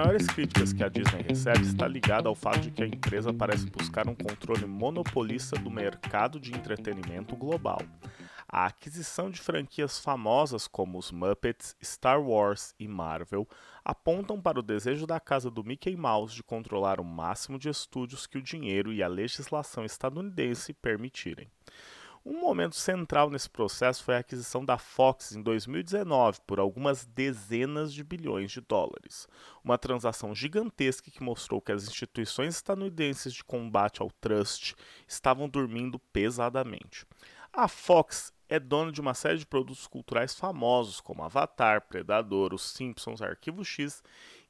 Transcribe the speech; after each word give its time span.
maiores 0.00 0.26
críticas 0.28 0.72
que 0.72 0.82
a 0.82 0.88
Disney 0.88 1.20
recebe 1.20 1.60
está 1.60 1.86
ligada 1.86 2.26
ao 2.26 2.34
fato 2.34 2.60
de 2.60 2.70
que 2.70 2.82
a 2.82 2.86
empresa 2.86 3.34
parece 3.34 3.66
buscar 3.66 4.08
um 4.08 4.14
controle 4.14 4.64
monopolista 4.64 5.58
do 5.58 5.70
mercado 5.70 6.40
de 6.40 6.54
entretenimento 6.54 7.36
global. 7.36 7.82
A 8.48 8.64
aquisição 8.64 9.30
de 9.30 9.38
franquias 9.38 9.98
famosas 9.98 10.66
como 10.66 10.98
os 10.98 11.12
Muppets, 11.12 11.76
Star 11.82 12.18
Wars 12.18 12.74
e 12.80 12.88
Marvel 12.88 13.46
apontam 13.84 14.40
para 14.40 14.58
o 14.58 14.62
desejo 14.62 15.06
da 15.06 15.20
casa 15.20 15.50
do 15.50 15.62
Mickey 15.62 15.94
Mouse 15.94 16.34
de 16.34 16.42
controlar 16.42 16.98
o 16.98 17.04
máximo 17.04 17.58
de 17.58 17.68
estúdios 17.68 18.26
que 18.26 18.38
o 18.38 18.42
dinheiro 18.42 18.94
e 18.94 19.02
a 19.02 19.08
legislação 19.08 19.84
estadunidense 19.84 20.72
permitirem. 20.72 21.46
Um 22.24 22.38
momento 22.38 22.76
central 22.76 23.30
nesse 23.30 23.48
processo 23.48 24.04
foi 24.04 24.14
a 24.14 24.18
aquisição 24.18 24.62
da 24.62 24.76
Fox 24.76 25.32
em 25.32 25.42
2019 25.42 26.40
por 26.46 26.60
algumas 26.60 27.06
dezenas 27.06 27.94
de 27.94 28.04
bilhões 28.04 28.52
de 28.52 28.60
dólares. 28.60 29.26
Uma 29.64 29.78
transação 29.78 30.34
gigantesca 30.34 31.10
que 31.10 31.22
mostrou 31.22 31.62
que 31.62 31.72
as 31.72 31.88
instituições 31.88 32.56
estadunidenses 32.56 33.32
de 33.32 33.42
combate 33.42 34.02
ao 34.02 34.10
trust 34.20 34.74
estavam 35.08 35.48
dormindo 35.48 35.98
pesadamente. 35.98 37.06
A 37.50 37.66
Fox 37.66 38.34
é 38.50 38.60
dona 38.60 38.92
de 38.92 39.00
uma 39.00 39.14
série 39.14 39.38
de 39.38 39.46
produtos 39.46 39.86
culturais 39.86 40.34
famosos 40.34 41.00
como 41.00 41.22
Avatar, 41.22 41.86
Predador, 41.88 42.52
Os 42.52 42.62
Simpsons, 42.62 43.22
Arquivo 43.22 43.64
X 43.64 44.02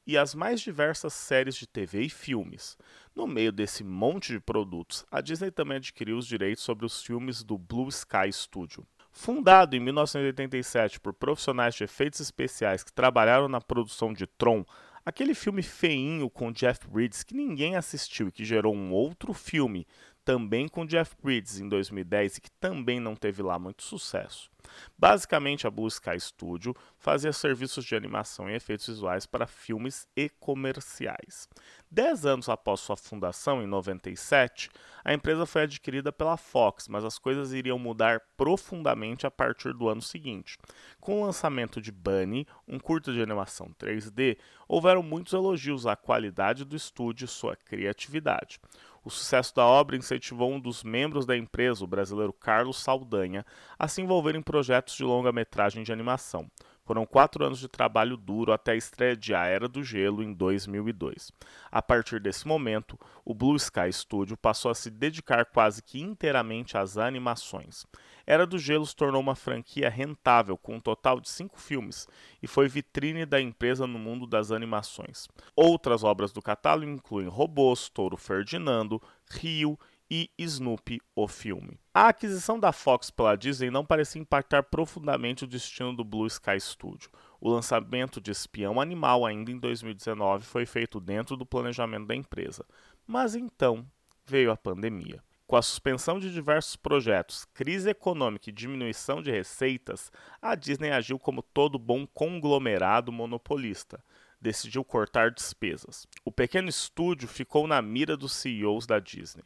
e 0.05 0.17
as 0.17 0.33
mais 0.33 0.61
diversas 0.61 1.13
séries 1.13 1.55
de 1.55 1.67
TV 1.67 2.03
e 2.03 2.09
filmes. 2.09 2.77
No 3.15 3.27
meio 3.27 3.51
desse 3.51 3.83
monte 3.83 4.33
de 4.33 4.39
produtos, 4.39 5.05
a 5.11 5.21
Disney 5.21 5.51
também 5.51 5.77
adquiriu 5.77 6.17
os 6.17 6.25
direitos 6.25 6.63
sobre 6.63 6.85
os 6.85 7.03
filmes 7.03 7.43
do 7.43 7.57
Blue 7.57 7.89
Sky 7.89 8.31
Studio. 8.31 8.85
Fundado 9.11 9.75
em 9.75 9.79
1987 9.79 10.99
por 10.99 11.13
profissionais 11.13 11.75
de 11.75 11.83
efeitos 11.83 12.21
especiais 12.21 12.83
que 12.83 12.93
trabalharam 12.93 13.49
na 13.49 13.59
produção 13.59 14.13
de 14.13 14.25
Tron, 14.25 14.65
aquele 15.05 15.33
filme 15.33 15.61
feinho 15.61 16.29
com 16.29 16.51
Jeff 16.51 16.87
Bridges 16.87 17.23
que 17.23 17.35
ninguém 17.35 17.75
assistiu 17.75 18.29
e 18.29 18.31
que 18.31 18.45
gerou 18.45 18.73
um 18.73 18.91
outro 18.91 19.33
filme 19.33 19.85
também 20.23 20.67
com 20.67 20.85
Jeff 20.85 21.15
Bridges 21.21 21.59
em 21.59 21.67
2010 21.67 22.37
e 22.37 22.41
que 22.41 22.51
também 22.51 22.99
não 22.99 23.15
teve 23.15 23.41
lá 23.41 23.57
muito 23.57 23.83
sucesso. 23.83 24.51
Basicamente, 24.97 25.65
a 25.65 25.71
Blue 25.71 25.87
Sky 25.87 26.19
Studio 26.19 26.75
fazia 26.97 27.33
serviços 27.33 27.83
de 27.83 27.95
animação 27.95 28.49
e 28.49 28.55
efeitos 28.55 28.87
visuais 28.87 29.25
para 29.25 29.47
filmes 29.47 30.07
e 30.15 30.29
comerciais. 30.29 31.47
Dez 31.89 32.25
anos 32.25 32.47
após 32.47 32.79
sua 32.79 32.95
fundação, 32.95 33.61
em 33.61 33.67
97, 33.67 34.69
a 35.03 35.13
empresa 35.13 35.45
foi 35.45 35.63
adquirida 35.63 36.11
pela 36.11 36.37
Fox, 36.37 36.87
mas 36.87 37.03
as 37.03 37.17
coisas 37.17 37.53
iriam 37.53 37.79
mudar 37.79 38.21
profundamente 38.37 39.25
a 39.25 39.31
partir 39.31 39.73
do 39.73 39.89
ano 39.89 40.01
seguinte. 40.01 40.57
Com 40.99 41.21
o 41.21 41.25
lançamento 41.25 41.81
de 41.81 41.91
Bunny, 41.91 42.47
um 42.67 42.79
curta 42.79 43.11
de 43.11 43.21
animação 43.21 43.73
3D, 43.79 44.37
houveram 44.67 45.03
muitos 45.03 45.33
elogios 45.33 45.85
à 45.85 45.95
qualidade 45.95 46.63
do 46.63 46.75
estúdio 46.75 47.25
e 47.25 47.27
sua 47.27 47.55
criatividade. 47.55 48.59
O 49.03 49.09
sucesso 49.09 49.55
da 49.55 49.65
obra 49.65 49.95
incentivou 49.95 50.51
um 50.51 50.59
dos 50.59 50.83
membros 50.83 51.25
da 51.25 51.35
empresa, 51.35 51.83
o 51.83 51.87
brasileiro 51.87 52.31
Carlos 52.31 52.77
Saldanha, 52.77 53.43
a 53.77 53.87
se 53.87 54.01
envolver 54.01 54.35
em 54.35 54.41
projetos 54.41 54.93
de 54.95 55.03
longa-metragem 55.03 55.83
de 55.83 55.91
animação. 55.91 56.49
Foram 56.83 57.05
quatro 57.05 57.45
anos 57.45 57.59
de 57.59 57.67
trabalho 57.67 58.17
duro 58.17 58.51
até 58.51 58.73
a 58.73 58.75
estreia 58.75 59.15
de 59.15 59.33
A 59.33 59.45
Era 59.45 59.67
do 59.67 59.83
Gelo 59.83 60.21
em 60.21 60.33
2002. 60.33 61.31
A 61.71 61.81
partir 61.81 62.19
desse 62.19 62.47
momento, 62.47 62.99
o 63.23 63.33
Blue 63.33 63.55
Sky 63.55 63.91
Studio 63.91 64.35
passou 64.35 64.69
a 64.69 64.75
se 64.75 64.91
dedicar 64.91 65.45
quase 65.45 65.81
que 65.81 66.01
inteiramente 66.01 66.77
às 66.77 66.97
animações. 66.97 67.85
Era 68.25 68.45
do 68.45 68.57
Gelo 68.57 68.85
se 68.85 68.95
tornou 68.95 69.21
uma 69.21 69.35
franquia 69.35 69.89
rentável, 69.89 70.57
com 70.57 70.75
um 70.75 70.79
total 70.79 71.19
de 71.19 71.29
cinco 71.29 71.59
filmes, 71.59 72.07
e 72.41 72.47
foi 72.47 72.67
vitrine 72.67 73.25
da 73.25 73.41
empresa 73.41 73.87
no 73.87 73.99
mundo 73.99 74.27
das 74.27 74.51
animações. 74.51 75.27
Outras 75.55 76.03
obras 76.03 76.31
do 76.31 76.41
catálogo 76.41 76.91
incluem 76.91 77.27
Robôs, 77.27 77.89
Touro 77.89 78.17
Ferdinando, 78.17 79.01
Rio 79.29 79.77
e 80.09 80.29
Snoopy, 80.37 80.99
o 81.15 81.25
filme. 81.25 81.79
A 81.93 82.09
aquisição 82.09 82.59
da 82.59 82.73
Fox 82.73 83.09
pela 83.09 83.37
Disney 83.37 83.71
não 83.71 83.85
parecia 83.85 84.21
impactar 84.21 84.63
profundamente 84.63 85.45
o 85.45 85.47
destino 85.47 85.95
do 85.95 86.03
Blue 86.03 86.27
Sky 86.27 86.59
Studio. 86.59 87.09
O 87.39 87.49
lançamento 87.49 88.19
de 88.19 88.29
Espião 88.29 88.81
Animal, 88.81 89.25
ainda 89.25 89.51
em 89.51 89.57
2019, 89.57 90.45
foi 90.45 90.65
feito 90.65 90.99
dentro 90.99 91.37
do 91.37 91.45
planejamento 91.45 92.07
da 92.07 92.15
empresa. 92.15 92.65
Mas 93.07 93.35
então 93.35 93.85
veio 94.25 94.51
a 94.51 94.57
pandemia. 94.57 95.23
Com 95.51 95.57
a 95.57 95.61
suspensão 95.61 96.17
de 96.17 96.31
diversos 96.31 96.77
projetos, 96.77 97.43
crise 97.53 97.89
econômica 97.89 98.49
e 98.49 98.53
diminuição 98.53 99.21
de 99.21 99.29
receitas, 99.29 100.09
a 100.41 100.55
Disney 100.55 100.91
agiu 100.91 101.19
como 101.19 101.41
todo 101.41 101.77
bom 101.77 102.07
conglomerado 102.07 103.11
monopolista. 103.11 104.01
Decidiu 104.39 104.81
cortar 104.85 105.29
despesas. 105.29 106.07
O 106.23 106.31
pequeno 106.31 106.69
estúdio 106.69 107.27
ficou 107.27 107.67
na 107.67 107.81
mira 107.81 108.15
dos 108.15 108.31
CEOs 108.31 108.87
da 108.87 108.97
Disney. 108.97 109.43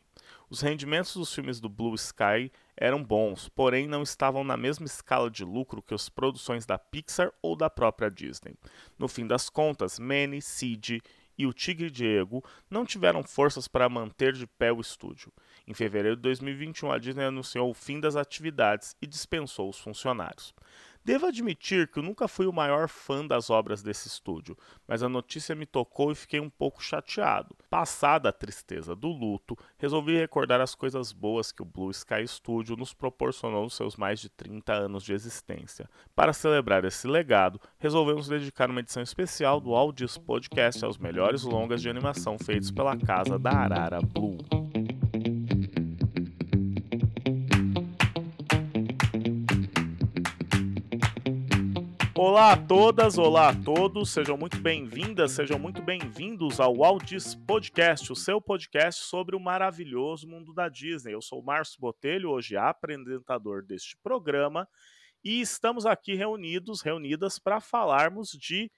Os 0.48 0.62
rendimentos 0.62 1.16
dos 1.16 1.34
filmes 1.34 1.60
do 1.60 1.68
Blue 1.68 1.96
Sky 1.96 2.52
eram 2.78 3.04
bons, 3.04 3.50
porém 3.50 3.88
não 3.88 4.04
estavam 4.04 4.44
na 4.44 4.56
mesma 4.56 4.86
escala 4.86 5.32
de 5.32 5.44
lucro 5.44 5.82
que 5.82 5.96
as 5.96 6.08
produções 6.08 6.68
da 6.68 6.78
Pixar 6.78 7.32
ou 7.42 7.56
da 7.56 7.68
própria 7.68 8.12
Disney. 8.12 8.54
No 9.00 9.08
fim 9.08 9.26
das 9.26 9.50
contas, 9.50 9.98
Manny, 9.98 10.40
Sid 10.40 11.02
e 11.38 11.46
o 11.46 11.54
Tigre 11.54 11.90
Diego 11.90 12.44
não 12.70 12.86
tiveram 12.86 13.24
forças 13.24 13.68
para 13.68 13.90
manter 13.90 14.34
de 14.34 14.48
pé 14.48 14.72
o 14.72 14.80
estúdio. 14.80 15.32
Em 15.68 15.74
fevereiro 15.74 16.16
de 16.16 16.22
2021, 16.22 16.92
a 16.92 16.98
Disney 16.98 17.26
anunciou 17.26 17.70
o 17.70 17.74
fim 17.74 18.00
das 18.00 18.16
atividades 18.16 18.96
e 19.02 19.08
dispensou 19.08 19.70
os 19.70 19.80
funcionários. 19.80 20.54
Devo 21.06 21.28
admitir 21.28 21.88
que 21.88 22.00
eu 22.00 22.04
nunca 22.04 22.28
fui 22.28 22.48
o 22.48 22.52
maior 22.52 22.90
fã 22.90 23.24
das 23.24 23.52
obras 23.52 23.84
desse 23.84 24.08
estúdio, 24.08 24.58
mas 24.88 25.04
a 25.04 25.08
notícia 25.08 25.54
me 25.54 25.68
tocou 25.68 26.12
e 26.12 26.16
fiquei 26.16 26.40
um 26.40 26.50
pouco 26.50 26.82
chateado. 26.82 27.56
Passada 27.70 28.30
a 28.30 28.34
tristeza 28.34 28.96
do 28.96 29.10
luto, 29.10 29.56
resolvi 29.78 30.18
recordar 30.18 30.60
as 30.60 30.74
coisas 30.74 31.12
boas 31.12 31.52
que 31.52 31.62
o 31.62 31.66
Blue 31.66 31.92
Sky 31.92 32.28
Studio 32.28 32.76
nos 32.76 32.92
proporcionou 32.92 33.66
nos 33.66 33.76
seus 33.76 33.96
mais 33.96 34.20
de 34.20 34.30
30 34.30 34.74
anos 34.74 35.04
de 35.04 35.14
existência. 35.14 35.88
Para 36.16 36.34
celebrar 36.34 36.84
esse 36.86 37.08
legado, 37.08 37.62
resolvemos 37.78 38.28
dedicar 38.28 38.72
uma 38.72 38.80
edição 38.80 39.04
especial 39.04 39.62
do 39.62 39.76
Audios 39.76 40.18
Podcast 40.18 40.84
aos 40.84 40.98
melhores 40.98 41.44
longas 41.44 41.84
de 41.84 41.90
animação 41.90 42.40
feitos 42.40 42.72
pela 42.72 42.98
casa 42.98 43.38
da 43.38 43.52
Arara 43.52 44.02
Blue. 44.02 44.65
Olá 52.18 52.54
a 52.54 52.58
todas, 52.58 53.18
olá 53.18 53.50
a 53.50 53.54
todos, 53.54 54.10
sejam 54.10 54.38
muito 54.38 54.58
bem-vindas, 54.62 55.34
sejam 55.34 55.60
muito 55.60 55.82
bem-vindos 55.82 56.62
ao 56.62 56.82
Aldis 56.82 57.36
Podcast, 57.36 58.10
o 58.10 58.16
seu 58.16 58.40
podcast 58.40 59.04
sobre 59.04 59.36
o 59.36 59.40
maravilhoso 59.40 60.26
mundo 60.26 60.54
da 60.54 60.70
Disney. 60.70 61.14
Eu 61.14 61.22
sou 61.22 61.42
o 61.42 61.44
Márcio 61.44 61.78
Botelho, 61.78 62.30
hoje 62.30 62.56
apresentador 62.56 63.66
deste 63.66 63.98
programa, 63.98 64.66
e 65.22 65.42
estamos 65.42 65.86
aqui 65.86 66.16
reunidos, 66.16 66.82
reunidas 66.82 67.38
para 67.38 67.60
falarmos 67.60 68.30
de 68.30 68.72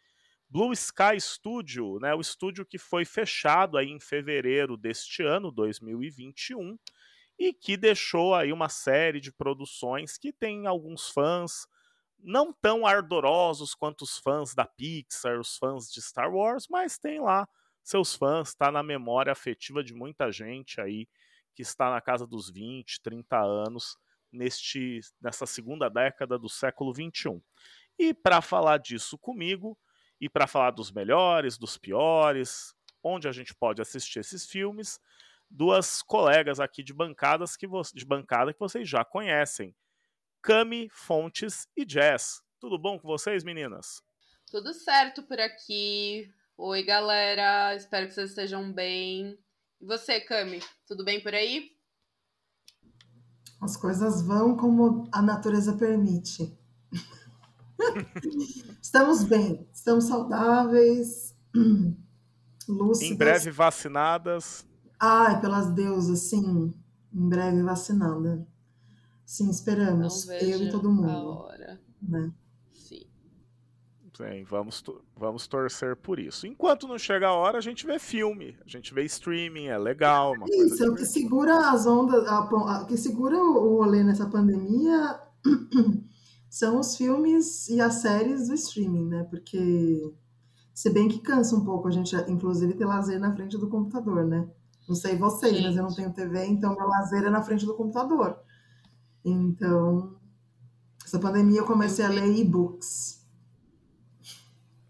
Blue 0.49 0.73
Sky 0.73 1.21
Studio, 1.21 1.99
né, 1.99 2.15
o 2.15 2.21
estúdio 2.21 2.65
que 2.65 2.79
foi 2.79 3.05
fechado 3.05 3.77
aí 3.77 3.91
em 3.91 3.99
fevereiro 3.99 4.75
deste 4.75 5.21
ano, 5.21 5.51
2021, 5.51 6.75
e 7.37 7.53
que 7.53 7.77
deixou 7.77 8.33
aí 8.33 8.51
uma 8.51 8.67
série 8.67 9.19
de 9.19 9.31
produções 9.31 10.17
que 10.17 10.33
tem 10.33 10.65
alguns 10.65 11.09
fãs 11.09 11.67
não 12.19 12.51
tão 12.53 12.85
ardorosos 12.85 13.73
quanto 13.73 14.03
os 14.03 14.17
fãs 14.17 14.53
da 14.53 14.65
Pixar, 14.65 15.39
os 15.39 15.57
fãs 15.57 15.91
de 15.91 16.01
Star 16.01 16.33
Wars, 16.33 16.67
mas 16.69 16.97
tem 16.97 17.19
lá 17.19 17.47
seus 17.83 18.15
fãs, 18.15 18.49
está 18.49 18.71
na 18.71 18.83
memória 18.83 19.31
afetiva 19.31 19.83
de 19.83 19.93
muita 19.93 20.31
gente 20.31 20.81
aí 20.81 21.07
que 21.55 21.61
está 21.61 21.89
na 21.89 22.01
casa 22.01 22.27
dos 22.27 22.49
20, 22.49 23.01
30 23.01 23.39
anos 23.39 23.97
neste 24.31 24.99
nessa 25.21 25.45
segunda 25.45 25.89
década 25.89 26.37
do 26.37 26.49
século 26.49 26.93
21. 26.93 27.41
E 27.97 28.13
para 28.13 28.41
falar 28.41 28.77
disso 28.77 29.17
comigo 29.17 29.77
e 30.19 30.29
para 30.29 30.47
falar 30.47 30.71
dos 30.71 30.91
melhores, 30.91 31.57
dos 31.57 31.77
piores, 31.77 32.75
onde 33.01 33.27
a 33.27 33.31
gente 33.31 33.55
pode 33.55 33.81
assistir 33.81 34.19
esses 34.19 34.45
filmes, 34.45 34.99
duas 35.49 36.01
colegas 36.01 36.59
aqui 36.59 36.83
de 36.83 36.93
bancadas 36.93 37.55
que 37.55 37.67
de 37.93 38.05
bancada 38.05 38.53
que 38.53 38.59
vocês 38.59 38.87
já 38.87 39.05
conhecem. 39.05 39.73
Cami, 40.47 40.87
Fontes 40.93 41.67
e 41.75 41.83
Jazz. 41.83 42.41
Tudo 42.57 42.79
bom 42.79 42.97
com 42.97 43.05
vocês, 43.05 43.43
meninas? 43.43 44.01
Tudo 44.49 44.73
certo 44.73 45.21
por 45.23 45.37
aqui. 45.41 46.33
Oi, 46.57 46.83
galera. 46.83 47.75
Espero 47.75 48.07
que 48.07 48.13
vocês 48.13 48.29
estejam 48.29 48.71
bem. 48.71 49.37
E 49.81 49.85
você, 49.85 50.21
Cami? 50.21 50.61
Tudo 50.87 51.03
bem 51.03 51.21
por 51.21 51.33
aí? 51.33 51.71
As 53.59 53.75
coisas 53.75 54.21
vão 54.21 54.55
como 54.55 55.09
a 55.11 55.21
natureza 55.21 55.75
permite. 55.75 56.57
estamos 58.81 59.25
bem, 59.25 59.69
estamos 59.73 60.05
saudáveis, 60.05 61.35
lúcidas. 62.69 63.11
Em 63.11 63.17
breve 63.17 63.51
vacinadas. 63.51 64.65
Ai, 64.97 65.41
pelas 65.41 65.69
deusas, 65.71 66.19
sim. 66.19 66.73
Em 67.13 67.27
breve 67.27 67.61
vacinada. 67.63 68.47
Sim, 69.27 69.49
esperamos. 69.49 70.25
Eu 70.29 70.63
e 70.63 70.71
todo 70.71 70.89
mundo. 70.89 71.09
A 71.09 71.43
hora. 71.43 71.81
Né? 72.01 72.31
Sim. 72.71 73.05
Sim, 74.15 74.45
vamos, 74.45 74.81
vamos 75.17 75.47
torcer 75.47 75.97
por 75.97 76.17
isso. 76.17 76.47
Enquanto 76.47 76.87
não 76.87 76.97
chega 76.97 77.27
a 77.27 77.33
hora, 77.33 77.57
a 77.57 77.61
gente 77.61 77.85
vê 77.85 77.99
filme, 77.99 78.57
a 78.65 78.69
gente 78.69 78.93
vê 78.93 79.03
streaming, 79.03 79.65
é 79.65 79.77
legal. 79.77 80.31
Uma 80.31 80.45
isso, 80.47 80.81
é 80.81 80.89
o 80.89 80.95
que 80.95 81.05
segura 81.05 81.71
as 81.71 81.85
ondas, 81.85 82.23
o 82.25 82.85
que 82.85 82.95
segura 82.95 83.37
o 83.37 83.79
rolê 83.79 84.01
nessa 84.01 84.29
pandemia 84.29 85.19
são 86.49 86.79
os 86.79 86.95
filmes 86.95 87.67
e 87.67 87.81
as 87.81 87.95
séries 87.95 88.47
do 88.47 88.53
streaming, 88.53 89.09
né? 89.09 89.23
Porque 89.29 90.15
se 90.73 90.89
bem 90.89 91.09
que 91.09 91.19
cansa 91.19 91.53
um 91.53 91.65
pouco 91.65 91.89
a 91.89 91.91
gente, 91.91 92.15
inclusive, 92.29 92.75
ter 92.75 92.85
lazer 92.85 93.19
na 93.19 93.33
frente 93.35 93.57
do 93.57 93.67
computador, 93.67 94.25
né? 94.25 94.49
Não 94.87 94.95
sei 94.95 95.17
vocês, 95.17 95.61
mas 95.61 95.75
eu 95.75 95.83
não 95.83 95.93
tenho 95.93 96.13
TV, 96.13 96.45
então 96.45 96.73
meu 96.77 96.87
lazer 96.87 97.25
é 97.25 97.29
na 97.29 97.43
frente 97.43 97.65
do 97.65 97.75
computador. 97.75 98.39
Então, 99.23 100.17
essa 101.03 101.19
pandemia 101.19 101.59
eu 101.59 101.65
comecei 101.65 102.03
a 102.03 102.09
ler 102.09 102.35
e-books. 102.35 103.25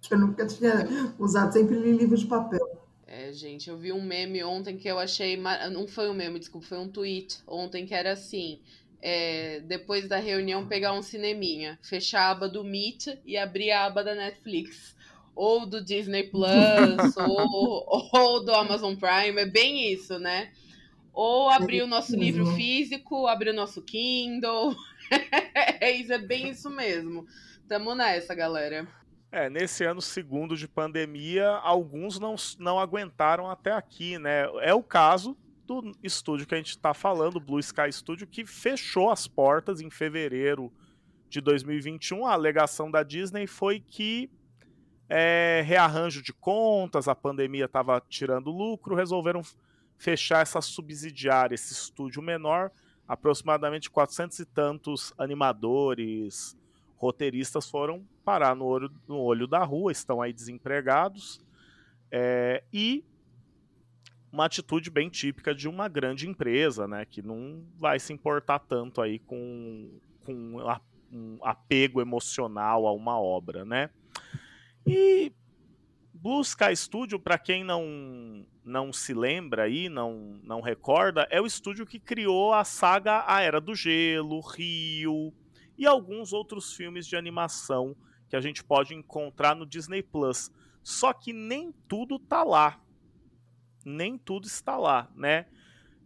Que 0.01 0.13
eu 0.13 0.19
nunca 0.19 0.47
tinha 0.47 0.87
usado, 1.19 1.53
sempre 1.53 1.77
li 1.77 1.91
livro 1.91 2.17
de 2.17 2.25
papel. 2.25 2.77
É, 3.05 3.31
gente, 3.31 3.69
eu 3.69 3.77
vi 3.77 3.91
um 3.91 4.01
meme 4.01 4.43
ontem 4.43 4.77
que 4.77 4.87
eu 4.87 4.99
achei. 4.99 5.37
Não 5.71 5.87
foi 5.87 6.09
um 6.09 6.13
meme, 6.13 6.39
desculpa, 6.39 6.67
foi 6.67 6.77
um 6.77 6.89
tweet 6.89 7.39
ontem 7.47 7.85
que 7.85 7.93
era 7.93 8.13
assim. 8.13 8.59
É, 9.01 9.59
depois 9.61 10.07
da 10.07 10.17
reunião, 10.17 10.67
pegar 10.67 10.93
um 10.93 11.01
cineminha, 11.01 11.77
fechar 11.81 12.21
a 12.21 12.31
aba 12.31 12.49
do 12.49 12.63
Meet 12.63 13.07
e 13.25 13.37
abrir 13.37 13.71
a 13.71 13.85
aba 13.85 14.03
da 14.03 14.15
Netflix. 14.15 14.95
Ou 15.35 15.65
do 15.67 15.83
Disney 15.83 16.23
Plus, 16.23 16.45
ou, 17.15 18.09
ou 18.11 18.43
do 18.43 18.51
Amazon 18.53 18.95
Prime, 18.95 19.39
é 19.39 19.45
bem 19.45 19.93
isso, 19.93 20.17
né? 20.17 20.51
Ou 21.17 21.49
abrir 21.49 21.81
o 21.81 21.87
nosso 21.87 22.15
livro 22.15 22.45
físico, 22.53 23.25
abrir 23.25 23.49
o 23.49 23.53
nosso 23.53 23.81
Kindle. 23.81 24.75
é 25.81 25.89
isso, 25.89 26.13
é 26.13 26.19
bem 26.19 26.49
isso 26.49 26.69
mesmo. 26.69 27.25
Tamo 27.67 27.95
nessa, 27.95 28.35
galera. 28.35 28.87
É, 29.31 29.49
nesse 29.49 29.83
ano 29.83 29.99
segundo 29.99 30.55
de 30.55 30.67
pandemia, 30.67 31.49
alguns 31.49 32.19
não, 32.19 32.35
não 32.59 32.79
aguentaram 32.79 33.49
até 33.49 33.71
aqui, 33.71 34.19
né? 34.19 34.43
É 34.61 34.75
o 34.75 34.83
caso 34.83 35.35
do 35.65 35.91
estúdio 36.03 36.45
que 36.45 36.53
a 36.53 36.57
gente 36.57 36.69
está 36.69 36.93
falando, 36.93 37.37
o 37.37 37.41
Blue 37.41 37.59
Sky 37.59 37.91
Studio, 37.91 38.27
que 38.27 38.45
fechou 38.45 39.09
as 39.09 39.27
portas 39.27 39.81
em 39.81 39.89
fevereiro 39.89 40.71
de 41.27 41.41
2021. 41.41 42.27
A 42.27 42.33
alegação 42.33 42.91
da 42.91 43.01
Disney 43.01 43.47
foi 43.47 43.79
que 43.79 44.29
é, 45.09 45.63
rearranjo 45.65 46.21
de 46.21 46.31
contas, 46.31 47.07
a 47.07 47.15
pandemia 47.15 47.65
estava 47.65 47.99
tirando 48.07 48.51
lucro, 48.51 48.93
resolveram 48.93 49.41
fechar 49.97 50.41
essa 50.41 50.61
subsidiária, 50.61 51.55
esse 51.55 51.73
estúdio 51.73 52.21
menor, 52.21 52.71
aproximadamente 53.07 53.89
400 53.89 54.39
e 54.39 54.45
tantos 54.45 55.13
animadores, 55.17 56.57
roteiristas 56.95 57.69
foram 57.69 58.05
parar 58.23 58.55
no 58.55 58.65
olho, 58.65 58.91
no 59.07 59.17
olho 59.17 59.47
da 59.47 59.63
rua, 59.63 59.91
estão 59.91 60.21
aí 60.21 60.33
desempregados. 60.33 61.39
É, 62.11 62.63
e 62.71 63.03
uma 64.31 64.45
atitude 64.45 64.89
bem 64.89 65.09
típica 65.09 65.53
de 65.53 65.67
uma 65.67 65.87
grande 65.87 66.27
empresa, 66.27 66.87
né, 66.87 67.05
que 67.05 67.21
não 67.21 67.63
vai 67.77 67.99
se 67.99 68.13
importar 68.13 68.59
tanto 68.59 69.01
aí 69.01 69.19
com, 69.19 69.99
com 70.25 70.57
um 71.11 71.39
apego 71.41 72.01
emocional 72.01 72.85
a 72.85 72.93
uma 72.93 73.19
obra, 73.19 73.63
né? 73.63 73.89
E 74.85 75.31
Blue 76.19 76.41
Sky 76.41 76.75
Studio, 76.75 77.19
para 77.19 77.37
quem 77.37 77.63
não, 77.63 78.45
não 78.65 78.91
se 78.91 79.13
lembra 79.13 79.63
aí, 79.63 79.87
não, 79.87 80.39
não 80.43 80.61
recorda, 80.61 81.27
é 81.29 81.39
o 81.39 81.45
estúdio 81.45 81.85
que 81.85 81.99
criou 81.99 82.53
a 82.53 82.63
saga 82.63 83.23
A 83.27 83.41
Era 83.41 83.61
do 83.61 83.75
Gelo, 83.75 84.39
Rio 84.41 85.31
e 85.77 85.85
alguns 85.85 86.33
outros 86.33 86.73
filmes 86.73 87.05
de 87.05 87.15
animação 87.15 87.95
que 88.27 88.35
a 88.35 88.41
gente 88.41 88.63
pode 88.63 88.95
encontrar 88.95 89.55
no 89.55 89.65
Disney 89.65 90.01
Plus. 90.01 90.51
Só 90.83 91.13
que 91.13 91.31
nem 91.31 91.71
tudo 91.87 92.17
tá 92.17 92.43
lá. 92.43 92.81
Nem 93.85 94.17
tudo 94.17 94.47
está 94.47 94.75
lá, 94.75 95.09
né? 95.15 95.45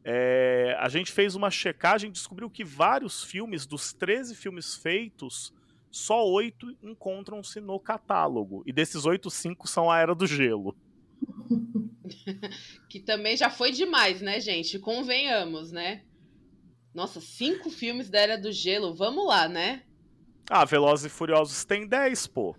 É, 0.04 0.75
a 0.80 0.90
gente 0.90 1.12
fez 1.12 1.36
uma 1.36 1.50
checagem 1.50 2.10
e 2.10 2.14
descobriu 2.14 2.50
que 2.50 2.66
vários 2.66 3.24
filmes, 3.24 3.66
dos 3.66 3.94
13 3.94 4.36
filmes 4.36 4.75
feitos, 4.75 5.54
só 5.92 6.26
oito 6.26 6.76
encontram-se 6.82 7.60
no 7.60 7.80
catálogo. 7.80 8.64
E 8.66 8.72
desses 8.72 9.06
oito, 9.06 9.30
cinco 9.30 9.68
são 9.68 9.92
a 9.92 10.00
Era 10.00 10.16
do 10.16 10.26
Gelo. 10.26 10.76
que 12.90 13.00
também 13.00 13.36
já 13.36 13.50
foi 13.50 13.72
demais, 13.72 14.22
né, 14.22 14.40
gente? 14.40 14.80
Convenhamos, 14.80 15.72
né? 15.72 16.04
Nossa, 16.94 17.20
cinco 17.20 17.70
filmes 17.70 18.10
da 18.10 18.20
Era 18.20 18.38
do 18.38 18.52
Gelo, 18.52 18.94
vamos 18.94 19.28
lá, 19.28 19.48
né? 19.48 19.84
Ah, 20.50 20.66
Velozes 20.66 21.06
e 21.06 21.10
Furiosos 21.10 21.64
tem 21.64 21.88
dez, 21.88 22.28
pô. 22.28 22.56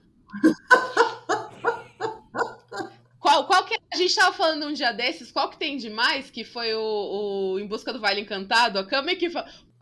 qual, 3.19 3.47
qual 3.47 3.65
que 3.65 3.77
a 3.93 3.97
gente 3.97 4.15
tava 4.15 4.35
falando 4.35 4.67
um 4.67 4.73
dia 4.73 4.93
desses, 4.93 5.31
qual 5.31 5.51
que 5.51 5.59
tem 5.59 5.77
demais? 5.77 6.31
Que 6.31 6.45
foi 6.45 6.75
o, 6.75 6.81
o 7.55 7.59
Em 7.59 7.67
Busca 7.67 7.93
do 7.93 8.01
Vale 8.01 8.21
Encantado? 8.21 8.79
A 8.79 8.87
Kami 8.87 9.17
que 9.17 9.31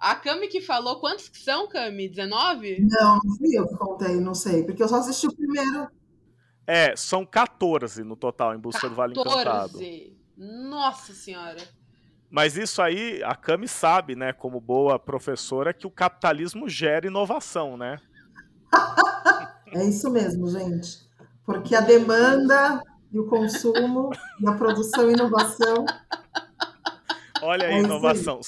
a 0.01 0.15
Cami 0.15 0.49
que 0.49 0.63
falou, 0.63 0.99
quantos 0.99 1.29
que 1.29 1.39
são, 1.39 1.69
Cami? 1.69 2.09
19? 2.09 2.89
Não, 2.89 3.21
não 3.23 3.37
fui 3.37 3.55
eu 3.55 3.69
que 3.69 3.77
contei, 3.77 4.17
não 4.19 4.35
sei, 4.35 4.65
porque 4.65 4.83
eu 4.83 4.89
só 4.89 4.97
assisti 4.97 5.27
o 5.27 5.37
primeiro. 5.37 5.89
É, 6.67 6.97
são 6.97 7.27
14 7.27 8.03
no 8.03 8.17
total, 8.17 8.55
em 8.55 8.59
busca 8.59 8.89
14. 8.89 8.89
do 8.89 8.97
Vale 8.97 9.13
Encantado. 9.13 9.79
Nossa 10.39 11.13
senhora. 11.13 11.61
Mas 12.31 12.57
isso 12.57 12.81
aí, 12.81 13.23
a 13.23 13.35
Cami 13.35 13.69
sabe, 13.69 14.17
né, 14.17 14.33
como 14.33 14.59
boa 14.59 14.99
professora, 14.99 15.75
que 15.75 15.87
o 15.87 15.91
capitalismo 15.91 16.67
gera 16.67 17.07
inovação, 17.07 17.77
né? 17.77 17.99
é 19.75 19.85
isso 19.85 20.09
mesmo, 20.09 20.49
gente. 20.51 21.07
Porque 21.45 21.75
a 21.75 21.81
demanda 21.83 22.81
e 23.13 23.19
o 23.19 23.27
consumo 23.27 24.11
e 24.41 24.49
a 24.49 24.53
produção 24.53 25.11
e 25.11 25.13
inovação. 25.13 25.85
Olha 27.43 27.67
a 27.67 27.73
é 27.73 27.81
inovação 27.81 28.41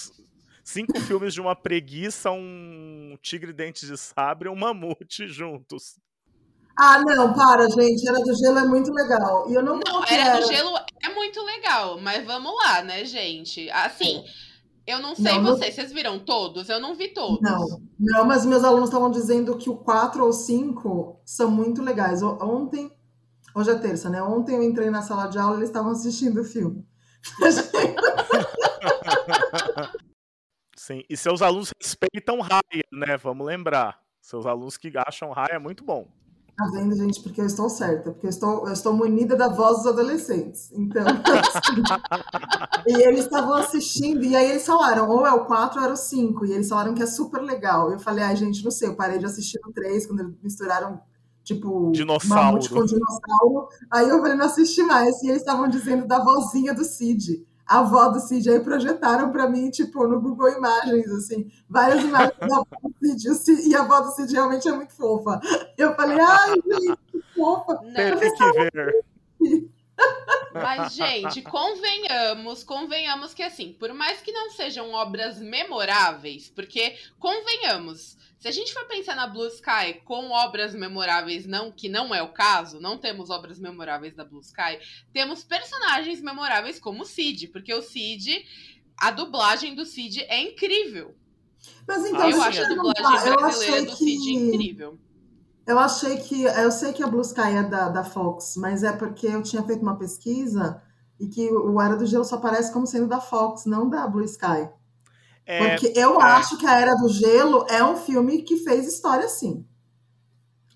cinco 0.65 0.99
filmes 1.01 1.35
de 1.35 1.41
uma 1.41 1.57
preguiça, 1.57 2.31
um 2.31 3.17
tigre 3.21 3.53
dente 3.53 3.87
de 3.87 3.97
sabre 3.97 4.49
e 4.49 4.51
um 4.51 4.57
mamute 4.57 5.27
juntos. 5.29 5.97
Ah, 6.77 7.01
não, 7.01 7.33
para, 7.35 7.69
gente. 7.69 8.09
Era 8.09 8.19
do 8.19 8.35
Gelo 8.35 8.59
é 8.59 8.65
muito 8.65 8.93
legal. 8.93 9.51
E 9.51 9.55
eu 9.55 9.63
não, 9.63 9.79
não 9.79 10.05
Era, 10.05 10.23
era 10.23 10.41
do 10.41 10.47
Gelo 10.47 10.77
é 11.05 11.15
muito 11.15 11.43
legal, 11.43 12.01
mas 12.01 12.25
vamos 12.25 12.53
lá, 12.65 12.83
né, 12.83 13.05
gente? 13.05 13.69
Assim, 13.71 14.25
eu 14.87 14.99
não 14.99 15.15
sei 15.15 15.39
não, 15.39 15.45
vocês, 15.45 15.75
vocês 15.75 15.93
viram 15.93 16.19
todos? 16.19 16.69
Eu 16.69 16.81
não 16.81 16.95
vi 16.95 17.09
todos. 17.09 17.41
Não, 17.43 17.83
não, 17.99 18.25
mas 18.25 18.47
meus 18.47 18.65
alunos 18.65 18.89
estavam 18.89 19.11
dizendo 19.11 19.59
que 19.59 19.69
o 19.69 19.77
4 19.77 20.25
ou 20.25 20.33
5 20.33 21.21
são 21.27 21.51
muito 21.51 21.83
legais. 21.83 22.23
Ontem, 22.23 22.91
hoje 23.55 23.71
é 23.71 23.75
terça, 23.75 24.09
né? 24.09 24.23
Ontem 24.23 24.57
eu 24.57 24.63
entrei 24.63 24.89
na 24.89 25.03
sala 25.03 25.27
de 25.27 25.39
aula 25.39 25.57
e 25.57 25.59
eles 25.59 25.69
estavam 25.69 25.93
assistindo 25.93 26.41
o 26.41 26.45
filme. 26.45 26.87
Sim, 30.85 31.05
e 31.09 31.17
seus 31.17 31.43
alunos 31.43 31.73
respeitam 31.81 32.41
Raia, 32.41 32.85
né? 32.91 33.17
Vamos 33.17 33.47
lembrar. 33.47 34.01
Seus 34.21 34.47
alunos 34.47 34.77
que 34.77 34.93
acham 35.07 35.31
Raia 35.31 35.53
é 35.53 35.59
muito 35.61 35.85
bom. 35.85 36.09
Tá 36.57 36.65
vendo, 36.73 36.97
gente? 36.97 37.21
Porque 37.23 37.41
eu 37.41 37.47
estou 37.47 37.71
certa, 37.71 38.11
porque 38.11 38.27
eu 38.27 38.31
estou, 38.31 38.67
eu 38.67 38.73
estou 38.73 38.93
munida 38.93 39.37
da 39.37 39.47
voz 39.47 39.77
dos 39.77 39.87
adolescentes. 39.87 40.73
Então, 40.73 41.05
e 42.85 43.01
eles 43.01 43.21
estavam 43.21 43.55
assistindo, 43.55 44.25
e 44.25 44.35
aí 44.35 44.51
eles 44.51 44.67
falaram, 44.67 45.09
ou 45.09 45.25
é 45.25 45.33
o 45.33 45.45
4 45.45 45.79
ou 45.79 45.85
era 45.85 45.95
o 45.95 45.97
5, 45.97 46.47
e 46.47 46.53
eles 46.53 46.69
falaram 46.69 46.95
que 46.95 47.03
é 47.05 47.07
super 47.07 47.41
legal. 47.41 47.93
Eu 47.93 48.01
falei, 48.01 48.25
ai, 48.25 48.35
gente, 48.35 48.65
não 48.65 48.73
sei, 48.73 48.89
eu 48.89 48.97
parei 48.97 49.21
de 49.21 49.27
assistir 49.27 49.61
o 49.65 49.73
3, 49.73 50.05
quando 50.05 50.19
eles 50.19 50.35
misturaram, 50.43 51.01
tipo, 51.45 51.93
dinossauro. 51.93 52.59
com 52.69 52.85
dinossauro. 52.85 53.69
Aí 53.89 54.09
eu 54.09 54.19
falei, 54.19 54.35
não 54.35 54.47
assisti 54.47 54.83
mais, 54.83 55.23
e 55.23 55.29
eles 55.29 55.43
estavam 55.43 55.69
dizendo 55.69 56.09
da 56.09 56.19
vozinha 56.19 56.75
do 56.75 56.85
Cid 56.85 57.47
a 57.67 57.81
avó 57.81 58.09
do 58.09 58.21
Cid 58.21 58.51
aí 58.51 58.61
projetaram 58.61 59.31
para 59.31 59.49
mim, 59.49 59.71
tipo, 59.71 60.07
no 60.07 60.21
Google 60.21 60.51
Imagens, 60.51 61.11
assim, 61.11 61.51
várias 61.69 62.03
imagens 62.03 62.39
da 62.39 62.57
avó 62.57 62.67
do 62.83 63.35
Cid, 63.35 63.69
e 63.69 63.75
a 63.75 63.81
avó 63.81 64.01
do 64.01 64.11
Cid 64.11 64.33
realmente 64.33 64.69
é 64.69 64.73
muito 64.73 64.95
fofa. 64.95 65.41
Eu 65.79 65.95
falei, 65.95 66.19
ai, 66.21 66.55
gente, 66.55 66.99
que 67.11 67.23
fofa. 67.35 67.79
Tem 67.95 68.19
que 68.19 68.53
ver. 68.53 69.05
Mas, 70.55 70.95
gente, 70.95 71.43
convenhamos, 71.43 72.63
convenhamos 72.63 73.35
que 73.35 73.43
assim, 73.43 73.73
por 73.73 73.93
mais 73.93 74.21
que 74.21 74.33
não 74.33 74.51
sejam 74.51 74.93
obras 74.93 75.41
memoráveis, 75.41 76.49
porque 76.49 76.97
convenhamos, 77.19 78.17
se 78.39 78.49
a 78.49 78.51
gente 78.51 78.73
for 78.73 78.85
pensar 78.87 79.15
na 79.15 79.27
Blue 79.27 79.47
Sky 79.47 80.01
com 80.05 80.31
obras 80.31 80.75
memoráveis, 80.75 81.47
não 81.47 81.71
que 81.71 81.89
não 81.89 82.15
é 82.15 82.23
o 82.23 82.33
caso, 82.33 82.81
não 82.81 82.99
temos 82.99 83.31
obras 83.31 83.59
memoráveis 83.59 84.15
da 84.15 84.25
Blue 84.25 84.41
Sky, 84.41 84.81
temos 85.13 85.45
personagens 85.45 86.21
memoráveis 86.21 86.79
como 86.79 87.03
o 87.03 87.07
Cid, 87.07 87.49
porque 87.49 87.73
o 87.73 87.83
Cid, 87.83 88.45
a 88.97 89.11
dublagem 89.11 89.75
do 89.75 89.87
Cid 89.87 90.25
é 90.29 90.41
incrível. 90.43 91.15
Mas 91.87 92.05
então, 92.05 92.29
eu 92.29 92.43
acho 92.43 92.63
a 92.63 92.69
dublagem 92.69 93.37
brasileira 93.37 93.87
do 93.87 93.97
Cid 93.97 94.25
que... 94.25 94.33
incrível. 94.33 94.99
Eu 95.67 95.79
achei 95.79 96.17
que. 96.19 96.45
Eu 96.45 96.71
sei 96.71 96.93
que 96.93 97.03
a 97.03 97.07
Blue 97.07 97.21
Sky 97.21 97.57
é 97.57 97.63
da, 97.63 97.89
da 97.89 98.05
Fox, 98.05 98.55
mas 98.57 98.83
é 98.83 98.93
porque 98.93 99.27
eu 99.27 99.43
tinha 99.43 99.63
feito 99.63 99.83
uma 99.83 99.97
pesquisa 99.97 100.83
e 101.19 101.29
que 101.29 101.51
o 101.51 101.81
Era 101.81 101.97
do 101.97 102.05
Gelo 102.05 102.25
só 102.25 102.37
aparece 102.37 102.73
como 102.73 102.87
sendo 102.87 103.07
da 103.07 103.21
Fox, 103.21 103.65
não 103.65 103.89
da 103.89 104.07
Blue 104.09 104.25
Sky. 104.25 104.69
É, 105.47 105.69
Porque 105.69 105.93
eu 105.97 106.21
é. 106.21 106.25
acho 106.25 106.57
que 106.57 106.67
A 106.67 106.81
Era 106.81 106.95
do 106.95 107.09
Gelo 107.09 107.67
é 107.69 107.83
um 107.85 107.97
filme 107.97 108.43
que 108.43 108.59
fez 108.59 108.87
história, 108.87 109.29
sim. 109.29 109.67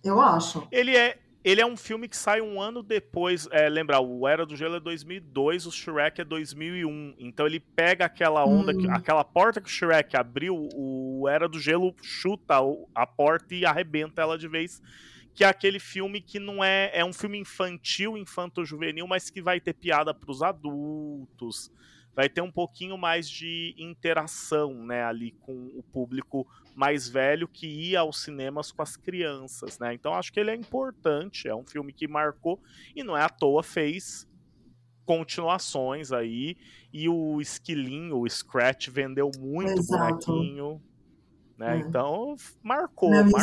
Eu 0.02 0.20
acho. 0.20 0.66
Ele 0.70 0.96
é, 0.96 1.18
ele 1.46 1.60
é 1.60 1.66
um 1.66 1.76
filme 1.76 2.08
que 2.08 2.16
sai 2.16 2.40
um 2.40 2.60
ano 2.60 2.82
depois. 2.82 3.46
É, 3.52 3.68
lembra, 3.68 4.00
o 4.00 4.26
Era 4.26 4.44
do 4.44 4.56
Gelo 4.56 4.74
é 4.74 4.80
2002, 4.80 5.66
o 5.66 5.70
Shrek 5.70 6.20
é 6.20 6.24
2001. 6.24 7.14
Então 7.20 7.46
ele 7.46 7.60
pega 7.60 8.04
aquela 8.04 8.44
onda, 8.44 8.72
hum. 8.72 8.78
que, 8.78 8.90
aquela 8.90 9.22
porta 9.22 9.60
que 9.60 9.68
o 9.68 9.72
Shrek 9.72 10.16
abriu, 10.16 10.68
o 10.74 11.28
Era 11.28 11.48
do 11.48 11.60
Gelo 11.60 11.94
chuta 12.02 12.56
a 12.92 13.06
porta 13.06 13.54
e 13.54 13.64
arrebenta 13.64 14.22
ela 14.22 14.36
de 14.36 14.48
vez. 14.48 14.82
Que 15.36 15.44
é 15.44 15.46
aquele 15.46 15.78
filme 15.78 16.20
que 16.20 16.40
não 16.40 16.64
é. 16.64 16.90
É 16.92 17.04
um 17.04 17.12
filme 17.12 17.38
infantil, 17.38 18.18
infanto-juvenil, 18.18 19.06
mas 19.06 19.30
que 19.30 19.40
vai 19.40 19.60
ter 19.60 19.74
piada 19.74 20.12
para 20.12 20.32
os 20.32 20.42
adultos 20.42 21.70
vai 22.16 22.30
ter 22.30 22.40
um 22.40 22.50
pouquinho 22.50 22.96
mais 22.96 23.28
de 23.28 23.74
interação, 23.76 24.72
né, 24.86 25.04
ali 25.04 25.32
com 25.32 25.52
o 25.74 25.82
público 25.92 26.46
mais 26.74 27.06
velho 27.06 27.46
que 27.46 27.66
ia 27.66 28.00
aos 28.00 28.22
cinemas 28.22 28.72
com 28.72 28.80
as 28.80 28.96
crianças, 28.96 29.78
né? 29.78 29.92
Então 29.92 30.14
acho 30.14 30.32
que 30.32 30.40
ele 30.40 30.50
é 30.50 30.54
importante, 30.54 31.46
é 31.46 31.54
um 31.54 31.64
filme 31.66 31.92
que 31.92 32.08
marcou 32.08 32.58
e 32.94 33.04
não 33.04 33.16
é 33.16 33.22
à 33.22 33.28
toa 33.28 33.62
fez 33.62 34.26
continuações 35.04 36.10
aí 36.10 36.56
e 36.92 37.08
o 37.08 37.40
Esquilinho, 37.40 38.18
o 38.18 38.28
Scratch 38.28 38.88
vendeu 38.88 39.30
muito 39.38 39.78
Exato. 39.78 40.26
bonequinho, 40.26 40.82
né? 41.58 41.76
É. 41.76 41.80
Então 41.80 42.34
marcou, 42.62 43.10
Meu 43.10 43.30
marcou, 43.30 43.40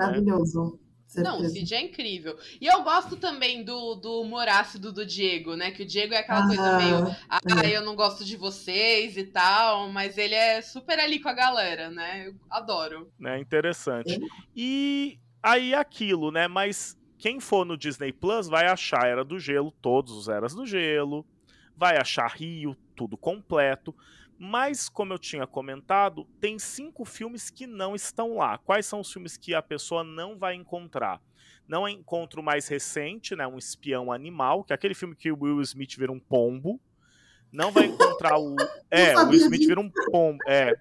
é 0.00 0.12
né? 0.12 0.78
Certeza. 1.10 1.36
Não, 1.36 1.44
o 1.44 1.48
Cid 1.48 1.74
é 1.74 1.80
incrível. 1.82 2.38
E 2.60 2.68
eu 2.68 2.84
gosto 2.84 3.16
também 3.16 3.64
do, 3.64 3.96
do 3.96 4.20
humor 4.20 4.48
ácido 4.48 4.92
do 4.92 5.04
Diego, 5.04 5.56
né? 5.56 5.72
Que 5.72 5.82
o 5.82 5.86
Diego 5.86 6.14
é 6.14 6.18
aquela 6.18 6.44
ah, 6.44 6.46
coisa 6.46 6.76
meio. 6.78 7.16
Ah, 7.28 7.40
é. 7.64 7.76
eu 7.76 7.84
não 7.84 7.96
gosto 7.96 8.24
de 8.24 8.36
vocês 8.36 9.16
e 9.16 9.24
tal, 9.24 9.88
mas 9.88 10.16
ele 10.16 10.36
é 10.36 10.62
super 10.62 11.00
ali 11.00 11.18
com 11.18 11.28
a 11.28 11.32
galera, 11.32 11.90
né? 11.90 12.28
Eu 12.28 12.36
adoro. 12.48 13.10
É 13.24 13.36
interessante. 13.40 14.20
E 14.54 15.18
aí 15.42 15.74
aquilo, 15.74 16.30
né? 16.30 16.46
Mas 16.46 16.96
quem 17.18 17.40
for 17.40 17.66
no 17.66 17.76
Disney 17.76 18.12
Plus 18.12 18.46
vai 18.46 18.68
achar 18.68 19.08
Era 19.08 19.24
do 19.24 19.36
Gelo, 19.36 19.72
todos 19.82 20.12
os 20.12 20.28
Eras 20.28 20.54
do 20.54 20.64
Gelo, 20.64 21.26
vai 21.76 21.96
achar 21.96 22.30
Rio, 22.30 22.76
tudo 22.94 23.16
completo. 23.16 23.92
Mas, 24.42 24.88
como 24.88 25.12
eu 25.12 25.18
tinha 25.18 25.46
comentado, 25.46 26.26
tem 26.40 26.58
cinco 26.58 27.04
filmes 27.04 27.50
que 27.50 27.66
não 27.66 27.94
estão 27.94 28.38
lá. 28.38 28.56
Quais 28.56 28.86
são 28.86 29.00
os 29.00 29.12
filmes 29.12 29.36
que 29.36 29.54
a 29.54 29.60
pessoa 29.60 30.02
não 30.02 30.38
vai 30.38 30.54
encontrar? 30.54 31.20
Não 31.68 31.86
encontro 31.86 32.40
o 32.40 32.42
mais 32.42 32.66
recente, 32.66 33.36
né? 33.36 33.46
Um 33.46 33.58
Espião 33.58 34.10
Animal, 34.10 34.64
que 34.64 34.72
é 34.72 34.74
aquele 34.74 34.94
filme 34.94 35.14
que 35.14 35.30
o 35.30 35.38
Will 35.38 35.60
Smith 35.60 35.94
vira 35.94 36.10
um 36.10 36.18
pombo. 36.18 36.80
Não 37.52 37.70
vai 37.70 37.84
encontrar 37.84 38.38
o. 38.38 38.56
É, 38.90 39.14
o 39.14 39.28
Will 39.28 39.42
Smith 39.42 39.66
vira 39.66 39.78
um 39.78 39.90
pombo. 40.10 40.38
É. 40.48 40.74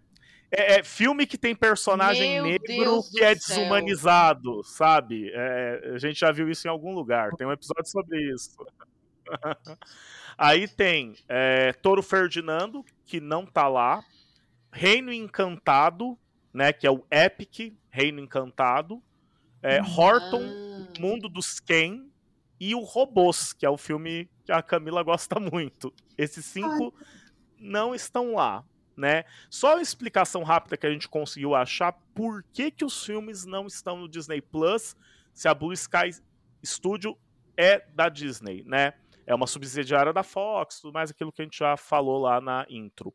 É, 0.49 0.79
é 0.79 0.83
filme 0.83 1.27
que 1.27 1.37
tem 1.37 1.53
personagem 1.53 2.35
Meu 2.35 2.45
negro 2.45 2.65
Deus 2.65 3.09
que 3.09 3.21
é 3.21 3.35
desumanizado, 3.35 4.63
sabe? 4.63 5.31
É, 5.33 5.91
a 5.95 5.97
gente 5.97 6.17
já 6.17 6.31
viu 6.31 6.49
isso 6.49 6.65
em 6.65 6.71
algum 6.71 6.93
lugar. 6.95 7.31
Tem 7.35 7.45
um 7.45 7.51
episódio 7.51 7.91
sobre 7.91 8.33
isso. 8.33 8.55
Aí 10.37 10.65
tem 10.65 11.17
é, 11.27 11.73
Toro 11.73 12.01
Ferdinando, 12.01 12.85
que 13.09 13.19
não 13.19 13.43
tá 13.43 13.67
lá. 13.67 14.05
Reino 14.71 15.11
Encantado, 15.11 16.15
né? 16.53 16.71
Que 16.71 16.85
é 16.85 16.91
o 16.91 17.03
Epic 17.09 17.73
Reino 17.89 18.19
Encantado. 18.19 19.01
É, 19.63 19.81
Horton, 19.81 20.87
Mundo 20.99 21.27
dos 21.27 21.59
Ken. 21.59 22.05
E 22.59 22.75
o 22.75 22.81
Robôs, 22.81 23.51
que 23.51 23.65
é 23.65 23.69
o 23.69 23.77
filme 23.77 24.29
que 24.45 24.51
a 24.51 24.61
Camila 24.61 25.01
gosta 25.01 25.39
muito. 25.41 25.91
Esses 26.15 26.45
cinco 26.45 26.93
Ai. 26.95 27.05
não 27.57 27.95
estão 27.95 28.35
lá. 28.35 28.63
Né? 28.95 29.23
Só 29.49 29.75
uma 29.75 29.81
explicação 29.81 30.43
rápida 30.43 30.77
que 30.77 30.85
a 30.85 30.91
gente 30.91 31.07
conseguiu 31.07 31.55
achar 31.55 31.93
por 32.13 32.43
que, 32.51 32.69
que 32.69 32.83
os 32.83 33.03
filmes 33.03 33.45
não 33.45 33.65
estão 33.65 33.97
no 33.97 34.09
Disney 34.09 34.41
Plus 34.41 34.95
se 35.33 35.47
a 35.47 35.53
Blue 35.53 35.71
Sky 35.71 36.11
Studio 36.63 37.17
é 37.55 37.79
da 37.95 38.09
Disney, 38.09 38.61
né? 38.65 38.93
É 39.29 39.35
uma 39.35 39.45
subsidiária 39.45 40.11
da 40.11 40.23
Fox, 40.23 40.81
tudo 40.81 40.91
mais 40.91 41.11
aquilo 41.11 41.31
que 41.31 41.43
a 41.43 41.45
gente 41.45 41.59
já 41.59 41.77
falou 41.77 42.17
lá 42.17 42.41
na 42.41 42.65
intro. 42.67 43.13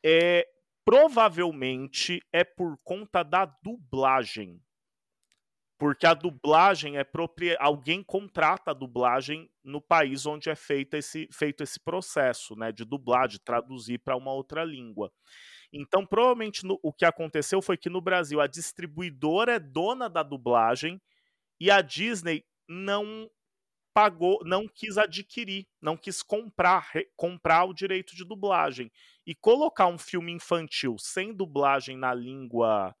É, 0.00 0.46
provavelmente 0.84 2.22
é 2.32 2.44
por 2.44 2.78
conta 2.84 3.24
da 3.24 3.46
dublagem. 3.60 4.62
Porque 5.76 6.06
a 6.06 6.14
dublagem 6.14 6.98
é 6.98 7.02
própria. 7.02 7.56
Alguém 7.58 8.00
contrata 8.00 8.70
a 8.70 8.74
dublagem 8.74 9.50
no 9.64 9.80
país 9.80 10.24
onde 10.24 10.48
é 10.48 10.54
feito 10.54 10.94
esse, 10.94 11.28
feito 11.32 11.64
esse 11.64 11.80
processo 11.80 12.54
né, 12.54 12.70
de 12.70 12.84
dublar, 12.84 13.26
de 13.26 13.40
traduzir 13.40 13.98
para 13.98 14.16
uma 14.16 14.32
outra 14.32 14.62
língua. 14.62 15.10
Então, 15.72 16.06
provavelmente 16.06 16.64
no, 16.64 16.78
o 16.80 16.92
que 16.92 17.04
aconteceu 17.04 17.60
foi 17.60 17.76
que 17.76 17.90
no 17.90 18.00
Brasil 18.00 18.40
a 18.40 18.46
distribuidora 18.46 19.54
é 19.54 19.58
dona 19.58 20.08
da 20.08 20.22
dublagem 20.22 21.02
e 21.58 21.72
a 21.72 21.80
Disney 21.80 22.44
não 22.68 23.28
pagou, 23.92 24.40
não 24.44 24.68
quis 24.68 24.96
adquirir, 24.96 25.66
não 25.80 25.96
quis 25.96 26.22
comprar, 26.22 26.90
comprar 27.16 27.64
o 27.64 27.74
direito 27.74 28.14
de 28.14 28.24
dublagem 28.24 28.90
e 29.26 29.34
colocar 29.34 29.86
um 29.86 29.98
filme 29.98 30.32
infantil 30.32 30.96
sem 30.98 31.34
dublagem 31.34 31.96
na 31.96 32.14
língua 32.14 32.94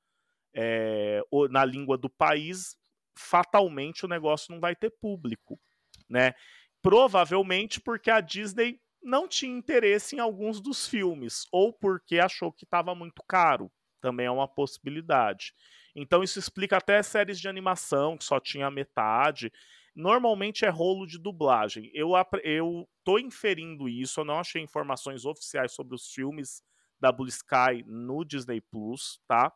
é, 0.54 1.22
na 1.50 1.64
língua 1.64 1.96
do 1.96 2.10
país, 2.10 2.76
fatalmente 3.16 4.04
o 4.04 4.08
negócio 4.08 4.52
não 4.52 4.60
vai 4.60 4.74
ter 4.74 4.90
público, 4.90 5.60
né? 6.08 6.34
Provavelmente 6.82 7.80
porque 7.80 8.10
a 8.10 8.20
Disney 8.20 8.80
não 9.02 9.28
tinha 9.28 9.56
interesse 9.56 10.16
em 10.16 10.18
alguns 10.18 10.60
dos 10.60 10.86
filmes 10.86 11.46
ou 11.52 11.72
porque 11.72 12.18
achou 12.18 12.52
que 12.52 12.64
estava 12.64 12.94
muito 12.94 13.22
caro, 13.28 13.70
também 14.00 14.26
é 14.26 14.30
uma 14.30 14.48
possibilidade. 14.48 15.54
Então 15.94 16.22
isso 16.22 16.38
explica 16.38 16.76
até 16.76 17.02
séries 17.02 17.40
de 17.40 17.48
animação 17.48 18.16
que 18.16 18.24
só 18.24 18.40
tinha 18.40 18.70
metade 18.70 19.52
normalmente 19.94 20.64
é 20.64 20.68
rolo 20.68 21.06
de 21.06 21.18
dublagem. 21.18 21.90
Eu, 21.94 22.12
eu 22.42 22.88
tô 23.04 23.18
inferindo 23.18 23.88
isso, 23.88 24.20
eu 24.20 24.24
não 24.24 24.38
achei 24.38 24.62
informações 24.62 25.24
oficiais 25.24 25.72
sobre 25.72 25.94
os 25.94 26.08
filmes 26.08 26.62
da 27.00 27.10
Blue 27.10 27.28
Sky 27.28 27.82
no 27.86 28.24
Disney 28.24 28.60
Plus, 28.60 29.20
tá? 29.26 29.52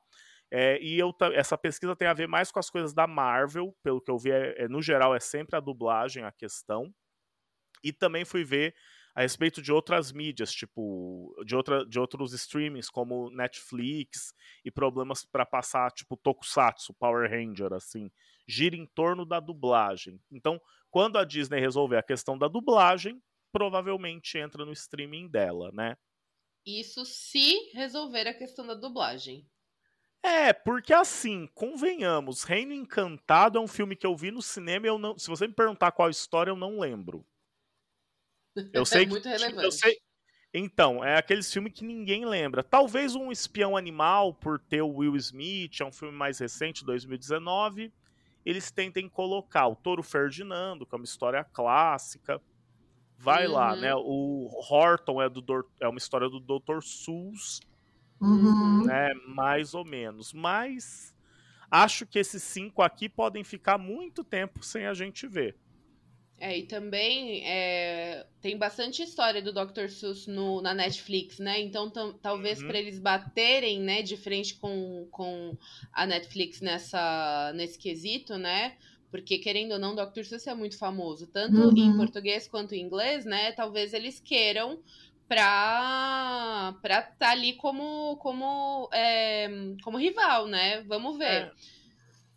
É, 0.51 0.81
e 0.81 0.99
eu, 0.99 1.13
essa 1.35 1.59
pesquisa 1.59 1.97
tem 1.97 2.07
a 2.07 2.15
ver 2.15 2.29
mais 2.29 2.51
com 2.51 2.59
as 2.59 2.71
coisas 2.71 2.95
da 2.95 3.07
Marvel, 3.07 3.77
pelo 3.83 4.01
que 4.01 4.11
eu 4.11 4.19
vi, 4.19 4.31
é, 4.31 4.65
é, 4.65 4.69
no 4.69 4.81
geral 4.81 5.15
é 5.15 5.21
sempre 5.21 5.57
a 5.57 5.61
dublagem 5.61 6.25
a 6.25 6.33
questão. 6.33 6.95
E 7.83 7.93
também 7.93 8.25
fui 8.25 8.45
ver 8.45 8.75
a 9.15 9.23
respeito 9.23 9.63
de 9.63 9.73
outras 9.73 10.13
mídias, 10.13 10.53
tipo, 10.53 11.35
de, 11.45 11.55
outra, 11.55 11.85
de 11.87 12.01
outros 12.01 12.33
streamings, 12.33 12.89
como 12.89 13.31
Netflix, 13.31 14.33
e 14.65 14.71
problemas 14.71 15.25
para 15.25 15.47
passar, 15.47 15.91
tipo, 15.93 16.17
Tokusatsu, 16.17 16.95
Power 16.95 17.31
Ranger, 17.31 17.73
assim, 17.73 18.11
gira 18.47 18.77
em 18.77 18.87
torno 18.87 19.25
da 19.25 19.41
dublagem. 19.41 20.21
Então, 20.31 20.61
quando 20.91 21.19
a 21.19 21.25
Disney 21.25 21.61
resolver 21.61 21.97
a 21.97 22.03
questão 22.03 22.39
da 22.39 22.49
dublagem, 22.49 23.23
provavelmente 23.53 24.39
entra 24.39 24.65
no 24.65 24.73
streaming 24.73 25.29
dela, 25.29 25.71
né? 25.73 25.97
Isso 26.67 27.05
se 27.05 27.71
resolver 27.73 28.27
a 28.27 28.35
questão 28.35 28.67
da 28.67 28.75
dublagem. 28.75 29.47
É, 30.23 30.55
porque 30.55 30.93
assim, 30.95 31.47
convenhamos, 31.55 32.45
Reino 32.45 32.73
Encantado 32.73 33.59
é 33.59 33.61
um 33.61 33.69
filme 33.69 33.95
que 33.95 34.07
eu 34.07 34.17
vi 34.17 34.31
no 34.31 34.41
cinema 34.41 34.87
e 34.87 34.89
eu 34.89 34.99
não. 34.99 35.19
Se 35.19 35.29
você 35.29 35.47
me 35.47 35.53
perguntar 35.53 35.93
qual 35.93 36.09
história, 36.09 36.51
eu 36.51 36.57
não 36.57 36.79
lembro. 36.79 37.25
Eu 38.73 38.83
é 38.83 38.85
sei 38.85 39.03
é 39.03 39.07
muito 39.07 39.23
que, 39.23 39.29
relevante. 39.29 39.65
Eu 39.65 39.73
sei, 39.73 39.99
então, 40.57 41.05
é 41.05 41.19
aqueles 41.19 41.53
filmes 41.53 41.73
que 41.73 41.85
ninguém 41.85 42.25
lembra. 42.25 42.63
Talvez 42.63 43.17
um 43.17 43.33
Espião 43.33 43.77
Animal, 43.77 44.33
por 44.33 44.61
ter 44.61 44.83
o 44.83 44.99
Will 44.99 45.17
Smith, 45.17 45.81
é 45.81 45.85
um 45.85 45.91
filme 45.91 46.17
mais 46.17 46.39
recente, 46.39 46.85
2019. 46.85 47.93
Eles 48.45 48.71
tentem 48.71 49.09
colocar 49.09 49.67
o 49.67 49.77
Toro 49.77 50.03
Ferdinando, 50.03 50.85
que 50.85 50.95
é 50.95 50.97
uma 50.97 51.05
história 51.05 51.43
clássica. 51.45 52.41
Vai 53.19 53.47
uhum. 53.47 53.53
lá, 53.53 53.77
né? 53.77 53.95
O 53.95 54.51
Horton 54.69 55.23
é, 55.23 55.29
do, 55.29 55.43
é 55.81 55.89
uma 55.89 55.99
história 55.99 56.29
do 56.29 56.41
Dr. 56.41 56.83
Seuss. 56.83 57.61
Uhum. 58.21 58.85
Né? 58.85 59.15
Mais 59.29 59.75
ou 59.75 59.85
menos. 59.85 60.33
Mas 60.33 61.15
acho 61.71 62.07
que 62.07 62.19
esses 62.19 62.43
cinco 62.43 62.83
aqui 62.83 63.09
podem 63.09 63.43
ficar 63.43 63.79
muito 63.79 64.23
tempo 64.23 64.63
sem 64.63 64.87
a 64.87 64.95
gente 64.95 65.27
ver. 65.27 65.57
É, 66.39 66.59
e 66.59 66.65
também 66.65 67.43
é, 67.47 68.27
tem 68.41 68.59
bastante 68.59 69.03
história 69.03 69.41
do 69.41 69.53
Dr. 69.53 69.89
Seuss 69.89 70.27
no, 70.27 70.61
na 70.61 70.75
Netflix, 70.75 71.39
né? 71.39 71.61
Então, 71.61 71.91
talvez 72.21 72.61
uhum. 72.61 72.67
para 72.67 72.79
eles 72.79 72.99
baterem, 72.99 73.81
né, 73.81 74.03
de 74.03 74.17
frente 74.17 74.55
com, 74.57 75.07
com 75.11 75.57
a 75.93 76.05
Netflix 76.05 76.61
nessa, 76.61 77.53
nesse 77.55 77.79
quesito, 77.79 78.37
né? 78.37 78.77
Porque, 79.11 79.39
querendo 79.39 79.73
ou 79.73 79.79
não, 79.79 79.95
Dr. 79.95 80.25
Seuss 80.25 80.47
é 80.49 80.55
muito 80.55 80.77
famoso, 80.77 81.29
tanto 81.29 81.57
uhum. 81.57 81.77
em 81.77 81.97
português 81.97 82.49
quanto 82.49 82.75
em 82.75 82.83
inglês, 82.83 83.25
né? 83.25 83.53
Talvez 83.53 83.95
eles 83.95 84.19
queiram 84.19 84.81
pra 85.29 86.75
estar 86.83 87.17
tá 87.17 87.31
ali 87.31 87.55
como, 87.55 88.17
como, 88.17 88.89
é, 88.93 89.49
como 89.83 89.99
rival, 89.99 90.49
né? 90.49 90.83
Vamos 90.83 91.17
ver. 91.17 91.25
É. 91.25 91.53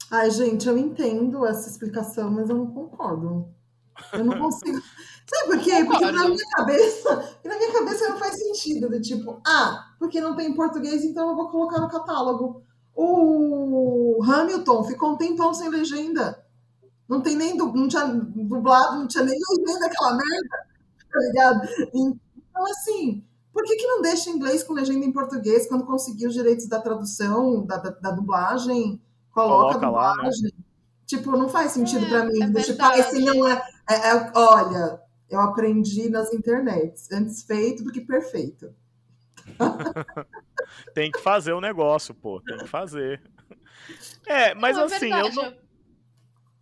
Ai, 0.10 0.32
gente, 0.32 0.68
eu 0.68 0.78
entendo 0.78 1.46
essa 1.46 1.68
explicação, 1.68 2.32
mas 2.32 2.50
eu 2.50 2.56
não 2.56 2.68
concordo. 2.68 3.57
Eu 4.14 4.24
não 4.24 4.40
consigo. 4.40 4.82
Sabe 5.28 5.48
por 5.48 5.60
quê? 5.60 5.84
Porque 5.86 6.12
na 6.12 6.28
minha 6.28 6.50
cabeça, 6.56 7.38
na 7.44 7.58
minha 7.58 7.74
cabeça 7.74 8.10
não 8.10 8.18
faz 8.18 8.36
sentido. 8.36 8.90
Do 8.90 9.02
tipo, 9.02 9.42
ah, 9.46 9.94
porque 10.00 10.22
não 10.22 10.36
tem 10.36 10.50
em 10.50 10.56
português, 10.56 11.04
então 11.04 11.30
eu 11.30 11.36
vou 11.36 11.50
colocar 11.50 11.80
no 11.80 11.90
catálogo. 11.90 12.62
O 12.96 14.20
Hamilton 14.24 14.84
ficou 14.86 15.12
um 15.12 15.18
tempão 15.18 15.54
sem 15.54 15.70
legenda. 15.70 16.44
Não 17.08 17.22
tem 17.22 17.36
nem 17.36 17.56
não 17.56 17.88
tinha 17.88 18.06
dublado, 18.06 18.98
não 18.98 19.08
tinha 19.08 19.24
nem 19.24 19.38
legenda 19.38 19.80
daquela 19.80 20.12
merda, 20.12 20.58
tá 21.12 21.20
ligado? 21.20 21.68
Então, 21.94 22.66
assim, 22.70 23.24
por 23.54 23.64
que, 23.64 23.76
que 23.76 23.88
não 23.88 24.02
deixa 24.02 24.30
inglês 24.30 24.64
com 24.64 24.74
legenda 24.74 25.06
em 25.06 25.12
português 25.12 25.68
quando 25.68 25.86
conseguir 25.86 26.28
os 26.28 26.34
direitos 26.34 26.68
da 26.68 26.82
tradução, 26.82 27.66
da, 27.66 27.78
da, 27.78 27.90
da 27.92 28.12
dublagem? 28.12 29.02
Coloca, 29.32 29.80
coloca 29.80 29.86
a 29.86 29.90
dublagem. 29.90 30.44
Lá, 30.44 30.58
né? 30.58 30.64
Tipo, 31.06 31.32
não 31.32 31.48
faz 31.48 31.72
sentido 31.72 32.06
é, 32.06 32.10
para 32.10 32.26
mim. 32.26 32.44
É 32.44 32.62
tipo, 32.62 32.84
ah, 32.84 32.98
esse 32.98 33.20
não 33.24 33.48
é, 33.48 33.64
é, 33.90 33.96
é. 33.96 34.32
Olha, 34.36 35.02
eu 35.30 35.40
aprendi 35.40 36.10
nas 36.10 36.34
internets. 36.34 37.12
Antes 37.12 37.44
feito 37.44 37.84
do 37.84 37.92
que 37.92 38.02
perfeito. 38.02 38.74
tem 40.94 41.12
que 41.12 41.20
fazer 41.20 41.54
o 41.54 41.62
negócio, 41.62 42.14
pô. 42.14 42.42
Tem 42.42 42.58
que 42.58 42.68
fazer. 42.68 43.22
É, 44.26 44.54
mas 44.54 44.76
não, 44.76 44.84
é 44.84 44.86
assim, 44.86 45.12
eu 45.12 45.34
não. 45.34 45.56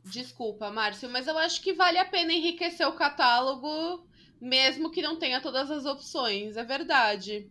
Desculpa, 0.04 0.70
Márcio, 0.70 1.10
mas 1.10 1.26
eu 1.28 1.38
acho 1.38 1.62
que 1.62 1.74
vale 1.74 1.98
a 1.98 2.06
pena 2.06 2.32
enriquecer 2.32 2.88
o 2.88 2.94
catálogo, 2.94 4.08
mesmo 4.40 4.92
que 4.92 5.02
não 5.02 5.18
tenha 5.18 5.42
todas 5.42 5.72
as 5.72 5.86
opções. 5.86 6.58
É 6.58 6.64
verdade. 6.64 7.50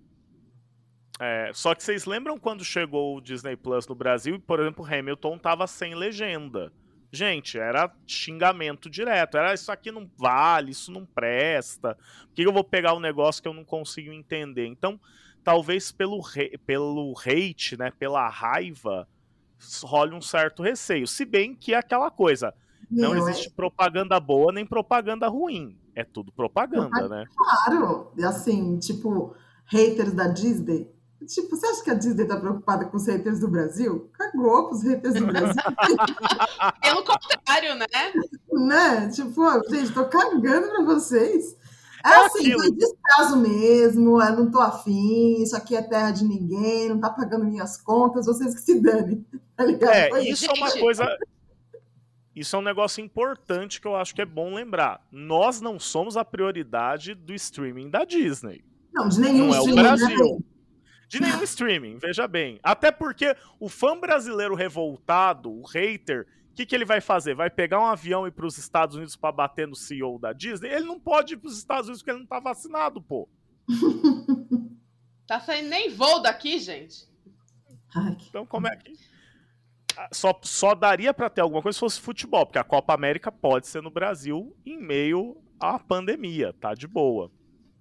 É, 1.21 1.51
só 1.53 1.75
que 1.75 1.83
vocês 1.83 2.05
lembram 2.05 2.39
quando 2.39 2.65
chegou 2.65 3.17
o 3.17 3.21
Disney 3.21 3.57
Plus 3.57 3.87
no 3.87 3.95
Brasil 3.95 4.37
e, 4.37 4.39
por 4.39 4.61
exemplo, 4.61 4.85
Hamilton 4.85 5.39
tava 5.39 5.67
sem 5.67 5.95
legenda. 5.95 6.73
Gente, 7.15 7.57
era 7.59 7.95
xingamento 8.07 8.91
direto. 8.91 9.37
Era 9.37 9.55
isso 9.55 9.71
aqui 9.71 9.93
não 9.93 10.11
vale, 10.19 10.73
isso 10.73 10.91
não 10.91 11.07
presta. 11.07 11.97
Por 12.27 12.35
que 12.35 12.43
eu 12.43 12.53
vou 12.53 12.65
pegar 12.65 12.93
um 12.95 13.01
negócio 13.01 13.41
que 13.41 13.49
eu 13.49 13.55
não 13.55 13.65
consigo 13.65 14.13
entender? 14.13 14.67
Então, 14.67 14.99
talvez 15.45 15.93
pelo, 15.93 16.21
pelo 16.67 17.15
hate, 17.25 17.77
né, 17.77 17.93
pela 17.97 18.29
raiva, 18.29 19.07
role 19.85 20.13
um 20.13 20.21
certo 20.21 20.63
receio. 20.63 21.07
Se 21.07 21.25
bem 21.25 21.55
que 21.55 21.73
é 21.73 21.79
aquela 21.79 22.11
coisa, 22.11 22.53
não, 22.91 23.15
não 23.15 23.29
existe 23.29 23.49
propaganda 23.51 24.19
boa 24.19 24.53
nem 24.53 24.67
propaganda 24.67 25.29
ruim. 25.29 25.79
É 25.95 26.03
tudo 26.03 26.33
propaganda, 26.33 27.09
né? 27.09 27.27
Claro, 27.37 28.13
e 28.17 28.25
assim, 28.25 28.77
tipo, 28.81 29.37
haters 29.67 30.13
da 30.13 30.27
Disney. 30.27 30.93
Tipo, 31.27 31.57
você 31.57 31.67
acha 31.67 31.85
que 31.85 31.91
a 31.91 31.95
Disney 31.95 32.27
tá 32.27 32.37
preocupada 32.37 32.85
com 32.87 32.97
os 32.97 33.07
haters 33.07 33.39
do 33.39 33.49
Brasil? 33.49 34.11
Cagou 34.35 34.69
com 34.69 34.75
os 34.75 34.83
haters 34.83 35.15
do 35.15 35.27
Brasil. 35.27 35.63
Pelo 36.83 37.05
contrário, 37.05 37.75
né? 37.77 37.87
Né? 38.53 39.09
Tipo, 39.11 39.43
gente, 39.71 39.93
tô 39.93 40.05
cagando 40.07 40.69
pra 40.69 40.85
vocês. 40.85 41.57
É, 42.05 42.11
é 42.11 42.27
assim, 42.27 42.53
foi 42.53 42.71
descaso 42.73 43.37
mesmo, 43.39 44.21
eu 44.21 44.37
não 44.37 44.51
tô 44.51 44.61
afim, 44.61 45.43
isso 45.43 45.57
aqui 45.57 45.75
é 45.75 45.81
terra 45.81 46.11
de 46.11 46.23
ninguém, 46.23 46.91
não 46.91 47.01
tá 47.01 47.09
pagando 47.09 47.47
minhas 47.47 47.79
contas, 47.79 48.27
vocês 48.27 48.55
que 48.55 48.61
se 48.61 48.79
danem. 48.79 49.25
Tá 49.57 49.65
ligado? 49.65 49.91
É, 49.91 50.11
foi 50.11 50.29
isso 50.29 50.45
gente. 50.45 50.61
é 50.61 50.65
uma 50.65 50.73
coisa. 50.73 51.19
Isso 52.37 52.57
é 52.57 52.59
um 52.59 52.63
negócio 52.63 53.03
importante 53.03 53.81
que 53.81 53.87
eu 53.87 53.95
acho 53.95 54.15
que 54.15 54.21
é 54.21 54.27
bom 54.27 54.53
lembrar. 54.53 55.07
Nós 55.11 55.61
não 55.61 55.79
somos 55.79 56.17
a 56.17 56.25
prioridade 56.25 57.15
do 57.15 57.33
streaming 57.33 57.89
da 57.89 58.05
Disney. 58.05 58.65
Não, 58.93 59.09
de 59.09 59.21
nenhum 59.21 59.49
não 59.49 59.55
é 59.55 59.61
o 59.61 59.67
né, 59.67 59.83
Brasil. 59.83 60.45
De 61.09 61.21
nenhum 61.21 61.43
streaming, 61.43 61.99
veja 61.99 62.27
bem. 62.27 62.59
Até 62.63 62.91
porque 62.91 63.37
o 63.61 63.69
fã 63.69 63.99
brasileiro 63.99 64.55
revoltado, 64.55 65.51
o 65.51 65.63
hater, 65.67 66.27
o 66.51 66.55
que, 66.55 66.65
que 66.65 66.75
ele 66.75 66.85
vai 66.85 67.01
fazer? 67.01 67.35
Vai 67.35 67.51
pegar 67.51 67.81
um 67.81 67.87
avião 67.87 68.25
e 68.25 68.29
ir 68.29 68.33
para 68.33 68.47
os 68.47 68.57
Estados 68.59 68.97
Unidos 68.97 69.17
para 69.17 69.33
bater 69.33 69.67
no 69.67 69.75
CEO 69.75 70.19
da 70.19 70.33
Disney? 70.33 70.69
Ele 70.71 70.85
não 70.85 71.01
pode 71.01 71.35
ir 71.35 71.37
para 71.37 71.49
os 71.49 71.59
Estados 71.59 71.87
Unidos 71.89 72.01
porque 72.01 72.13
ele 72.13 72.21
não 72.21 72.27
tá 72.27 72.39
vacinado, 72.39 73.03
pô. 73.03 73.29
tá 75.27 75.41
saindo 75.41 75.69
nem 75.69 75.91
voo 75.91 76.21
daqui, 76.21 76.59
gente. 76.59 77.13
Então, 78.29 78.47
como 78.47 78.69
é 78.69 78.77
que. 78.77 78.93
Ah, 79.97 80.09
só, 80.13 80.39
só 80.43 80.75
daria 80.75 81.15
para 81.15 81.31
ter 81.31 81.41
alguma 81.41 81.63
coisa 81.63 81.75
se 81.75 81.81
fosse 81.81 82.01
futebol, 82.01 82.45
porque 82.47 82.59
a 82.59 82.65
Copa 82.65 82.95
América 82.95 83.31
pode 83.31 83.67
ser 83.69 83.83
no 83.83 83.91
Brasil 83.91 84.57
em 84.67 84.77
meio 84.77 85.37
à 85.59 85.79
pandemia, 85.79 86.53
tá 86.53 86.75
de 86.75 86.87
boa. 86.87 87.31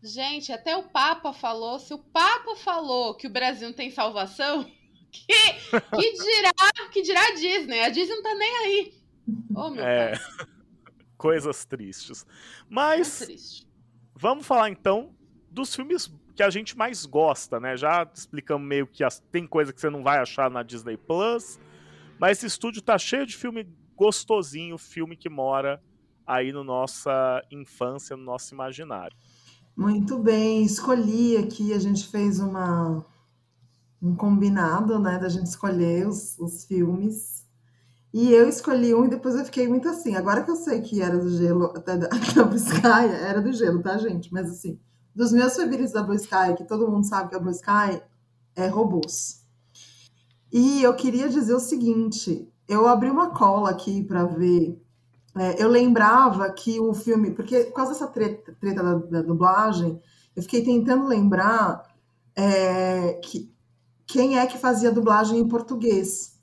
Gente, 0.03 0.51
até 0.51 0.75
o 0.75 0.83
Papa 0.83 1.31
falou. 1.31 1.79
Se 1.79 1.93
o 1.93 1.97
Papa 1.97 2.57
falou 2.57 3.15
que 3.15 3.25
o 3.25 3.29
Brasil 3.29 3.69
não 3.69 3.75
tem 3.75 3.89
salvação, 3.89 4.65
que, 5.09 5.33
que 5.95 6.13
dirá 6.13 6.51
que 6.91 7.01
dirá 7.01 7.25
a 7.25 7.31
Disney? 7.35 7.79
A 7.79 7.89
Disney 7.89 8.15
não 8.15 8.23
tá 8.23 8.35
nem 8.35 8.57
aí. 8.57 8.93
Oh, 9.55 9.69
meu 9.69 9.81
é... 9.81 10.13
Coisas 11.17 11.63
tristes. 11.63 12.25
Mas 12.69 13.19
triste. 13.19 13.65
vamos 14.13 14.45
falar 14.45 14.69
então 14.69 15.15
dos 15.49 15.73
filmes 15.73 16.13
que 16.35 16.43
a 16.43 16.49
gente 16.49 16.77
mais 16.77 17.05
gosta, 17.05 17.57
né? 17.57 17.77
Já 17.77 18.05
explicamos 18.13 18.67
meio 18.67 18.85
que 18.85 19.05
as... 19.05 19.21
tem 19.31 19.47
coisa 19.47 19.71
que 19.71 19.79
você 19.79 19.89
não 19.89 20.03
vai 20.03 20.17
achar 20.17 20.51
na 20.51 20.63
Disney 20.63 20.97
Plus, 20.97 21.57
mas 22.19 22.39
esse 22.39 22.47
estúdio 22.47 22.81
tá 22.81 22.97
cheio 22.97 23.25
de 23.25 23.37
filme 23.37 23.65
gostosinho, 23.95 24.77
filme 24.77 25.15
que 25.15 25.29
mora 25.29 25.81
aí 26.27 26.51
no 26.51 26.63
nossa 26.63 27.41
infância, 27.49 28.17
no 28.17 28.23
nosso 28.23 28.53
imaginário. 28.53 29.15
Muito 29.75 30.19
bem, 30.19 30.63
escolhi 30.63 31.37
aqui, 31.37 31.73
a 31.73 31.79
gente 31.79 32.07
fez 32.07 32.39
uma 32.39 33.05
um 34.01 34.15
combinado, 34.15 34.99
né, 34.99 35.17
da 35.17 35.29
gente 35.29 35.47
escolher 35.47 36.07
os, 36.07 36.37
os 36.37 36.65
filmes. 36.65 37.45
E 38.13 38.31
eu 38.31 38.47
escolhi 38.47 38.93
um 38.93 39.05
e 39.05 39.09
depois 39.09 39.33
eu 39.35 39.45
fiquei 39.45 39.67
muito 39.67 39.87
assim. 39.87 40.15
Agora 40.15 40.43
que 40.43 40.51
eu 40.51 40.55
sei 40.57 40.81
que 40.81 41.01
era 41.01 41.17
do 41.17 41.29
gelo, 41.29 41.65
até 41.75 41.97
da, 41.97 42.07
da 42.35 42.43
Blue 42.43 42.57
Sky, 42.57 43.07
era 43.25 43.41
do 43.41 43.51
gelo, 43.53 43.81
tá, 43.81 43.97
gente? 43.97 44.31
Mas 44.31 44.51
assim, 44.51 44.77
dos 45.15 45.31
meus 45.31 45.55
favoritos 45.55 45.93
da 45.93 46.03
Blue 46.03 46.15
Sky, 46.15 46.53
que 46.57 46.65
todo 46.65 46.91
mundo 46.91 47.07
sabe 47.07 47.29
que 47.29 47.35
a 47.35 47.39
Blue 47.39 47.51
Sky 47.51 48.01
é 48.55 48.67
robôs. 48.67 49.43
E 50.51 50.83
eu 50.83 50.93
queria 50.95 51.29
dizer 51.29 51.55
o 51.55 51.59
seguinte: 51.59 52.47
eu 52.67 52.87
abri 52.87 53.09
uma 53.09 53.31
cola 53.31 53.71
aqui 53.71 54.03
para 54.03 54.25
ver. 54.25 54.79
É, 55.35 55.61
eu 55.61 55.67
lembrava 55.67 56.51
que 56.51 56.79
o 56.79 56.93
filme, 56.93 57.31
porque 57.31 57.65
por 57.65 57.73
causa 57.73 57.93
dessa 57.93 58.07
treta, 58.07 58.55
treta 58.59 58.83
da, 58.83 58.93
da 58.95 59.21
dublagem, 59.21 59.99
eu 60.35 60.43
fiquei 60.43 60.63
tentando 60.63 61.07
lembrar 61.07 61.83
é, 62.35 63.13
que 63.23 63.51
quem 64.05 64.37
é 64.37 64.45
que 64.45 64.57
fazia 64.57 64.91
dublagem 64.91 65.39
em 65.39 65.47
português. 65.47 66.39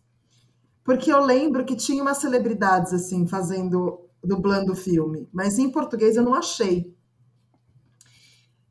Porque 0.83 1.12
eu 1.12 1.20
lembro 1.20 1.64
que 1.64 1.76
tinha 1.76 2.03
umas 2.03 2.18
celebridades 2.18 2.92
assim 2.92 3.26
fazendo 3.26 4.07
dublando 4.22 4.72
o 4.72 4.76
filme, 4.76 5.29
mas 5.33 5.59
em 5.59 5.70
português 5.70 6.16
eu 6.16 6.22
não 6.22 6.35
achei. 6.35 6.94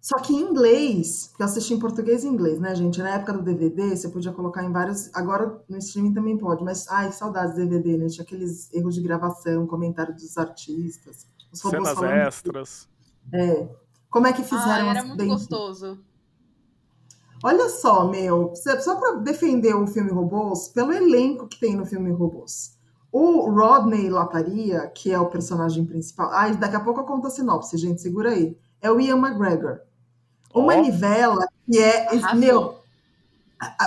Só 0.02 0.18
que 0.18 0.34
em 0.34 0.40
inglês, 0.40 1.32
que 1.36 1.42
eu 1.42 1.46
assisti 1.46 1.74
em 1.74 1.80
português 1.80 2.24
e 2.24 2.28
inglês, 2.28 2.60
né, 2.60 2.74
gente? 2.74 3.02
Na 3.02 3.16
época 3.16 3.34
do 3.34 3.44
DVD, 3.44 3.96
você 3.96 4.08
podia 4.08 4.32
colocar 4.32 4.64
em 4.64 4.72
vários. 4.72 5.14
Agora 5.14 5.62
no 5.68 5.78
streaming 5.78 6.14
também 6.14 6.38
pode, 6.38 6.64
mas 6.64 6.88
ai, 6.88 7.12
saudades 7.12 7.56
do 7.56 7.58
DVD, 7.58 7.98
né? 7.98 8.08
Tinha 8.08 8.24
aqueles 8.24 8.74
erros 8.74 8.96
de 8.96 9.02
gravação, 9.02 9.68
comentário 9.68 10.16
dos 10.16 10.38
artistas, 10.38 11.28
os 11.52 11.62
robôs 11.62 11.90
Cenas 11.90 12.28
extras. 12.28 12.88
É. 13.34 13.68
Como 14.10 14.26
é 14.26 14.34
que 14.34 14.42
fizeram? 14.42 14.88
Ah, 14.88 14.92
era 14.92 15.04
muito 15.04 15.26
gostoso. 15.26 16.00
Olha 17.44 17.70
só, 17.70 18.06
meu, 18.08 18.54
só 18.56 18.96
para 18.96 19.20
defender 19.20 19.74
o 19.74 19.88
filme 19.88 20.12
Robôs, 20.12 20.68
pelo 20.68 20.92
elenco 20.92 21.48
que 21.48 21.60
tem 21.60 21.76
no 21.76 21.86
filme 21.86 22.12
Robôs. 22.12 22.78
O 23.12 23.50
Rodney 23.50 24.10
Lataria, 24.10 24.88
que 24.88 25.12
é 25.12 25.20
o 25.20 25.30
personagem 25.30 25.86
principal. 25.86 26.30
Ah, 26.32 26.50
daqui 26.50 26.76
a 26.76 26.80
pouco 26.82 27.00
eu 27.00 27.06
conto 27.06 27.28
a 27.28 27.30
sinopse, 27.30 27.78
gente, 27.78 28.02
segura 28.02 28.32
aí. 28.32 28.58
É 28.82 28.92
o 28.92 29.00
Ian 29.00 29.18
McGregor. 29.18 29.80
O 30.54 30.62
oh. 30.62 30.66
Manivela, 30.66 31.48
que 31.66 31.78
é. 31.78 32.08
Arrasou. 32.08 32.40
Meu, 32.40 32.80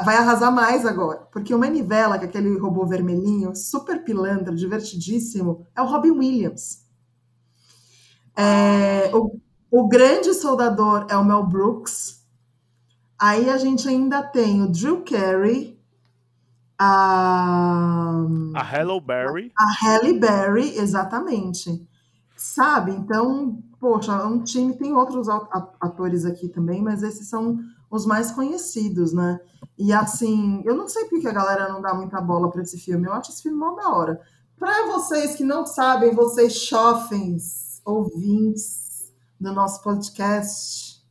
vai 0.05 0.17
arrasar 0.17 0.53
mais 0.53 0.87
agora. 0.87 1.27
Porque 1.33 1.55
o 1.55 1.59
Manivela, 1.59 2.19
que 2.19 2.25
é 2.25 2.29
aquele 2.29 2.59
robô 2.59 2.87
vermelhinho, 2.87 3.55
super 3.55 4.05
pilantra, 4.05 4.55
divertidíssimo, 4.55 5.67
é 5.75 5.83
o 5.83 5.87
Robin 5.87 6.13
Williams. 6.13 6.83
É, 8.37 9.11
o, 9.15 9.39
o 9.71 9.89
grande 9.89 10.33
soldador 10.35 11.07
é 11.11 11.17
o 11.17 11.25
Mel 11.25 11.45
Brooks 11.47 12.23
Aí 13.23 13.49
a 13.49 13.57
gente 13.57 13.89
ainda 13.89 14.21
tem 14.21 14.61
o 14.63 14.69
Drew 14.69 15.05
Carey, 15.05 15.81
a. 16.77 18.27
A 18.53 18.63
Halle 18.65 19.01
Berry. 19.01 19.53
A 19.57 19.73
Halle 19.81 20.19
Berry, 20.19 20.77
exatamente. 20.77 21.89
Sabe? 22.37 22.91
Então, 22.91 23.63
poxa, 23.83 24.25
um 24.25 24.45
time 24.45 24.75
tem 24.75 24.95
outros 24.95 25.29
atores 25.29 26.25
aqui 26.25 26.49
também, 26.49 26.81
mas 26.81 27.03
esses 27.03 27.29
são 27.29 27.59
os 27.91 28.07
mais 28.07 28.31
conhecidos, 28.31 29.13
né? 29.13 29.41
E 29.77 29.93
assim, 29.93 30.63
eu 30.65 30.77
não 30.77 30.89
sei 30.89 31.07
porque 31.07 31.27
a 31.27 31.33
galera 31.33 31.69
não 31.69 31.83
dá 31.83 31.93
muita 31.93 32.21
bola 32.21 32.49
para 32.49 32.63
esse 32.63 32.79
filme. 32.79 33.09
Eu 33.09 33.13
acho 33.13 33.33
esse 33.33 33.43
filme 33.43 33.59
mó 33.59 33.75
da 33.75 33.89
hora. 33.89 34.21
Para 34.57 34.87
vocês 34.87 35.35
que 35.35 35.43
não 35.43 35.67
sabem, 35.67 36.15
vocês 36.15 36.53
chofens, 36.53 37.83
ouvintes 37.85 39.13
do 39.41 39.53
nosso 39.53 39.83
podcast, 39.83 41.05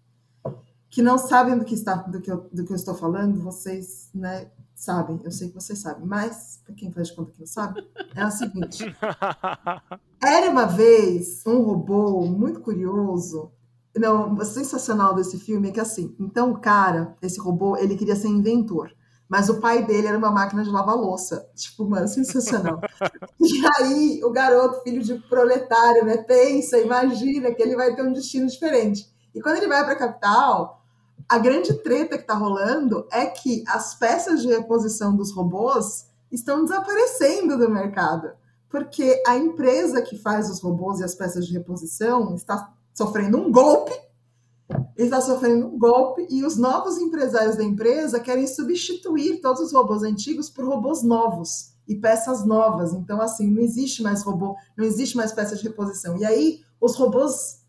que 0.89 1.01
não 1.01 1.17
sabem 1.17 1.57
do 1.57 1.65
que, 1.65 1.75
está, 1.75 1.95
do 1.95 2.21
que, 2.21 2.31
eu, 2.31 2.49
do 2.53 2.63
que 2.63 2.71
eu 2.71 2.77
estou 2.77 2.95
falando, 2.95 3.43
vocês 3.43 4.09
né, 4.13 4.49
sabem, 4.83 5.19
eu 5.23 5.31
sei 5.31 5.49
que 5.49 5.55
vocês 5.55 5.79
sabem, 5.79 6.05
mas 6.05 6.59
para 6.65 6.73
quem 6.75 6.91
faz 6.91 7.09
de 7.09 7.15
conta 7.15 7.31
que 7.31 7.39
não 7.39 7.47
sabe, 7.47 7.87
é 8.15 8.25
o 8.25 8.31
seguinte: 8.31 8.85
era 10.21 10.49
uma 10.49 10.65
vez 10.65 11.43
um 11.45 11.61
robô 11.61 12.21
muito 12.25 12.59
curioso. 12.61 13.51
Não, 13.95 14.35
o 14.35 14.45
sensacional 14.45 15.13
desse 15.13 15.37
filme 15.37 15.69
é 15.69 15.71
que 15.71 15.79
assim, 15.79 16.15
então 16.19 16.51
o 16.51 16.59
cara, 16.59 17.15
esse 17.21 17.39
robô, 17.39 17.75
ele 17.75 17.97
queria 17.97 18.15
ser 18.15 18.29
inventor. 18.29 18.91
Mas 19.31 19.47
o 19.47 19.61
pai 19.61 19.85
dele 19.85 20.07
era 20.07 20.17
uma 20.17 20.29
máquina 20.29 20.61
de 20.61 20.69
lavar 20.69 20.93
louça. 20.93 21.49
Tipo, 21.55 21.89
mano, 21.89 22.05
sensacional. 22.05 22.81
e 23.39 23.61
aí, 23.79 24.21
o 24.25 24.29
garoto, 24.29 24.81
filho 24.83 25.01
de 25.01 25.15
proletário, 25.29 26.03
né? 26.03 26.17
Pensa, 26.17 26.77
imagina 26.77 27.53
que 27.53 27.61
ele 27.61 27.77
vai 27.77 27.95
ter 27.95 28.01
um 28.01 28.11
destino 28.11 28.47
diferente. 28.47 29.09
E 29.33 29.39
quando 29.39 29.55
ele 29.55 29.69
vai 29.69 29.85
para 29.85 29.93
a 29.93 29.97
capital, 29.97 30.80
a 31.31 31.37
grande 31.37 31.73
treta 31.75 32.17
que 32.17 32.27
tá 32.27 32.33
rolando 32.33 33.07
é 33.09 33.25
que 33.25 33.63
as 33.65 33.95
peças 33.95 34.41
de 34.41 34.49
reposição 34.49 35.15
dos 35.15 35.31
robôs 35.31 36.05
estão 36.29 36.65
desaparecendo 36.65 37.57
do 37.57 37.71
mercado. 37.71 38.31
Porque 38.69 39.23
a 39.25 39.37
empresa 39.37 40.01
que 40.01 40.17
faz 40.17 40.49
os 40.49 40.59
robôs 40.59 40.99
e 40.99 41.05
as 41.05 41.15
peças 41.15 41.47
de 41.47 41.53
reposição 41.53 42.35
está 42.35 42.73
sofrendo 42.93 43.37
um 43.37 43.49
golpe 43.49 43.93
está 44.97 45.21
sofrendo 45.21 45.67
um 45.67 45.79
golpe 45.79 46.27
e 46.29 46.45
os 46.45 46.57
novos 46.57 46.97
empresários 46.97 47.55
da 47.55 47.63
empresa 47.63 48.19
querem 48.19 48.45
substituir 48.45 49.39
todos 49.39 49.61
os 49.61 49.73
robôs 49.73 50.03
antigos 50.03 50.49
por 50.49 50.65
robôs 50.65 51.01
novos 51.01 51.71
e 51.87 51.95
peças 51.95 52.45
novas. 52.45 52.93
Então, 52.93 53.21
assim, 53.21 53.47
não 53.49 53.61
existe 53.61 54.03
mais 54.03 54.21
robô, 54.21 54.55
não 54.77 54.83
existe 54.83 55.15
mais 55.15 55.31
peça 55.31 55.55
de 55.55 55.63
reposição. 55.63 56.17
E 56.17 56.25
aí, 56.25 56.59
os 56.79 56.95
robôs 56.95 57.61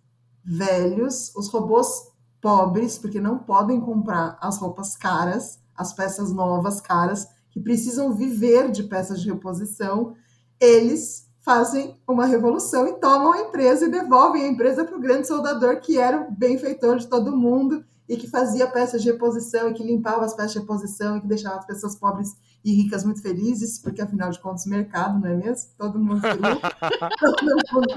velhos, 0.45 1.33
os 1.37 1.49
robôs 1.49 2.12
pobres, 2.43 2.99
porque 2.99 3.21
não 3.21 3.39
podem 3.39 3.81
comprar 3.81 4.37
as 4.41 4.59
roupas 4.59 4.97
caras, 4.97 5.61
as 5.75 5.95
peças 5.95 6.33
novas 6.33 6.81
caras, 6.81 7.29
que 7.53 7.61
precisam 7.61 8.13
viver 8.13 8.71
de 8.71 8.83
peças 8.83 9.21
de 9.21 9.31
reposição, 9.31 10.15
eles 10.61 11.31
fazem 11.41 11.97
uma 12.07 12.27
revolução 12.27 12.87
e 12.87 12.95
tomam 12.95 13.33
a 13.33 13.41
empresa 13.43 13.87
e 13.87 13.91
devolvem 13.91 14.45
a 14.45 14.49
empresa 14.49 14.85
para 14.85 14.97
o 14.97 15.01
grande 15.01 15.27
soldador 15.27 15.81
que 15.81 15.99
era 15.99 16.21
o 16.21 16.31
benfeitor 16.31 16.99
de 16.99 17.09
todo 17.09 17.37
mundo 17.37 17.85
e 18.09 18.17
que 18.17 18.29
fazia 18.29 18.67
peças 18.67 19.03
de 19.03 19.11
reposição 19.11 19.69
e 19.69 19.75
que 19.75 19.83
limpava 19.83 20.25
as 20.25 20.35
peças 20.35 20.53
de 20.53 20.59
reposição 20.61 21.17
e 21.17 21.21
que 21.21 21.27
deixava 21.27 21.57
as 21.59 21.67
pessoas 21.67 21.97
pobres 21.97 22.37
e 22.65 22.73
ricas 22.75 23.05
muito 23.05 23.23
felizes, 23.23 23.79
porque 23.79 24.03
afinal 24.03 24.31
de 24.31 24.41
contas, 24.41 24.67
mercado, 24.67 25.19
não 25.19 25.29
é 25.29 25.37
mesmo? 25.37 25.71
Todo 25.77 25.99
mundo 25.99 26.21
feliz. 26.21 26.41
todo 27.19 27.45
mundo 27.73 27.95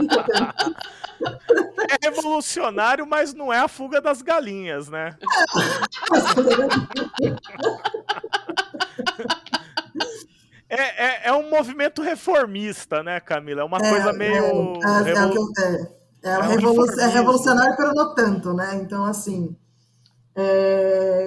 É 2.02 2.10
revolucionário, 2.10 3.06
mas 3.06 3.34
não 3.34 3.52
é 3.52 3.60
a 3.60 3.68
fuga 3.68 4.02
das 4.02 4.22
galinhas, 4.22 4.90
né? 4.90 5.16
É, 10.68 11.06
é, 11.06 11.28
é, 11.30 11.34
um 11.34 11.50
movimento 11.50 12.02
reformista, 12.02 13.02
né, 13.04 13.20
Camila? 13.20 13.62
É 13.62 13.64
uma 13.64 13.78
é, 13.78 13.90
coisa 13.90 14.12
meio. 14.14 14.34
É, 14.84 15.02
revolu... 15.04 15.52
é, 15.58 15.88
é, 16.24 16.42
revolu... 16.42 17.00
é, 17.00 17.08
revolucionário, 17.08 17.76
mas 17.78 17.94
não 17.94 18.16
tanto, 18.16 18.54
né? 18.54 18.76
Então, 18.76 19.06
assim. 19.06 19.56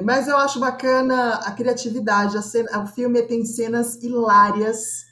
Mas 0.05 0.29
eu 0.29 0.37
acho 0.37 0.61
bacana 0.61 1.37
a 1.37 1.53
criatividade. 1.53 2.37
A 2.37 2.43
cena... 2.43 2.83
O 2.83 2.87
filme 2.87 3.23
tem 3.23 3.45
cenas 3.45 3.95
hilárias. 4.03 5.08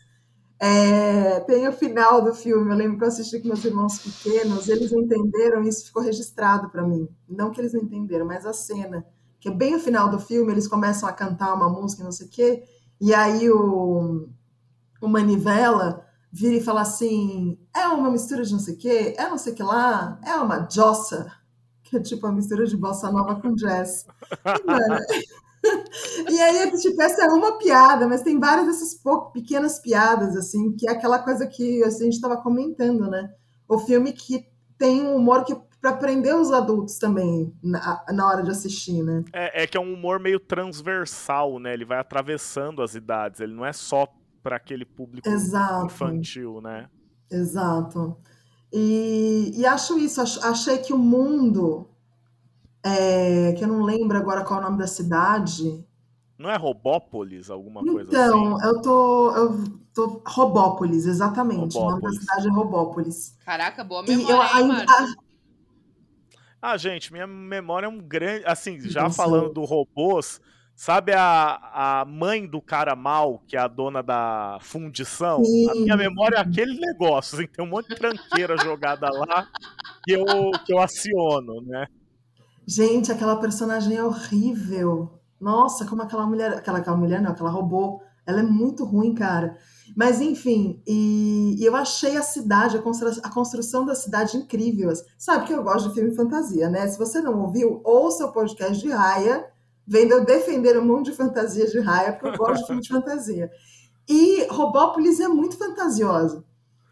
Tem 1.46 1.68
o 1.68 1.72
final 1.72 2.22
do 2.22 2.34
filme. 2.34 2.70
Eu 2.70 2.76
lembro 2.76 2.98
que 2.98 3.04
eu 3.04 3.08
assisti 3.08 3.40
com 3.40 3.48
meus 3.48 3.64
irmãos 3.64 3.98
pequenos. 3.98 4.68
Eles 4.68 4.92
entenderam 4.92 5.62
isso 5.62 5.86
ficou 5.86 6.02
registrado 6.02 6.70
para 6.70 6.86
mim. 6.86 7.08
Não 7.28 7.50
que 7.50 7.60
eles 7.60 7.72
não 7.72 7.82
entenderam, 7.82 8.26
mas 8.26 8.46
a 8.46 8.52
cena. 8.52 9.04
Que 9.40 9.48
é 9.48 9.52
bem 9.52 9.74
o 9.74 9.80
final 9.80 10.08
do 10.08 10.18
filme, 10.18 10.50
eles 10.52 10.66
começam 10.66 11.08
a 11.08 11.12
cantar 11.12 11.54
uma 11.54 11.68
música, 11.68 12.02
não 12.02 12.10
sei 12.10 12.26
o 12.26 12.30
quê 12.30 12.64
e 13.00 13.14
aí 13.14 13.50
o, 13.50 14.28
o 15.00 15.08
Manivela 15.08 16.04
vira 16.32 16.56
e 16.56 16.62
fala 16.62 16.82
assim: 16.82 17.58
é 17.74 17.88
uma 17.88 18.10
mistura 18.10 18.42
de 18.42 18.52
não 18.52 18.58
sei 18.58 18.74
o 18.74 18.78
quê, 18.78 19.14
é 19.18 19.28
não 19.28 19.38
sei 19.38 19.52
o 19.52 19.56
que 19.56 19.62
lá, 19.62 20.18
é 20.24 20.34
uma 20.36 20.68
jossa, 20.70 21.30
que 21.84 21.96
é 21.96 22.00
tipo 22.00 22.26
uma 22.26 22.34
mistura 22.34 22.66
de 22.66 22.76
bossa 22.76 23.10
nova 23.10 23.40
com 23.40 23.54
jazz. 23.54 24.06
E, 24.44 24.66
mano, 24.66 25.00
e 26.30 26.40
aí, 26.40 26.70
tipo, 26.78 27.00
essa 27.02 27.24
é 27.24 27.28
uma 27.28 27.58
piada, 27.58 28.06
mas 28.08 28.22
tem 28.22 28.38
várias 28.38 28.66
dessas 28.66 29.00
pequenas 29.32 29.80
piadas, 29.80 30.36
assim, 30.36 30.76
que 30.76 30.88
é 30.88 30.92
aquela 30.92 31.18
coisa 31.18 31.46
que 31.46 31.82
a 31.82 31.90
gente 31.90 32.14
estava 32.14 32.36
comentando, 32.36 33.08
né? 33.10 33.30
O 33.68 33.78
filme 33.78 34.12
que 34.12 34.46
tem 34.78 35.02
um 35.02 35.16
humor 35.16 35.44
que 35.44 35.54
para 35.80 35.92
prender 35.92 36.34
os 36.34 36.50
adultos 36.50 36.98
também 36.98 37.54
na, 37.62 38.04
na, 38.12 38.26
hora 38.26 38.42
de 38.42 38.50
assistir, 38.50 39.02
né? 39.02 39.24
É, 39.32 39.62
é, 39.62 39.66
que 39.66 39.76
é 39.76 39.80
um 39.80 39.94
humor 39.94 40.18
meio 40.18 40.40
transversal, 40.40 41.58
né? 41.60 41.74
Ele 41.74 41.84
vai 41.84 41.98
atravessando 41.98 42.82
as 42.82 42.94
idades, 42.94 43.40
ele 43.40 43.54
não 43.54 43.64
é 43.64 43.72
só 43.72 44.08
para 44.42 44.56
aquele 44.56 44.84
público 44.84 45.28
Exato. 45.28 45.86
infantil, 45.86 46.60
né? 46.60 46.88
Exato. 47.30 48.16
E, 48.72 49.52
e 49.54 49.66
acho 49.66 49.98
isso, 49.98 50.20
achei 50.20 50.78
que 50.78 50.92
o 50.92 50.98
mundo, 50.98 51.88
é, 52.86 53.52
que 53.54 53.64
eu 53.64 53.68
não 53.68 53.82
lembro 53.82 54.16
agora 54.16 54.44
qual 54.44 54.60
é 54.60 54.62
o 54.62 54.66
nome 54.66 54.78
da 54.78 54.86
cidade. 54.86 55.84
Não 56.38 56.50
é 56.50 56.56
Robópolis, 56.56 57.50
alguma 57.50 57.80
então, 57.80 57.94
coisa 57.94 58.10
assim? 58.10 58.28
Então, 58.28 58.62
eu 58.62 58.82
tô. 58.82 59.36
Eu 59.36 59.64
tô 59.94 60.22
Robópolis, 60.26 61.06
exatamente. 61.06 61.76
Robópolis. 61.76 61.76
O 61.76 61.90
nome 61.90 62.02
da 62.02 62.20
cidade 62.20 62.48
é 62.48 62.50
Robópolis. 62.50 63.38
Caraca, 63.44 63.82
boa 63.82 64.02
memória, 64.02 64.32
eu, 64.32 64.42
ainda, 64.42 64.84
ah, 66.60 66.76
gente, 66.76 67.12
minha 67.12 67.26
memória 67.26 67.86
é 67.86 67.88
um 67.88 67.98
grande. 67.98 68.44
Assim, 68.44 68.80
já 68.80 69.08
falando 69.08 69.52
do 69.52 69.64
robôs, 69.64 70.40
sabe 70.74 71.12
a, 71.12 71.60
a 71.72 72.04
mãe 72.04 72.46
do 72.46 72.60
cara 72.60 72.96
mal, 72.96 73.40
que 73.46 73.56
é 73.56 73.60
a 73.60 73.68
dona 73.68 74.02
da 74.02 74.58
fundição? 74.60 75.44
Sim. 75.44 75.70
A 75.70 75.74
minha 75.74 75.96
memória 75.96 76.36
é 76.36 76.40
aquele 76.40 76.78
negócio, 76.78 77.38
assim, 77.38 77.46
tem 77.46 77.64
um 77.64 77.68
monte 77.68 77.90
de 77.90 77.94
tranqueira 77.94 78.56
jogada 78.62 79.08
lá 79.10 79.48
que 80.02 80.12
eu, 80.12 80.24
que 80.64 80.72
eu 80.72 80.80
aciono, 80.80 81.60
né? 81.62 81.86
Gente, 82.66 83.12
aquela 83.12 83.36
personagem 83.36 83.96
é 83.96 84.02
horrível. 84.02 85.20
Nossa, 85.40 85.84
como 85.84 86.02
aquela 86.02 86.26
mulher. 86.26 86.52
Aquela, 86.54 86.78
aquela 86.78 86.96
mulher, 86.96 87.22
não, 87.22 87.30
aquela 87.30 87.50
robô. 87.50 88.00
Ela 88.26 88.40
é 88.40 88.42
muito 88.42 88.84
ruim, 88.84 89.14
cara. 89.14 89.56
Mas, 89.96 90.20
enfim, 90.20 90.82
e, 90.84 91.54
e 91.60 91.64
eu 91.64 91.76
achei 91.76 92.16
a 92.16 92.22
cidade, 92.22 92.76
a 92.76 92.82
construção, 92.82 93.22
a 93.24 93.30
construção 93.30 93.86
da 93.86 93.94
cidade 93.94 94.36
incrível. 94.36 94.92
Sabe 95.16 95.46
que 95.46 95.52
eu 95.52 95.62
gosto 95.62 95.88
de 95.88 95.94
filme 95.94 96.12
fantasia, 96.12 96.68
né? 96.68 96.88
Se 96.88 96.98
você 96.98 97.20
não 97.20 97.40
ouviu, 97.40 97.80
ouça 97.84 98.26
o 98.26 98.32
podcast 98.32 98.82
de 98.82 98.90
Raya, 98.90 99.46
vendo 99.86 100.12
eu 100.12 100.24
defender 100.24 100.76
o 100.76 100.84
mundo 100.84 101.04
de 101.04 101.12
fantasia 101.12 101.68
de 101.68 101.78
Raya, 101.78 102.14
porque 102.14 102.28
eu 102.28 102.36
gosto 102.36 102.62
de 102.62 102.66
filme 102.66 102.82
de 102.82 102.88
fantasia. 102.88 103.48
E 104.08 104.44
Robópolis 104.48 105.20
é 105.20 105.28
muito 105.28 105.56
fantasiosa. 105.56 106.44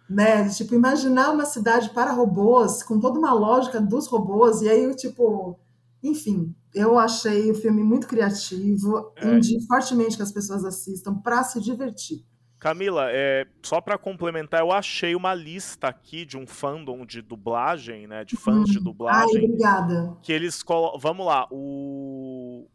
Né? 0.08 0.48
Tipo, 0.50 0.76
imaginar 0.76 1.32
uma 1.32 1.46
cidade 1.46 1.90
para 1.90 2.12
robôs, 2.12 2.82
com 2.84 3.00
toda 3.00 3.18
uma 3.18 3.32
lógica 3.32 3.80
dos 3.80 4.06
robôs, 4.06 4.62
e 4.62 4.68
aí, 4.68 4.94
tipo, 4.94 5.58
enfim, 6.04 6.54
eu 6.74 6.98
achei 6.98 7.50
o 7.50 7.54
filme 7.54 7.82
muito 7.82 8.06
criativo, 8.06 9.12
é. 9.16 9.34
indico 9.34 9.66
fortemente 9.66 10.16
que 10.16 10.22
as 10.22 10.30
pessoas 10.30 10.62
assistam 10.62 11.14
para 11.14 11.42
se 11.42 11.58
divertir. 11.60 12.22
Camila, 12.58 13.06
é, 13.10 13.46
só 13.62 13.80
para 13.80 13.96
complementar, 13.96 14.60
eu 14.60 14.70
achei 14.70 15.14
uma 15.14 15.34
lista 15.34 15.88
aqui 15.88 16.24
de 16.24 16.36
um 16.36 16.46
fandom 16.46 17.04
de 17.04 17.20
dublagem, 17.20 18.06
né? 18.06 18.24
De 18.24 18.36
fãs 18.36 18.68
de 18.68 18.78
uhum. 18.78 18.84
dublagem. 18.84 19.36
Ai, 19.36 19.44
obrigada. 19.44 20.16
Que 20.22 20.32
eles 20.32 20.62
colocam. 20.62 20.98
Vamos 20.98 21.26
lá, 21.26 21.46
o. 21.50 22.66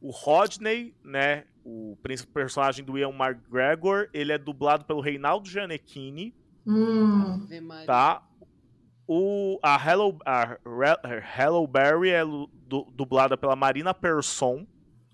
O 0.00 0.10
Rodney, 0.12 0.94
né? 1.04 1.44
O 1.64 1.98
personagem 2.32 2.84
do 2.84 2.96
Ian 2.96 3.10
McGregor, 3.10 4.08
ele 4.12 4.32
é 4.32 4.38
dublado 4.38 4.84
pelo 4.84 5.00
Reinaldo 5.00 5.48
Gianecchini. 5.48 6.32
Hum. 6.64 7.46
Tá? 7.86 8.27
O, 9.10 9.58
a, 9.62 9.74
Hello, 9.82 10.18
a 10.26 10.58
Hello 11.38 11.66
Berry 11.66 12.10
é 12.10 12.22
dublada 12.94 13.38
pela 13.38 13.56
Marina 13.56 13.94
Persson. 13.94 14.66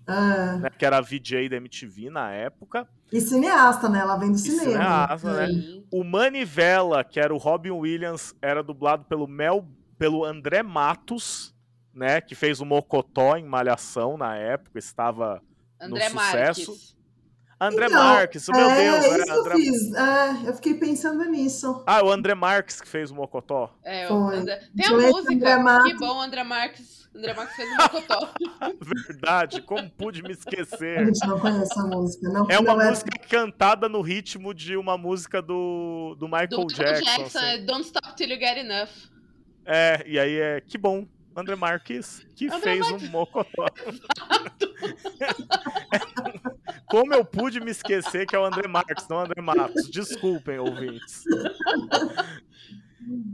Ah. 0.05 0.57
Né, 0.57 0.69
que 0.69 0.85
era 0.85 0.97
a 0.97 1.01
VJ 1.01 1.47
da 1.49 1.55
MTV 1.55 2.09
na 2.09 2.29
época. 2.29 2.87
E 3.11 3.21
cineasta, 3.21 3.87
né? 3.87 3.99
Ela 3.99 4.17
vem 4.17 4.33
do 4.33 4.37
cinema. 4.37 4.61
Cineasta, 4.63 5.47
né? 5.47 5.81
O 5.89 6.03
Manivela, 6.03 7.03
que 7.03 7.19
era 7.19 7.33
o 7.33 7.37
Robin 7.37 7.71
Williams, 7.71 8.35
era 8.41 8.61
dublado 8.61 9.05
pelo 9.05 9.27
Mel, 9.27 9.65
pelo 9.97 10.25
André 10.25 10.61
Matos, 10.61 11.55
né? 11.93 12.19
Que 12.19 12.35
fez 12.35 12.59
o 12.59 12.65
Mocotó 12.65 13.37
em 13.37 13.45
Malhação 13.45 14.17
na 14.17 14.35
época, 14.35 14.77
estava 14.77 15.41
André 15.79 16.09
no 16.09 16.19
sucesso. 16.19 16.71
Marques. 16.71 16.94
André 17.59 17.85
então, 17.85 18.03
Marques, 18.03 18.49
meu 18.49 18.69
é, 18.69 18.83
Deus. 18.83 19.05
É, 19.05 19.17
isso 19.21 19.31
André... 19.31 19.53
eu 19.53 19.57
fiz. 19.57 19.93
É, 19.93 20.49
eu 20.49 20.53
fiquei 20.55 20.73
pensando 20.73 21.23
nisso. 21.25 21.83
Ah, 21.87 22.03
o 22.03 22.11
André 22.11 22.35
Marques 22.35 22.81
que 22.81 22.87
fez 22.87 23.11
o 23.11 23.15
Mocotó. 23.15 23.73
É, 23.83 24.11
o 24.11 24.29
André... 24.29 24.61
Tem 24.75 24.85
a 24.87 24.91
música. 24.91 25.83
Que 25.83 25.93
bom, 25.95 26.21
André 26.21 26.43
Marques. 26.43 27.05
André 27.15 27.33
Marques 27.33 27.55
fez 27.55 27.69
um 27.69 27.75
mocotó. 27.77 28.29
Verdade, 29.07 29.61
como 29.61 29.89
pude 29.91 30.21
me 30.21 30.33
esquecer? 30.33 30.99
A 30.99 31.05
gente 31.05 31.25
não 31.25 31.39
conhece 31.39 31.79
a 31.79 31.83
música. 31.83 32.27
Não, 32.27 32.45
é 32.49 32.59
uma 32.59 32.75
não 32.75 32.89
música 32.89 33.11
é... 33.15 33.25
cantada 33.25 33.87
no 33.87 34.01
ritmo 34.01 34.53
de 34.53 34.75
uma 34.75 34.97
música 34.97 35.41
do, 35.41 36.17
do 36.19 36.27
Michael 36.27 36.49
do 36.49 36.67
Jackson. 36.67 37.05
Jackson 37.05 37.39
assim. 37.39 37.47
é 37.47 37.57
Don't 37.59 37.85
Stop 37.85 38.15
Till 38.17 38.27
You 38.27 38.37
Get 38.37 38.57
Enough. 38.57 38.89
É, 39.65 40.03
e 40.05 40.19
aí 40.19 40.37
é 40.37 40.59
que 40.59 40.77
bom. 40.77 41.07
André 41.37 41.55
Marques 41.55 42.25
que 42.35 42.47
André 42.47 42.59
fez 42.59 42.79
Marques. 42.79 43.07
um 43.07 43.11
mocotó. 43.11 43.65
Como 46.95 47.13
eu 47.13 47.25
pude 47.25 47.59
me 47.59 47.71
esquecer 47.71 48.25
que 48.25 48.33
é 48.35 48.39
o 48.39 48.45
André 48.45 48.69
Marques, 48.69 49.05
não 49.09 49.17
o 49.17 49.19
André 49.19 49.41
Matos. 49.41 49.89
Desculpem, 49.89 50.59
ouvintes. 50.59 51.23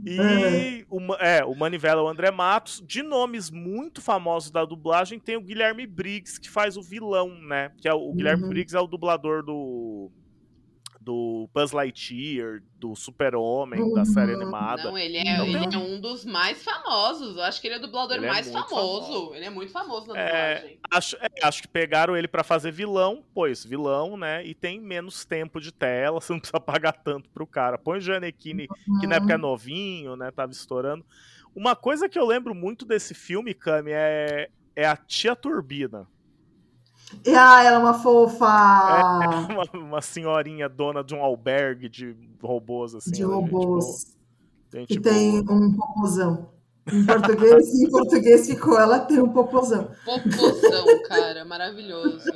E 0.04 0.84
o, 0.90 1.14
é, 1.14 1.44
o 1.44 1.54
Manivela 1.54 2.00
é 2.00 2.04
o 2.04 2.08
André 2.08 2.30
Matos. 2.32 2.82
De 2.84 3.02
nomes 3.04 3.50
muito 3.50 4.02
famosos 4.02 4.50
da 4.50 4.64
dublagem, 4.64 5.20
tem 5.20 5.36
o 5.36 5.40
Guilherme 5.40 5.86
Briggs, 5.86 6.40
que 6.40 6.50
faz 6.50 6.76
o 6.76 6.82
vilão, 6.82 7.28
né? 7.40 7.70
Que 7.80 7.86
é 7.86 7.94
o, 7.94 8.10
o 8.10 8.12
Guilherme 8.12 8.42
Uhum. 8.42 8.48
Briggs 8.48 8.76
é 8.76 8.80
o 8.80 8.86
dublador 8.88 9.44
do. 9.44 10.10
Do 11.04 11.48
Buzz 11.52 11.72
Lightyear, 11.72 12.62
do 12.78 12.94
Super-Homem, 12.94 13.92
da 13.92 14.04
série 14.04 14.34
Uhum. 14.34 14.42
animada. 14.42 14.84
Não, 14.84 14.96
ele 14.98 15.16
é, 15.16 15.22
Então 15.34 15.46
ele 15.46 15.66
tem 15.68 15.74
é 15.74 15.82
um 15.82 16.00
dos 16.00 16.24
mais 16.24 16.62
famosos. 16.62 17.36
Eu 17.36 17.42
acho 17.42 17.60
que 17.60 17.66
ele 17.66 17.74
é 17.74 17.78
o 17.78 17.80
dublador 17.80 18.16
Ele 18.18 18.26
é 18.26 18.28
mais 18.30 18.46
muito 18.48 18.68
famoso. 18.68 19.06
famoso. 19.06 19.34
Ele 19.34 19.44
é 19.44 19.50
muito 19.50 19.72
famoso 19.72 20.06
na 20.06 20.18
É, 20.18 20.54
dublagem. 20.54 20.78
Acho, 20.90 21.16
é, 21.16 21.28
acho 21.42 21.62
que 21.62 21.68
pegaram 21.68 22.16
ele 22.16 22.28
pra 22.28 22.44
fazer 22.44 22.70
vilão, 22.70 23.24
pois 23.34 23.64
vilão, 23.64 24.16
né? 24.16 24.46
E 24.46 24.54
tem 24.54 24.80
menos 24.80 25.24
tempo 25.24 25.60
de 25.60 25.72
tela, 25.72 26.20
você 26.20 26.32
não 26.32 26.38
precisa 26.40 26.60
pagar 26.60 26.92
tanto 26.92 27.28
pro 27.30 27.46
cara. 27.46 27.76
Põe 27.78 27.98
o 27.98 28.00
Gianecchini, 28.00 28.68
que 29.00 29.06
na 29.08 29.16
época 29.16 29.34
é 29.34 29.38
novinho, 29.38 30.14
né? 30.14 30.30
Tava 30.30 30.52
estourando. 30.52 31.04
Uma 31.54 31.74
coisa 31.74 32.08
que 32.08 32.18
eu 32.18 32.24
lembro 32.24 32.54
muito 32.54 32.84
desse 32.86 33.12
filme, 33.12 33.52
Cami, 33.54 33.90
é, 33.92 34.48
é 34.76 34.86
a 34.86 34.96
Tia 34.96 35.34
Turbina. 35.36 36.06
E 37.24 37.34
ah, 37.34 37.62
ela 37.62 37.76
é 37.76 37.78
uma 37.78 37.94
fofa 37.94 38.46
Uma, 39.50 39.86
uma 39.86 40.02
senhorinha 40.02 40.68
dona 40.68 41.02
de 41.04 41.14
um 41.14 41.22
albergue 41.22 41.88
de 41.88 42.16
robôs, 42.42 42.94
assim. 42.94 43.10
de 43.10 43.22
é 43.22 43.26
gente 43.26 43.30
boa, 43.30 43.40
robôs. 43.42 44.16
gente 44.74 44.94
E 44.94 45.00
tem 45.00 45.42
boa. 45.44 45.58
um 45.58 45.72
popozão. 45.74 46.52
Em 46.90 47.06
português, 47.06 47.74
em 47.80 47.88
português 47.88 48.46
ficou, 48.46 48.78
ela 48.78 48.98
tem 48.98 49.20
um 49.20 49.28
popozão. 49.28 49.92
Popozão, 50.04 51.02
cara, 51.06 51.44
maravilhoso. 51.44 52.28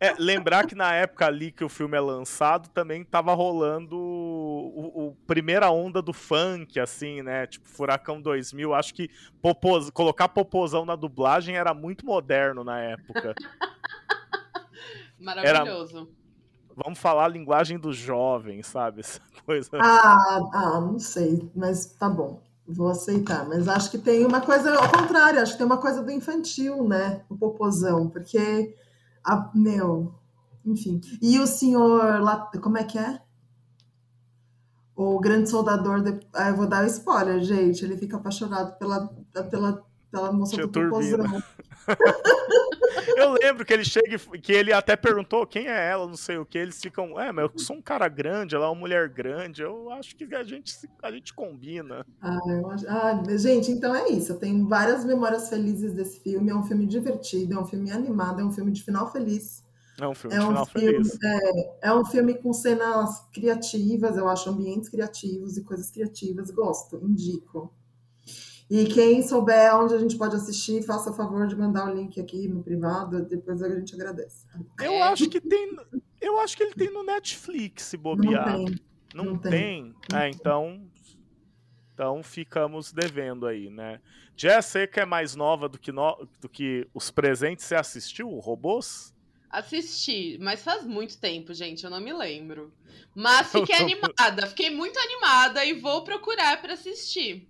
É, 0.00 0.12
lembrar 0.18 0.66
que 0.66 0.74
na 0.74 0.92
época 0.92 1.26
ali 1.26 1.52
que 1.52 1.62
o 1.62 1.68
filme 1.68 1.96
é 1.96 2.00
lançado, 2.00 2.68
também 2.70 3.04
tava 3.04 3.32
rolando 3.32 3.96
o, 3.96 5.08
o 5.08 5.16
primeira 5.26 5.70
onda 5.70 6.02
do 6.02 6.12
funk, 6.12 6.80
assim, 6.80 7.22
né? 7.22 7.46
Tipo, 7.46 7.68
Furacão 7.68 8.20
2000. 8.20 8.74
Acho 8.74 8.92
que 8.92 9.08
popos, 9.40 9.88
colocar 9.90 10.28
popozão 10.28 10.84
na 10.84 10.96
dublagem 10.96 11.56
era 11.56 11.72
muito 11.72 12.04
moderno 12.04 12.64
na 12.64 12.80
época. 12.80 13.34
Maravilhoso. 15.18 16.08
Vamos 16.76 16.98
falar 16.98 17.24
a 17.24 17.28
linguagem 17.28 17.78
dos 17.78 17.96
jovens, 17.96 18.66
sabe? 18.66 19.00
Essa 19.00 19.20
coisa. 19.44 19.70
Ah, 19.74 20.40
ah, 20.52 20.80
não 20.80 20.98
sei, 20.98 21.50
mas 21.54 21.86
tá 21.86 22.08
bom. 22.08 22.42
Vou 22.68 22.88
aceitar, 22.88 23.48
mas 23.48 23.68
acho 23.68 23.90
que 23.92 23.98
tem 23.98 24.26
uma 24.26 24.40
coisa 24.40 24.74
ao 24.74 24.90
contrário, 24.90 25.40
acho 25.40 25.52
que 25.52 25.58
tem 25.58 25.66
uma 25.66 25.78
coisa 25.80 26.02
do 26.02 26.10
infantil, 26.10 26.86
né? 26.86 27.24
O 27.28 27.36
popozão, 27.36 28.10
porque 28.10 28.74
a, 29.24 29.50
meu, 29.54 30.12
enfim. 30.64 31.00
E 31.22 31.38
o 31.38 31.46
senhor 31.46 32.20
lá, 32.20 32.50
como 32.60 32.76
é 32.76 32.82
que 32.82 32.98
é? 32.98 33.20
O 34.96 35.20
grande 35.20 35.48
soldador, 35.48 36.02
de, 36.02 36.18
ah, 36.34 36.48
eu 36.48 36.56
vou 36.56 36.66
dar 36.66 36.82
o 36.82 36.86
spoiler, 36.88 37.40
gente. 37.40 37.84
Ele 37.84 37.96
fica 37.96 38.16
apaixonado 38.16 38.76
pela, 38.78 39.06
pela, 39.48 39.84
pela 40.10 40.32
moça 40.32 40.56
Tia 40.56 40.66
do 40.66 40.72
Turbina. 40.72 41.18
popozão. 41.18 41.42
Eu 43.16 43.32
lembro 43.34 43.64
que 43.64 43.72
ele 43.72 43.84
chega 43.84 44.16
e 44.34 44.38
que 44.40 44.52
ele 44.52 44.72
até 44.72 44.96
perguntou 44.96 45.46
quem 45.46 45.66
é 45.68 45.90
ela, 45.90 46.06
não 46.06 46.16
sei 46.16 46.38
o 46.38 46.46
que. 46.46 46.58
Eles 46.58 46.80
ficam, 46.80 47.18
é, 47.20 47.32
mas 47.32 47.44
eu 47.44 47.58
sou 47.58 47.76
um 47.76 47.82
cara 47.82 48.08
grande, 48.08 48.54
ela 48.54 48.66
é 48.66 48.68
uma 48.68 48.74
mulher 48.74 49.08
grande. 49.08 49.62
Eu 49.62 49.90
acho 49.90 50.16
que 50.16 50.24
a 50.34 50.44
gente, 50.44 50.74
a 51.02 51.10
gente 51.10 51.32
combina. 51.34 52.06
Ah, 52.20 52.38
acho... 52.72 52.86
ah, 52.88 53.22
gente, 53.38 53.70
então 53.70 53.94
é 53.94 54.08
isso. 54.10 54.32
Eu 54.32 54.38
tenho 54.38 54.66
várias 54.68 55.04
memórias 55.04 55.48
felizes 55.48 55.94
desse 55.94 56.20
filme. 56.20 56.50
É 56.50 56.54
um 56.56 56.62
filme 56.64 56.86
divertido, 56.86 57.54
é 57.54 57.58
um 57.60 57.66
filme 57.66 57.90
animado, 57.90 58.40
é 58.40 58.44
um 58.44 58.52
filme 58.52 58.72
de 58.72 58.82
final 58.82 59.10
feliz. 59.12 59.64
É 60.00 60.06
um 60.08 60.14
filme 60.14 60.36
É 60.36 60.38
de 60.38 60.44
um 60.44 60.48
final 60.48 60.66
filme, 60.66 61.04
feliz. 61.04 61.18
é, 61.24 61.88
é 61.88 61.94
um 61.94 62.04
filme 62.04 62.34
com 62.34 62.52
cenas 62.52 63.20
criativas, 63.32 64.16
eu 64.16 64.28
acho 64.28 64.50
ambientes 64.50 64.88
criativos 64.90 65.56
e 65.56 65.64
coisas 65.64 65.90
criativas. 65.90 66.50
Gosto, 66.50 66.98
indico. 67.04 67.72
E 68.68 68.84
quem 68.86 69.22
souber 69.22 69.76
onde 69.76 69.94
a 69.94 69.98
gente 69.98 70.16
pode 70.16 70.34
assistir, 70.34 70.82
faça 70.82 71.12
favor 71.12 71.46
de 71.46 71.54
mandar 71.54 71.88
o 71.88 71.94
link 71.94 72.20
aqui 72.20 72.48
no 72.48 72.62
privado, 72.64 73.24
depois 73.24 73.62
a 73.62 73.68
gente 73.68 73.94
agradece. 73.94 74.44
Eu 74.80 74.92
É. 74.92 75.02
acho 75.02 75.28
que 75.30 75.40
tem. 75.40 75.76
Eu 76.20 76.40
acho 76.40 76.56
que 76.56 76.62
ele 76.64 76.74
tem 76.74 76.90
no 76.92 77.04
Netflix, 77.04 77.84
se 77.84 77.96
Não 77.96 78.02
bobear. 78.02 78.44
tem. 78.56 78.66
Não, 79.14 79.24
não 79.24 79.38
tem? 79.38 79.50
tem. 79.52 79.94
É, 80.20 80.28
então. 80.28 80.84
Então 81.94 82.22
ficamos 82.22 82.92
devendo 82.92 83.46
aí, 83.46 83.70
né? 83.70 84.00
Jess, 84.36 84.66
você 84.66 84.86
que 84.86 85.00
é 85.00 85.06
mais 85.06 85.34
nova 85.34 85.66
do 85.68 85.78
que, 85.78 85.90
no- 85.90 86.28
do 86.40 86.48
que 86.48 86.86
os 86.92 87.10
presentes, 87.10 87.64
você 87.64 87.74
assistiu 87.74 88.28
o 88.30 88.38
Robôs? 88.38 89.14
Assisti, 89.48 90.36
mas 90.38 90.62
faz 90.62 90.84
muito 90.84 91.18
tempo, 91.18 91.54
gente, 91.54 91.84
eu 91.84 91.90
não 91.90 92.00
me 92.00 92.12
lembro. 92.12 92.70
Mas 93.14 93.50
fiquei 93.50 93.76
animada, 93.76 94.46
fiquei 94.48 94.68
muito 94.68 94.98
animada 94.98 95.64
e 95.64 95.72
vou 95.72 96.04
procurar 96.04 96.60
pra 96.60 96.74
assistir. 96.74 97.48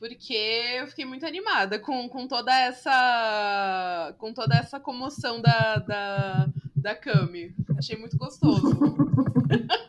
Porque 0.00 0.32
eu 0.78 0.86
fiquei 0.88 1.04
muito 1.04 1.24
animada 1.26 1.78
com, 1.78 2.08
com 2.08 2.26
toda 2.26 2.52
essa 2.58 4.14
com 4.18 4.32
toda 4.32 4.56
essa 4.56 4.80
comoção 4.80 5.40
da, 5.42 5.76
da, 5.76 6.48
da 6.74 6.94
Cami. 6.96 7.54
Achei 7.78 7.96
muito 7.96 8.16
gostoso. 8.16 8.62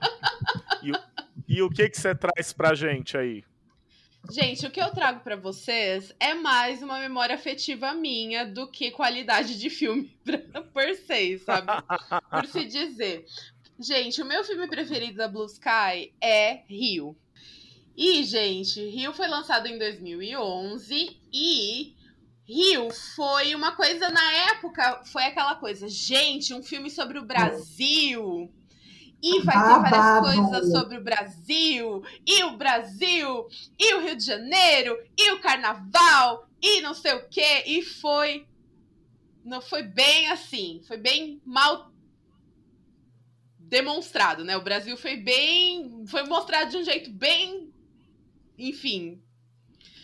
E 1.47 1.62
o 1.62 1.69
que 1.69 1.89
que 1.89 2.00
você 2.00 2.15
traz 2.15 2.54
pra 2.54 2.74
gente 2.74 3.17
aí? 3.17 3.43
Gente, 4.32 4.65
o 4.65 4.71
que 4.71 4.80
eu 4.82 4.89
trago 4.91 5.19
pra 5.19 5.36
vocês 5.36 6.13
é 6.17 6.34
mais 6.34 6.82
uma 6.82 6.97
memória 7.00 7.36
afetiva 7.36 7.93
minha 7.93 8.45
do 8.45 8.67
que 8.71 8.89
qualidade 8.91 9.60
de 9.60 9.69
filme 9.69 10.15
pra- 10.24 10.62
por 10.62 10.95
se, 10.95 11.39
sabe? 11.39 11.67
Por 12.30 12.45
se 12.45 12.63
dizer. 12.65 13.26
Gente, 13.78 14.21
o 14.21 14.26
meu 14.26 14.43
filme 14.45 14.65
preferido 14.67 15.17
da 15.17 15.28
Blue 15.28 15.45
Sky 15.45 16.13
é 16.21 16.62
Rio. 16.69 17.17
E, 18.04 18.24
gente, 18.24 18.84
Rio 18.84 19.14
foi 19.14 19.28
lançado 19.28 19.68
em 19.68 19.78
2011 19.78 21.22
e 21.32 21.96
Rio 22.44 22.90
foi 23.16 23.54
uma 23.54 23.74
coisa 23.74 24.10
na 24.10 24.34
época, 24.50 25.04
foi 25.06 25.26
aquela 25.26 25.54
coisa, 25.54 25.88
gente, 25.88 26.52
um 26.52 26.64
filme 26.64 26.90
sobre 26.90 27.20
o 27.20 27.26
Brasil. 27.26 28.52
E 29.22 29.42
vai 29.42 29.54
ter 29.56 29.92
várias 29.92 30.20
coisas 30.20 30.72
sobre 30.72 30.98
o 30.98 31.04
Brasil, 31.04 32.02
e 32.26 32.44
o 32.46 32.58
Brasil, 32.58 33.48
e 33.78 33.94
o 33.94 34.02
Rio 34.02 34.18
de 34.18 34.26
Janeiro, 34.26 34.98
e 35.16 35.34
o 35.34 35.40
carnaval, 35.40 36.50
e 36.60 36.82
não 36.82 36.96
sei 36.96 37.14
o 37.14 37.30
quê. 37.30 37.66
E 37.68 37.84
foi. 37.84 38.48
Não 39.46 39.62
foi 39.62 39.84
bem 39.84 40.28
assim. 40.32 40.82
Foi 40.88 40.98
bem 40.98 41.40
mal 41.46 41.92
demonstrado, 43.60 44.44
né? 44.44 44.58
O 44.58 44.64
Brasil 44.64 44.98
foi 44.98 45.18
bem. 45.18 46.04
Foi 46.08 46.24
mostrado 46.24 46.72
de 46.72 46.78
um 46.78 46.84
jeito 46.84 47.12
bem. 47.12 47.71
Enfim. 48.58 49.22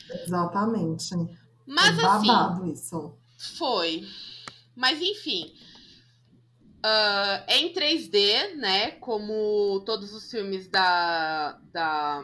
Exatamente. 0.10 1.16
Mas 1.66 2.00
é 2.00 2.06
assim. 2.06 2.28
babado 2.28 2.72
isso. 2.72 3.18
Foi. 3.58 4.08
Mas 4.76 5.02
enfim. 5.02 5.54
Ah, 6.84 7.44
é 7.48 7.58
em 7.58 7.74
3D, 7.74 8.56
né? 8.56 8.92
Como 8.92 9.82
todos 9.86 10.14
os 10.14 10.32
filmes 10.32 10.70
da, 10.70 11.60
da, 11.74 12.24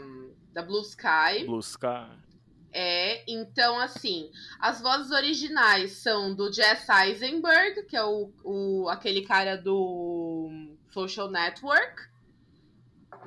da 0.54 0.62
Blue 0.62 0.82
Sky. 0.82 1.46
Blue 1.46 1.60
Sky. 1.60 2.24
É, 2.72 3.24
então, 3.32 3.78
assim, 3.78 4.32
as 4.60 4.82
vozes 4.82 5.12
originais 5.12 5.92
são 5.98 6.34
do 6.34 6.52
Jess 6.52 6.88
Eisenberg, 6.90 7.84
que 7.84 7.96
é 7.96 8.04
o, 8.04 8.32
o, 8.44 8.90
aquele 8.90 9.22
cara 9.22 9.56
do 9.56 10.50
Social 10.90 11.30
Network, 11.30 12.10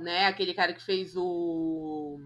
né? 0.00 0.26
Aquele 0.26 0.52
cara 0.52 0.72
que 0.72 0.82
fez 0.82 1.14
o. 1.16 2.18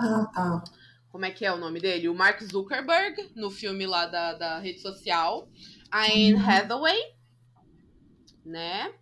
Ah, 0.00 0.26
tá. 0.32 0.64
Como 1.12 1.24
é 1.24 1.30
que 1.30 1.44
é 1.44 1.52
o 1.52 1.56
nome 1.58 1.80
dele? 1.80 2.08
O 2.08 2.14
Mark 2.14 2.40
Zuckerberg, 2.42 3.32
no 3.34 3.50
filme 3.50 3.86
lá 3.86 4.06
da, 4.06 4.32
da 4.34 4.58
rede 4.60 4.80
social. 4.80 5.48
A 5.90 6.04
Anne 6.04 6.34
Uhum. 6.34 6.48
Hathaway, 6.48 6.98
né? 8.44 8.92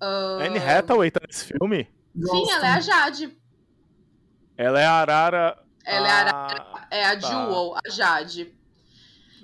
Ah, 0.00 0.38
Anne 0.42 0.58
Hathaway 0.58 1.10
tá 1.10 1.20
nesse 1.26 1.44
filme? 1.44 1.88
Sim, 2.18 2.50
ela 2.50 2.66
é 2.66 2.70
a 2.70 2.80
Jade. 2.80 3.36
Ela 4.56 4.80
é 4.80 4.86
a 4.86 4.92
Arara. 4.92 5.62
Ela 5.84 6.08
é 6.08 6.10
a, 6.12 6.30
Ah, 6.30 6.88
é 6.90 7.04
a 7.04 7.20
tá. 7.20 7.28
Jewel, 7.28 7.74
a 7.84 7.90
Jade. 7.90 8.54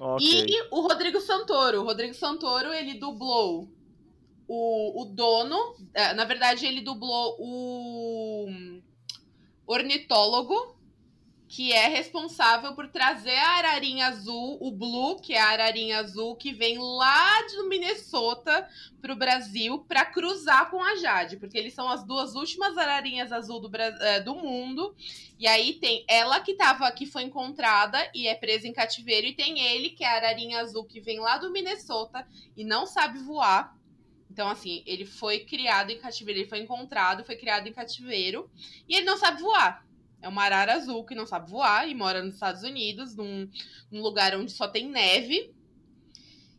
ok. 0.01 0.47
E 0.49 0.62
o 0.71 0.81
Rodrigo 0.81 1.21
Santoro. 1.21 1.83
O 1.83 1.85
Rodrigo 1.85 2.14
Santoro, 2.14 2.73
ele 2.73 2.95
dublou 2.95 3.68
o, 4.49 5.03
o 5.03 5.05
dono. 5.05 5.57
é, 5.95 6.14
na 6.14 6.25
verdade, 6.25 6.64
ele 6.66 6.81
dublou 6.81 7.37
o 7.38 8.82
ornitólogo, 9.66 10.77
que 11.55 11.70
é 11.70 11.87
responsável 11.87 12.75
por 12.75 12.88
trazer 12.88 13.37
a 13.37 13.57
ararinha 13.59 14.07
azul, 14.07 14.57
o 14.59 14.70
Blue, 14.70 15.20
que 15.20 15.35
é 15.35 15.38
a 15.38 15.51
ararinha 15.51 15.98
azul, 15.98 16.35
que 16.35 16.51
vem 16.51 16.79
lá 16.79 17.42
do 17.42 17.68
Minnesota 17.68 18.66
pro 19.03 19.14
Brasil 19.14 19.81
para 19.81 20.03
cruzar 20.07 20.70
com 20.70 20.83
a 20.83 20.96
Jade, 20.96 21.37
porque 21.37 21.59
eles 21.59 21.75
são 21.75 21.90
as 21.90 22.07
duas 22.07 22.35
últimas 22.35 22.79
ararinhas 22.79 23.31
azul 23.33 23.61
do, 23.61 23.70
é, 23.77 24.20
do 24.20 24.35
mundo. 24.35 24.96
E 25.38 25.46
aí 25.46 25.75
tem 25.75 26.07
ela 26.09 26.40
que 26.40 26.55
tava, 26.55 26.90
que 26.90 27.05
foi 27.05 27.25
encontrada 27.25 27.98
e 28.14 28.27
é 28.27 28.35
presa 28.35 28.66
em 28.66 28.72
cativeiro, 28.72 29.27
e 29.27 29.35
tem 29.35 29.61
ele, 29.61 29.90
que 29.90 30.05
é 30.05 30.09
a 30.09 30.16
ararinha 30.16 30.59
azul 30.59 30.87
que 30.87 31.03
vem 31.03 31.20
lá 31.20 31.37
do 31.37 31.53
Minnesota 31.53 32.27
e 32.57 32.64
não 32.64 32.87
sabe 32.87 33.18
voar. 33.18 33.77
Então, 34.33 34.49
assim, 34.49 34.83
ele 34.87 35.05
foi 35.05 35.40
criado 35.40 35.90
em 35.90 35.99
cativeiro, 35.99 36.40
ele 36.40 36.49
foi 36.49 36.61
encontrado, 36.61 37.23
foi 37.23 37.37
criado 37.37 37.68
em 37.68 37.73
cativeiro, 37.73 38.51
e 38.88 38.97
ele 38.97 39.05
não 39.05 39.18
sabe 39.18 39.42
voar. 39.42 39.87
É 40.23 40.29
uma 40.29 40.42
arara 40.42 40.73
azul 40.73 41.05
que 41.05 41.14
não 41.14 41.27
sabe 41.27 41.51
voar 41.51 41.87
e 41.87 41.95
mora 41.95 42.23
nos 42.23 42.35
Estados 42.35 42.62
Unidos, 42.62 43.14
num, 43.14 43.47
num 43.90 44.01
lugar 44.01 44.35
onde 44.35 44.51
só 44.51 44.66
tem 44.66 44.88
neve. 44.88 45.53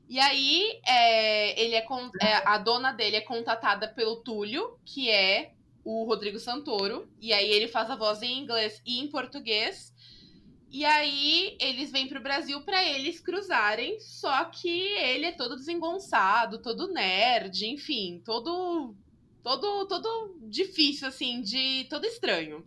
E 0.08 0.20
aí, 0.20 0.80
é, 0.86 1.60
ele 1.60 1.74
é, 1.74 1.84
é, 2.22 2.48
a 2.48 2.60
dona 2.60 2.92
dele 2.92 3.16
é 3.16 3.22
contatada 3.22 3.88
pelo 3.88 4.18
Túlio, 4.18 4.78
que 4.86 5.10
é 5.10 5.54
o 5.84 6.04
Rodrigo 6.04 6.38
Santoro. 6.38 7.10
E 7.20 7.34
aí 7.34 7.50
ele 7.50 7.68
faz 7.68 7.90
a 7.90 7.96
voz 7.96 8.22
em 8.22 8.38
inglês 8.38 8.84
e 8.86 9.00
em 9.00 9.08
português. 9.08 9.93
E 10.74 10.84
aí 10.86 11.56
eles 11.60 11.92
vêm 11.92 12.08
pro 12.08 12.20
Brasil 12.20 12.60
para 12.62 12.84
eles 12.84 13.20
cruzarem, 13.20 14.00
só 14.00 14.46
que 14.46 14.68
ele 14.68 15.28
é 15.28 15.32
todo 15.32 15.56
desengonçado, 15.56 16.64
todo 16.64 16.92
nerd, 16.92 17.68
enfim, 17.68 18.20
todo 18.26 18.96
todo 19.44 19.86
todo 19.86 20.36
difícil 20.50 21.08
assim, 21.08 21.44
de 21.44 21.86
todo 21.92 22.08
estranho. 22.08 22.66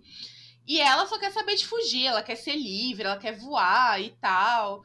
E 0.65 0.81
ela 0.81 1.05
só 1.07 1.19
quer 1.19 1.33
saber 1.33 1.57
de 1.57 1.67
fugir, 1.67 2.07
ela 2.07 2.23
quer 2.23 2.37
ser 2.37 2.55
livre, 2.55 3.07
ela 3.07 3.19
quer 3.19 3.37
voar 3.37 4.01
e 4.01 4.11
tal. 4.21 4.85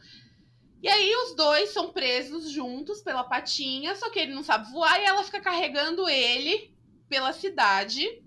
E 0.82 0.90
aí 0.90 1.16
os 1.18 1.36
dois 1.36 1.70
são 1.70 1.94
presos 1.94 2.50
juntos 2.50 3.04
pela 3.04 3.24
patinha, 3.24 3.94
só 3.94 4.10
que 4.10 4.18
ele 4.18 4.34
não 4.34 4.42
sabe 4.42 4.72
voar 4.72 5.00
e 5.00 5.06
ela 5.06 5.24
fica 5.24 5.40
carregando 5.40 6.10
ele 6.10 6.74
pela 7.08 7.34
cidade, 7.34 8.24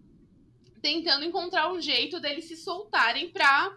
tentando 0.81 1.25
encontrar 1.25 1.73
um 1.73 1.81
jeito 1.81 2.21
deles 2.21 2.45
se 2.45 2.57
soltarem 2.57 3.31
pra 3.31 3.77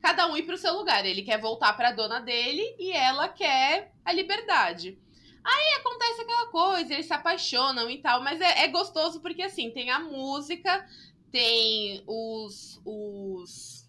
cada 0.00 0.26
um 0.26 0.36
ir 0.36 0.42
pro 0.42 0.58
seu 0.58 0.74
lugar. 0.74 1.04
Ele 1.04 1.22
quer 1.22 1.40
voltar 1.40 1.72
pra 1.74 1.92
dona 1.92 2.20
dele 2.20 2.74
e 2.78 2.92
ela 2.92 3.28
quer 3.28 3.92
a 4.04 4.12
liberdade. 4.12 4.98
Aí 5.42 5.74
acontece 5.78 6.20
aquela 6.20 6.46
coisa, 6.48 6.92
eles 6.92 7.06
se 7.06 7.12
apaixonam 7.12 7.88
e 7.90 7.98
tal, 7.98 8.22
mas 8.22 8.40
é, 8.40 8.64
é 8.64 8.68
gostoso 8.68 9.20
porque 9.20 9.42
assim, 9.42 9.70
tem 9.70 9.90
a 9.90 9.98
música, 9.98 10.86
tem 11.32 12.02
os, 12.06 12.80
os, 12.84 13.79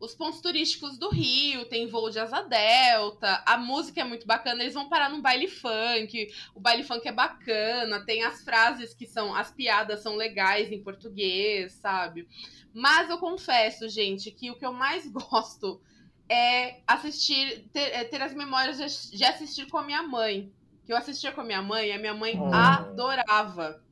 os 0.00 0.14
pontos 0.14 0.40
turísticos 0.40 0.98
do 0.98 1.08
Rio, 1.08 1.64
tem 1.66 1.88
voo 1.88 2.10
de 2.10 2.18
asa 2.18 2.42
delta, 2.42 3.42
a 3.46 3.56
música 3.56 4.00
é 4.00 4.04
muito 4.04 4.26
bacana, 4.26 4.62
eles 4.62 4.74
vão 4.74 4.88
parar 4.88 5.10
num 5.10 5.20
baile 5.20 5.48
funk, 5.48 6.32
o 6.54 6.60
baile 6.60 6.82
funk 6.82 7.06
é 7.06 7.12
bacana, 7.12 8.04
tem 8.04 8.22
as 8.22 8.42
frases 8.42 8.94
que 8.94 9.06
são, 9.06 9.34
as 9.34 9.50
piadas 9.50 10.00
são 10.00 10.16
legais 10.16 10.70
em 10.70 10.82
português, 10.82 11.72
sabe? 11.72 12.28
Mas 12.72 13.10
eu 13.10 13.18
confesso, 13.18 13.88
gente, 13.88 14.30
que 14.30 14.50
o 14.50 14.56
que 14.56 14.66
eu 14.66 14.72
mais 14.72 15.06
gosto 15.10 15.80
é 16.28 16.80
assistir, 16.86 17.68
ter, 17.72 17.92
é 17.92 18.04
ter 18.04 18.22
as 18.22 18.34
memórias 18.34 19.10
de 19.10 19.24
assistir 19.24 19.66
com 19.66 19.78
a 19.78 19.82
minha 19.82 20.02
mãe. 20.02 20.52
Que 20.84 20.92
eu 20.92 20.96
assistia 20.96 21.32
com 21.32 21.40
a 21.40 21.44
minha 21.44 21.60
mãe 21.60 21.88
e 21.88 21.92
a 21.92 21.98
minha 21.98 22.14
mãe 22.14 22.38
oh. 22.38 22.54
adorava 22.54 23.82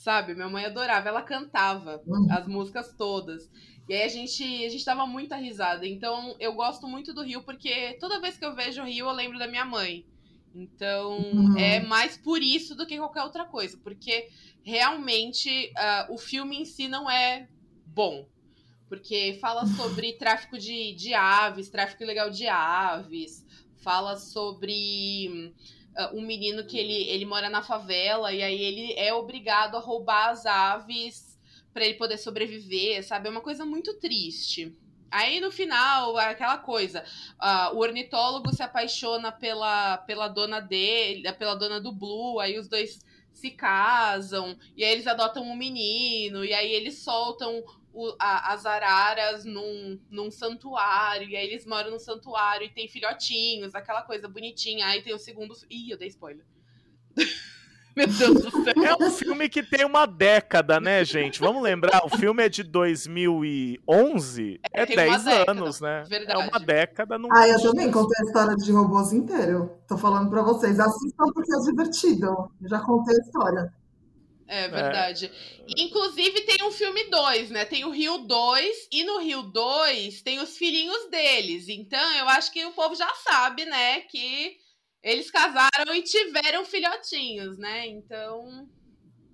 sabe? 0.00 0.34
Minha 0.34 0.48
mãe 0.48 0.64
adorava, 0.64 1.08
ela 1.08 1.20
cantava 1.20 2.02
uhum. 2.06 2.26
as 2.30 2.46
músicas 2.46 2.94
todas. 2.96 3.50
E 3.90 3.92
aí 3.92 4.04
a 4.04 4.08
gente, 4.08 4.44
a 4.64 4.68
gente 4.68 4.84
dava 4.84 5.04
muita 5.04 5.34
risada. 5.34 5.84
Então 5.84 6.36
eu 6.38 6.52
gosto 6.52 6.86
muito 6.86 7.12
do 7.12 7.24
Rio, 7.24 7.42
porque 7.42 7.94
toda 7.94 8.20
vez 8.20 8.38
que 8.38 8.44
eu 8.44 8.54
vejo 8.54 8.80
o 8.80 8.84
Rio, 8.84 9.06
eu 9.06 9.12
lembro 9.12 9.36
da 9.36 9.48
minha 9.48 9.64
mãe. 9.64 10.06
Então 10.54 11.18
uhum. 11.18 11.58
é 11.58 11.80
mais 11.80 12.16
por 12.16 12.40
isso 12.40 12.76
do 12.76 12.86
que 12.86 12.96
qualquer 12.96 13.24
outra 13.24 13.44
coisa. 13.44 13.76
Porque 13.82 14.28
realmente 14.62 15.72
uh, 15.72 16.14
o 16.14 16.16
filme 16.16 16.60
em 16.60 16.64
si 16.64 16.86
não 16.86 17.10
é 17.10 17.48
bom. 17.84 18.28
Porque 18.88 19.36
fala 19.40 19.66
sobre 19.76 20.12
tráfico 20.12 20.56
de, 20.56 20.92
de 20.92 21.12
aves, 21.12 21.68
tráfico 21.68 22.04
ilegal 22.04 22.30
de 22.30 22.46
aves, 22.46 23.44
fala 23.82 24.16
sobre 24.16 25.52
uh, 25.98 26.16
um 26.16 26.22
menino 26.22 26.64
que 26.64 26.78
ele, 26.78 27.08
ele 27.08 27.24
mora 27.24 27.50
na 27.50 27.60
favela 27.60 28.32
e 28.32 28.40
aí 28.40 28.62
ele 28.62 28.92
é 28.92 29.12
obrigado 29.12 29.76
a 29.76 29.80
roubar 29.80 30.28
as 30.28 30.46
aves 30.46 31.29
para 31.72 31.84
ele 31.84 31.94
poder 31.94 32.18
sobreviver, 32.18 33.04
sabe? 33.04 33.28
É 33.28 33.30
uma 33.30 33.40
coisa 33.40 33.64
muito 33.64 33.94
triste. 33.94 34.76
Aí 35.10 35.40
no 35.40 35.50
final, 35.50 36.16
aquela 36.16 36.58
coisa, 36.58 37.04
uh, 37.40 37.74
o 37.74 37.78
ornitólogo 37.78 38.52
se 38.54 38.62
apaixona 38.62 39.32
pela, 39.32 39.98
pela 39.98 40.28
dona 40.28 40.60
dele, 40.60 41.30
pela 41.32 41.56
dona 41.56 41.80
do 41.80 41.90
Blue, 41.90 42.38
aí 42.38 42.58
os 42.58 42.68
dois 42.68 43.00
se 43.32 43.50
casam, 43.50 44.56
e 44.76 44.84
aí 44.84 44.92
eles 44.92 45.06
adotam 45.06 45.42
um 45.42 45.56
menino, 45.56 46.44
e 46.44 46.52
aí 46.54 46.72
eles 46.72 46.98
soltam 46.98 47.64
o, 47.92 48.14
a, 48.18 48.52
as 48.52 48.64
araras 48.66 49.44
num, 49.44 49.98
num 50.08 50.30
santuário, 50.30 51.28
e 51.28 51.36
aí 51.36 51.46
eles 51.46 51.66
moram 51.66 51.90
no 51.90 51.98
santuário 51.98 52.66
e 52.66 52.70
tem 52.70 52.86
filhotinhos, 52.88 53.74
aquela 53.74 54.02
coisa 54.02 54.28
bonitinha. 54.28 54.86
Aí 54.86 55.02
tem 55.02 55.14
o 55.14 55.18
segundo. 55.18 55.56
Ih, 55.68 55.90
eu 55.90 55.98
dei 55.98 56.08
spoiler. 56.08 56.46
Meu 58.00 58.06
Deus 58.06 58.42
do 58.42 58.50
céu. 58.64 58.72
É 58.84 59.04
um 59.04 59.10
filme 59.10 59.48
que 59.48 59.62
tem 59.62 59.84
uma 59.84 60.06
década, 60.06 60.80
né, 60.80 61.04
gente? 61.04 61.38
Vamos 61.38 61.62
lembrar, 61.62 62.04
o 62.04 62.08
filme 62.08 62.42
é 62.42 62.48
de 62.48 62.62
2011, 62.62 64.60
é, 64.72 64.82
é 64.82 64.86
10 64.86 65.26
anos, 65.48 65.80
né? 65.80 66.04
Verdade. 66.08 66.40
É 66.40 66.44
uma 66.48 66.58
década. 66.58 67.18
Não 67.18 67.28
ah, 67.32 67.46
eu 67.46 67.60
também 67.60 67.90
contei 67.90 68.16
a 68.22 68.26
história 68.26 68.56
de 68.56 68.72
robôs 68.72 69.12
inteiro. 69.12 69.78
Tô 69.86 69.98
falando 69.98 70.30
pra 70.30 70.42
vocês. 70.42 70.80
Assistam 70.80 71.26
porque 71.34 71.54
é 71.54 71.58
divertido. 71.58 72.50
Eu 72.60 72.68
já 72.68 72.80
contei 72.80 73.14
a 73.16 73.20
história. 73.20 73.72
É 74.46 74.66
verdade. 74.66 75.26
É. 75.26 75.82
Inclusive 75.82 76.40
tem 76.40 76.66
um 76.66 76.72
filme 76.72 77.04
2, 77.04 77.50
né? 77.50 77.64
Tem 77.64 77.84
o 77.84 77.90
Rio 77.90 78.18
2 78.18 78.88
e 78.90 79.04
no 79.04 79.18
Rio 79.20 79.42
2 79.42 80.22
tem 80.22 80.40
os 80.40 80.56
filhinhos 80.56 81.08
deles. 81.08 81.68
Então 81.68 82.16
eu 82.16 82.28
acho 82.30 82.50
que 82.52 82.64
o 82.64 82.72
povo 82.72 82.96
já 82.96 83.08
sabe, 83.14 83.64
né, 83.64 84.00
que 84.00 84.56
eles 85.02 85.30
casaram 85.30 85.94
e 85.94 86.02
tiveram 86.02 86.64
filhotinhos, 86.64 87.58
né? 87.58 87.86
Então. 87.88 88.68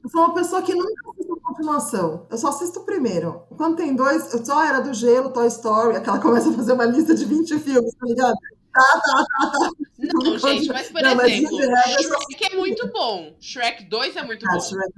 Eu 0.03 0.11
sou 0.11 0.25
uma 0.25 0.35
pessoa 0.35 0.63
que 0.63 0.75
nunca 0.75 1.11
assisto 1.11 1.41
continuação. 1.41 2.27
Eu 2.31 2.39
só 2.39 2.49
assisto 2.49 2.81
o 2.81 2.85
primeiro. 2.85 3.45
Quando 3.57 3.77
tem 3.77 3.95
dois, 3.95 4.33
eu 4.33 4.45
só 4.45 4.65
Era 4.65 4.81
do 4.81 4.95
Gelo, 4.95 5.33
Toy 5.33 5.49
Story, 5.49 5.97
aquela 5.97 6.21
começa 6.23 6.51
a 6.51 6.53
fazer 6.53 6.73
uma 6.73 6.85
lista 6.85 7.15
de 7.15 7.25
20 7.25 7.59
filmes, 7.59 7.95
tá 7.95 8.07
ligado? 8.07 8.37
Tá, 8.73 9.01
tá, 9.01 9.27
tá, 9.27 9.51
tá. 9.51 9.71
Não, 9.99 10.39
gente, 10.39 10.69
mas 10.69 10.91
por 10.91 11.03
não, 11.03 11.21
exemplo, 11.23 11.59
mas 11.59 12.03
Shrek 12.03 12.53
é 12.53 12.57
muito 12.57 12.87
bom. 12.93 13.35
Shrek 13.41 13.85
2 13.85 14.17
é 14.17 14.23
muito 14.23 14.45
ah, 14.47 14.53
bom. 14.53 14.61
Shrek... 14.61 14.93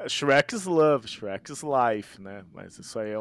É. 0.00 0.08
Shrek's 0.08 0.64
Love, 0.64 1.06
Shrek's 1.06 1.62
Life, 1.62 2.20
né? 2.20 2.44
Mas 2.52 2.76
isso 2.78 2.98
aí 2.98 3.10
é, 3.10 3.14
é. 3.14 3.18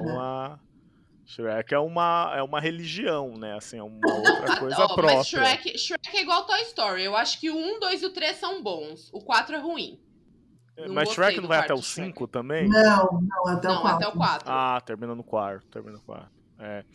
Shrek 1.27 1.73
é 1.73 1.79
uma, 1.79 2.33
é 2.37 2.41
uma 2.41 2.59
religião, 2.61 3.33
né? 3.37 3.57
Assim, 3.57 3.77
é 3.77 3.83
uma 3.83 3.99
outra 4.15 4.57
coisa 4.57 4.85
oh, 4.85 4.95
própria. 4.95 5.17
Mas 5.17 5.27
Shrek, 5.27 5.77
Shrek 5.77 6.17
é 6.17 6.21
igual 6.21 6.45
Toy 6.45 6.61
Story. 6.61 7.03
Eu 7.03 7.17
acho 7.17 7.39
que 7.39 7.49
o 7.51 7.55
1, 7.55 7.79
2 7.81 8.01
e 8.01 8.05
o 8.05 8.09
3 8.11 8.37
são 8.37 8.63
bons. 8.63 9.09
O 9.11 9.19
4 9.19 9.57
é 9.57 9.59
ruim. 9.59 9.99
Não 10.77 10.93
mas 10.93 11.09
Shrek 11.09 11.41
não 11.41 11.47
vai 11.49 11.59
até 11.59 11.73
o 11.73 11.81
5 11.81 12.27
também? 12.27 12.69
Não, 12.69 13.19
não, 13.21 13.47
até 13.47 13.67
não, 13.67 13.79
o 13.79 13.81
4. 13.81 13.95
Até 13.95 14.07
o 14.07 14.11
4. 14.13 14.49
Ah, 14.49 14.81
termina 14.85 15.15
no 15.15 15.23
quarto, 15.23 15.67
termina 15.67 15.97
no 15.97 16.03
quarto. 16.03 16.31
É. 16.59 16.85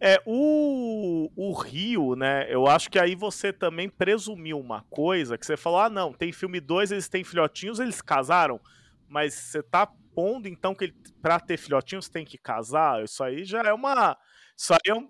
É, 0.00 0.22
o, 0.24 1.30
o 1.36 1.52
Rio, 1.52 2.16
né? 2.16 2.46
Eu 2.48 2.66
acho 2.66 2.90
que 2.90 2.98
aí 2.98 3.14
você 3.14 3.52
também 3.52 3.88
presumiu 3.88 4.58
uma 4.58 4.82
coisa 4.88 5.36
que 5.36 5.44
você 5.44 5.56
falou: 5.56 5.80
ah, 5.80 5.90
não, 5.90 6.12
tem 6.12 6.32
filme 6.32 6.58
2, 6.58 6.90
eles 6.90 7.08
têm 7.08 7.22
filhotinhos, 7.22 7.78
eles 7.78 8.00
casaram, 8.00 8.60
mas 9.08 9.34
você 9.34 9.62
tá 9.62 9.88
pondo 10.14 10.48
então 10.48 10.74
que 10.74 10.92
pra 11.20 11.40
ter 11.40 11.56
filhotinhos 11.56 12.08
tem 12.08 12.24
que 12.24 12.38
casar? 12.38 13.02
Isso 13.04 13.22
aí 13.22 13.44
já 13.44 13.60
é 13.62 13.72
uma. 13.72 14.16
Isso 14.56 14.72
aí 14.72 14.78
é 14.88 14.94
um, 14.94 15.08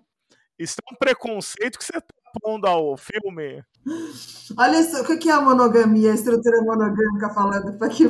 isso 0.57 0.77
é 0.81 0.93
um 0.93 0.97
preconceito 0.97 1.77
que 1.77 1.85
você 1.85 1.93
tá 1.93 2.07
pondo 2.41 2.65
ao 2.65 2.97
filme. 2.97 3.63
Olha 4.57 4.79
isso, 4.79 5.01
o 5.01 5.19
que 5.19 5.29
é 5.29 5.33
a 5.33 5.41
monogamia, 5.41 6.11
a 6.11 6.15
estrutura 6.15 6.61
monogâmica 6.61 7.29
falando 7.29 7.77
para 7.77 7.89
que 7.89 8.05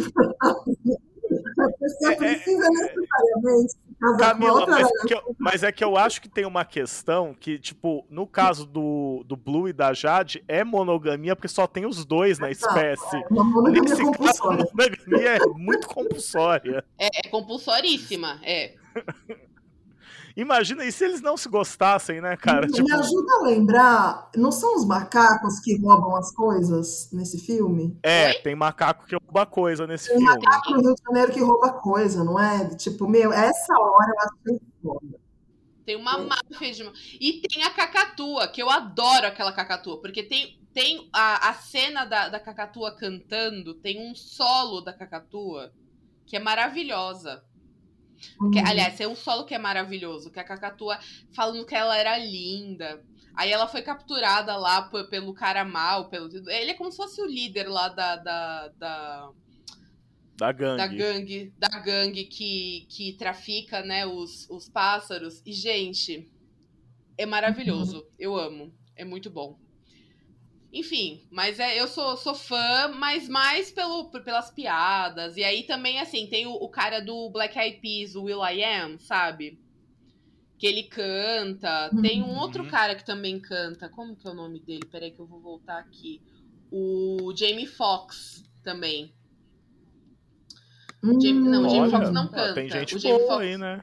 a 1.60 1.72
pessoa 1.80 2.12
é, 2.12 2.14
é 2.14 2.18
precisa 2.18 2.66
é, 2.66 2.70
necessariamente 2.70 3.76
Camila, 4.18 4.68
mas 4.68 4.88
é, 4.88 5.14
eu, 5.14 5.36
mas 5.40 5.64
é, 5.64 5.72
que 5.72 5.84
eu, 5.84 5.98
acho 5.98 6.22
que 6.22 6.28
tem 6.28 6.46
uma 6.46 6.66
questão 6.66 7.34
que, 7.34 7.58
tipo, 7.58 8.06
no 8.10 8.28
caso 8.28 8.66
do, 8.66 9.24
do 9.26 9.36
Blue 9.36 9.70
e 9.70 9.74
da 9.74 9.94
Jade, 9.94 10.44
é 10.48 10.64
monogamia 10.64 11.36
porque 11.36 11.48
só 11.48 11.66
tem 11.66 11.86
os 11.86 12.04
dois 12.04 12.38
na 12.38 12.52
espécie. 12.52 13.16
É, 13.16 13.28
uma 13.30 13.44
monogamia 13.44 13.96
compulsória. 13.96 14.58
Caso, 14.58 14.72
monogamia 14.74 15.30
é 15.30 15.40
muito 15.56 15.88
compulsória. 15.88 16.86
É, 17.00 17.26
é 17.26 17.30
compulsoríssima, 17.30 18.40
é. 18.44 18.74
Imagina, 20.36 20.84
e 20.84 20.92
se 20.92 21.06
eles 21.06 21.22
não 21.22 21.38
se 21.38 21.48
gostassem, 21.48 22.20
né, 22.20 22.36
cara? 22.36 22.68
Me 22.68 22.74
tipo... 22.74 22.94
ajuda 22.94 23.36
a 23.36 23.44
lembrar, 23.44 24.30
não 24.36 24.52
são 24.52 24.76
os 24.76 24.86
macacos 24.86 25.62
que 25.62 25.78
roubam 25.78 26.16
as 26.18 26.34
coisas 26.34 27.10
nesse 27.14 27.40
filme? 27.40 27.98
É, 28.04 28.28
Oi? 28.28 28.34
tem 28.36 28.54
macaco 28.54 29.06
que 29.06 29.16
rouba 29.16 29.46
coisa 29.46 29.88
nesse 29.88 30.10
tem 30.10 30.18
filme. 30.18 30.34
Tem 30.34 30.44
macaco 30.44 30.72
no 30.72 30.82
Rio 30.82 30.96
de 30.96 31.02
Janeiro 31.08 31.32
que 31.32 31.40
rouba 31.40 31.74
coisa, 31.74 32.24
não 32.24 32.38
é? 32.38 32.68
Tipo, 32.76 33.08
meu, 33.08 33.32
essa 33.32 33.80
hora 33.80 34.12
eu 34.12 34.20
acho 34.20 34.60
que 34.60 34.66
foda. 34.84 35.26
Tem 35.86 35.96
uma 35.96 36.18
é. 36.18 36.26
máfia 36.26 36.72
de. 36.74 37.18
E 37.22 37.42
tem 37.48 37.64
a 37.64 37.70
cacatua, 37.70 38.48
que 38.50 38.62
eu 38.62 38.70
adoro 38.70 39.28
aquela 39.28 39.54
cacatua, 39.54 40.02
porque 40.02 40.24
tem, 40.24 40.60
tem 40.74 41.10
a, 41.14 41.50
a 41.50 41.54
cena 41.54 42.04
da, 42.04 42.28
da 42.28 42.40
cacatua 42.42 42.94
cantando, 42.98 43.76
tem 43.76 44.10
um 44.10 44.14
solo 44.14 44.82
da 44.82 44.92
cacatua 44.92 45.72
que 46.26 46.36
é 46.36 46.40
maravilhosa. 46.40 47.42
Que, 48.52 48.60
uhum. 48.60 48.68
aliás, 48.68 49.00
é 49.00 49.08
um 49.08 49.16
solo 49.16 49.46
que 49.46 49.54
é 49.54 49.58
maravilhoso, 49.58 50.32
que 50.32 50.40
a 50.40 50.44
Cacatua 50.44 51.00
falando 51.34 51.66
que 51.66 51.76
ela 51.76 51.98
era 51.98 52.18
linda. 52.18 53.04
Aí 53.36 53.52
ela 53.52 53.68
foi 53.68 53.82
capturada 53.82 54.56
lá 54.56 54.84
pelo 55.10 55.34
cara 55.34 55.66
mal, 55.66 56.10
pelo. 56.10 56.30
Ele 56.50 56.72
é 56.72 56.74
como 56.74 56.92
se 56.92 56.98
fosse 56.98 57.22
o 57.22 57.26
líder 57.26 57.68
lá 57.68 57.90
da. 57.90 58.16
da, 58.16 58.68
da 58.70 59.32
Da 60.38 60.52
gangue. 60.52 60.78
Da 60.78 60.88
gangue, 60.88 61.54
da 61.58 61.80
gangue 61.80 62.24
que, 62.26 62.88
que 62.90 63.14
trafica, 63.14 63.82
né, 63.82 64.06
os, 64.06 64.50
os 64.50 64.70
pássaros. 64.70 65.42
E, 65.46 65.52
gente, 65.52 66.32
é 67.18 67.26
maravilhoso. 67.26 67.98
Uhum. 67.98 68.10
Eu 68.18 68.38
amo. 68.38 68.74
É 68.96 69.04
muito 69.04 69.30
bom. 69.30 69.60
Enfim, 70.76 71.22
mas 71.32 71.58
é, 71.58 71.80
eu 71.80 71.88
sou, 71.88 72.18
sou 72.18 72.36
fã, 72.36 72.90
mas 72.90 73.30
mais 73.30 73.72
pelo, 73.72 74.12
pelas 74.12 74.52
piadas. 74.52 75.38
E 75.38 75.44
aí 75.44 75.64
também, 75.64 76.02
assim, 76.02 76.28
tem 76.28 76.46
o, 76.46 76.52
o 76.52 76.68
cara 76.68 77.00
do 77.00 77.30
Black 77.30 77.58
Eyed 77.58 77.80
Peas, 77.80 78.14
o 78.14 78.24
Will 78.24 78.46
I 78.46 78.62
Am, 78.62 79.00
sabe? 79.00 79.58
Que 80.60 80.68
ele 80.68 80.84
canta. 80.84 81.90
Uhum. 81.94 82.02
Tem 82.02 82.22
um 82.22 82.38
outro 82.38 82.64
uhum. 82.64 82.70
cara 82.70 82.94
que 82.94 83.06
também 83.06 83.40
canta. 83.40 83.88
Como 83.88 84.18
que 84.18 84.28
é 84.28 84.32
o 84.32 84.34
nome 84.34 84.60
dele? 84.60 84.86
Peraí 84.92 85.12
que 85.12 85.20
eu 85.22 85.26
vou 85.26 85.40
voltar 85.40 85.80
aqui. 85.80 86.22
O 86.70 87.34
Jamie 87.34 87.68
Foxx 87.68 88.44
também. 88.62 89.16
Hum, 91.02 91.22
Jamie, 91.22 91.50
não, 91.50 91.68
o 91.68 91.70
Jamie 91.70 91.90
Foxx 91.90 92.12
não 92.12 92.28
canta. 92.28 92.54
Tem 92.54 92.70
gente 92.70 92.98
o 92.98 93.00
Jamie 93.00 93.18
boa 93.20 93.30
Fox... 93.30 93.46
aí, 93.46 93.58
né? 93.58 93.82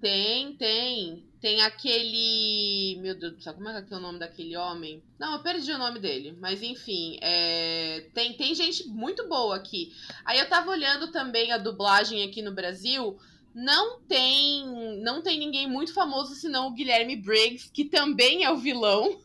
Tem, 0.00 0.56
tem. 0.56 1.24
Tem 1.42 1.60
aquele. 1.60 3.00
Meu 3.00 3.18
Deus 3.18 3.32
do 3.34 3.42
céu, 3.42 3.52
como 3.52 3.68
é 3.68 3.82
que 3.82 3.92
é 3.92 3.96
o 3.96 4.00
nome 4.00 4.20
daquele 4.20 4.56
homem? 4.56 5.02
Não, 5.18 5.32
eu 5.32 5.42
perdi 5.42 5.72
o 5.72 5.78
nome 5.78 5.98
dele. 5.98 6.38
Mas 6.40 6.62
enfim, 6.62 7.18
é... 7.20 8.06
tem, 8.14 8.32
tem 8.34 8.54
gente 8.54 8.86
muito 8.86 9.28
boa 9.28 9.56
aqui. 9.56 9.92
Aí 10.24 10.38
eu 10.38 10.48
tava 10.48 10.70
olhando 10.70 11.10
também 11.10 11.50
a 11.50 11.58
dublagem 11.58 12.22
aqui 12.22 12.40
no 12.42 12.54
Brasil. 12.54 13.18
Não 13.52 14.00
tem. 14.02 15.00
Não 15.02 15.20
tem 15.20 15.36
ninguém 15.36 15.68
muito 15.68 15.92
famoso 15.92 16.36
senão 16.36 16.68
o 16.68 16.74
Guilherme 16.74 17.16
Briggs, 17.16 17.68
que 17.72 17.86
também 17.86 18.44
é 18.44 18.50
o 18.52 18.56
vilão. 18.56 19.20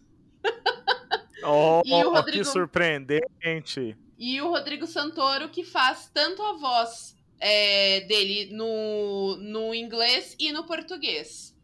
Oh, 1.43 1.83
e 1.85 1.93
o 1.93 2.11
Rodrigo... 2.11 2.43
que 2.43 2.51
surpreendente! 2.51 3.95
E 4.17 4.41
o 4.41 4.49
Rodrigo 4.49 4.87
Santoro, 4.87 5.49
que 5.49 5.63
faz 5.63 6.09
tanto 6.11 6.41
a 6.41 6.53
voz 6.53 7.15
é, 7.39 8.01
dele 8.01 8.49
no, 8.51 9.37
no 9.37 9.75
inglês 9.75 10.35
e 10.39 10.51
no 10.51 10.63
português. 10.63 11.55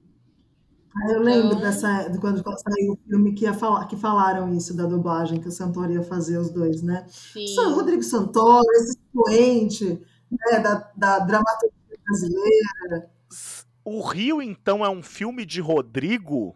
Ah, 0.95 1.11
eu 1.11 1.21
lembro 1.21 1.47
então... 1.47 1.59
dessa, 1.59 2.07
de 2.07 2.19
quando 2.19 2.43
saiu 2.43 2.93
o 2.93 2.99
filme 3.07 3.33
que, 3.33 3.45
ia 3.45 3.53
falar, 3.53 3.85
que 3.87 3.95
falaram 3.95 4.53
isso 4.53 4.75
da 4.75 4.85
dublagem, 4.85 5.39
que 5.39 5.47
o 5.47 5.51
Santoro 5.51 5.91
ia 5.91 6.03
fazer 6.03 6.37
os 6.37 6.51
dois, 6.51 6.81
né? 6.81 7.05
Sim. 7.07 7.59
O 7.59 7.73
Rodrigo 7.73 8.03
Santoro, 8.03 8.65
esse 8.75 8.97
expoente 8.97 10.01
né, 10.31 10.59
da, 10.59 10.91
da 10.95 11.19
dramaturgia 11.19 11.97
brasileira. 12.05 13.11
O 13.83 14.01
Rio, 14.01 14.41
então, 14.41 14.85
é 14.85 14.89
um 14.89 15.01
filme 15.01 15.45
de 15.45 15.59
Rodrigo? 15.59 16.55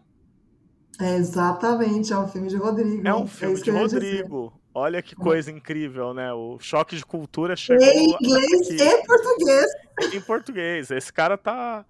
É, 1.00 1.16
exatamente, 1.16 2.12
é 2.12 2.18
um 2.18 2.28
filme 2.28 2.48
de 2.48 2.56
Rodrigo. 2.56 3.06
É 3.06 3.14
um 3.14 3.26
filme 3.26 3.58
é 3.58 3.62
de 3.62 3.70
Rodrigo. 3.70 4.52
Olha 4.74 5.02
que 5.02 5.16
coisa 5.16 5.50
incrível, 5.50 6.14
né? 6.14 6.32
O 6.32 6.58
choque 6.60 6.96
de 6.96 7.04
cultura 7.04 7.56
chegou. 7.56 7.84
Em 7.84 8.16
inglês 8.20 8.70
aqui. 8.70 8.82
e 8.82 9.06
português. 9.06 9.66
Em 10.14 10.20
português. 10.20 10.90
Esse 10.90 11.12
cara 11.12 11.36
tá. 11.36 11.84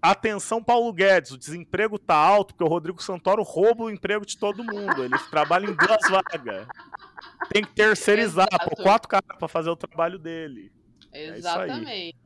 Atenção, 0.00 0.62
Paulo 0.62 0.92
Guedes, 0.92 1.32
o 1.32 1.38
desemprego 1.38 1.98
tá 1.98 2.16
alto 2.16 2.54
porque 2.54 2.64
o 2.64 2.68
Rodrigo 2.68 3.02
Santoro 3.02 3.42
rouba 3.42 3.84
o 3.84 3.90
emprego 3.90 4.24
de 4.24 4.36
todo 4.38 4.64
mundo. 4.64 5.04
Ele 5.04 5.18
trabalha 5.30 5.66
em 5.66 5.74
duas 5.74 6.00
vagas. 6.08 6.66
Tem 7.50 7.62
que 7.62 7.72
terceirizar, 7.74 8.48
por 8.64 8.82
quatro 8.82 9.08
caras 9.08 9.36
para 9.38 9.48
fazer 9.48 9.68
o 9.70 9.76
trabalho 9.76 10.18
dele. 10.18 10.72
É 11.12 11.26
Exatamente. 11.36 12.16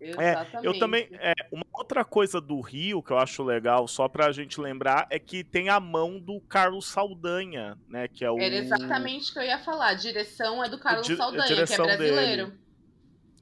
É, 0.00 0.46
eu 0.62 0.78
também. 0.78 1.08
É, 1.12 1.34
uma 1.50 1.66
outra 1.72 2.04
coisa 2.04 2.40
do 2.40 2.60
Rio 2.60 3.02
que 3.02 3.10
eu 3.10 3.18
acho 3.18 3.42
legal, 3.42 3.88
só 3.88 4.08
pra 4.08 4.30
gente 4.30 4.60
lembrar, 4.60 5.08
é 5.10 5.18
que 5.18 5.42
tem 5.42 5.68
a 5.68 5.80
mão 5.80 6.20
do 6.20 6.40
Carlos 6.40 6.86
Saldanha, 6.86 7.76
né? 7.88 8.06
Que 8.06 8.24
é 8.24 8.30
o. 8.30 8.38
Era 8.38 8.54
exatamente 8.54 9.30
o 9.30 9.32
que 9.32 9.38
eu 9.40 9.44
ia 9.44 9.58
falar. 9.58 9.88
A 9.88 9.94
direção 9.94 10.62
é 10.62 10.68
do 10.68 10.78
Carlos 10.78 11.04
di 11.04 11.16
Saldanha, 11.16 11.66
que 11.66 11.72
é 11.72 11.76
brasileiro. 11.76 12.46
Dele. 12.46 12.67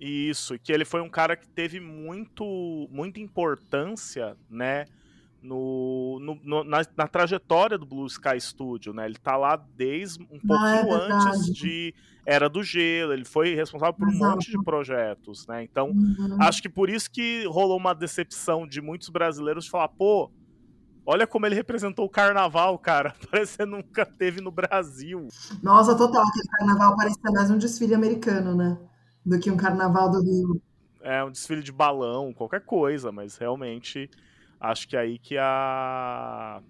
Isso, 0.00 0.58
que 0.58 0.72
ele 0.72 0.84
foi 0.84 1.00
um 1.00 1.08
cara 1.08 1.36
que 1.36 1.48
teve 1.48 1.80
muito, 1.80 2.44
muita 2.90 3.20
importância, 3.20 4.36
né? 4.50 4.84
No, 5.42 6.18
no, 6.20 6.40
no 6.42 6.64
na, 6.64 6.82
na, 6.96 7.06
trajetória 7.06 7.78
do 7.78 7.86
Blue 7.86 8.06
Sky 8.06 8.40
Studio, 8.40 8.92
né? 8.92 9.06
Ele 9.06 9.16
tá 9.16 9.36
lá 9.36 9.56
desde 9.56 10.22
um 10.24 10.40
ah, 10.50 10.76
é 10.76 10.82
pouquinho 10.82 10.96
é 10.96 11.12
antes 11.12 11.46
de 11.54 11.94
Era 12.26 12.48
do 12.48 12.62
Gelo, 12.62 13.12
ele 13.12 13.24
foi 13.24 13.54
responsável 13.54 13.94
por 13.94 14.08
Exato. 14.08 14.24
um 14.24 14.30
monte 14.30 14.50
de 14.50 14.62
projetos, 14.64 15.46
né? 15.46 15.62
Então, 15.62 15.90
uhum. 15.90 16.36
acho 16.40 16.60
que 16.60 16.68
por 16.68 16.90
isso 16.90 17.10
que 17.10 17.46
rolou 17.46 17.76
uma 17.76 17.94
decepção 17.94 18.66
de 18.66 18.80
muitos 18.80 19.08
brasileiros 19.08 19.66
de 19.66 19.70
falar, 19.70 19.88
pô, 19.88 20.32
olha 21.06 21.26
como 21.26 21.46
ele 21.46 21.54
representou 21.54 22.04
o 22.04 22.10
carnaval, 22.10 22.76
cara. 22.78 23.14
Parece 23.30 23.58
que 23.58 23.64
nunca 23.64 24.04
teve 24.04 24.40
no 24.40 24.50
Brasil. 24.50 25.28
Nossa, 25.62 25.94
total, 25.96 26.26
aquele 26.26 26.48
carnaval 26.48 26.96
parecia 26.96 27.30
mais 27.30 27.50
um 27.50 27.58
desfile 27.58 27.94
americano, 27.94 28.54
né? 28.54 28.76
Do 29.26 29.40
que 29.40 29.50
um 29.50 29.56
carnaval 29.56 30.08
do 30.08 30.22
Rio. 30.22 30.62
É, 31.02 31.22
um 31.24 31.30
desfile 31.30 31.62
de 31.62 31.72
balão, 31.72 32.32
qualquer 32.32 32.60
coisa, 32.60 33.10
mas 33.10 33.36
realmente 33.36 34.08
acho 34.60 34.88
que 34.88 34.96
aí 34.96 35.18
que 35.18 35.36
a. 35.36 36.62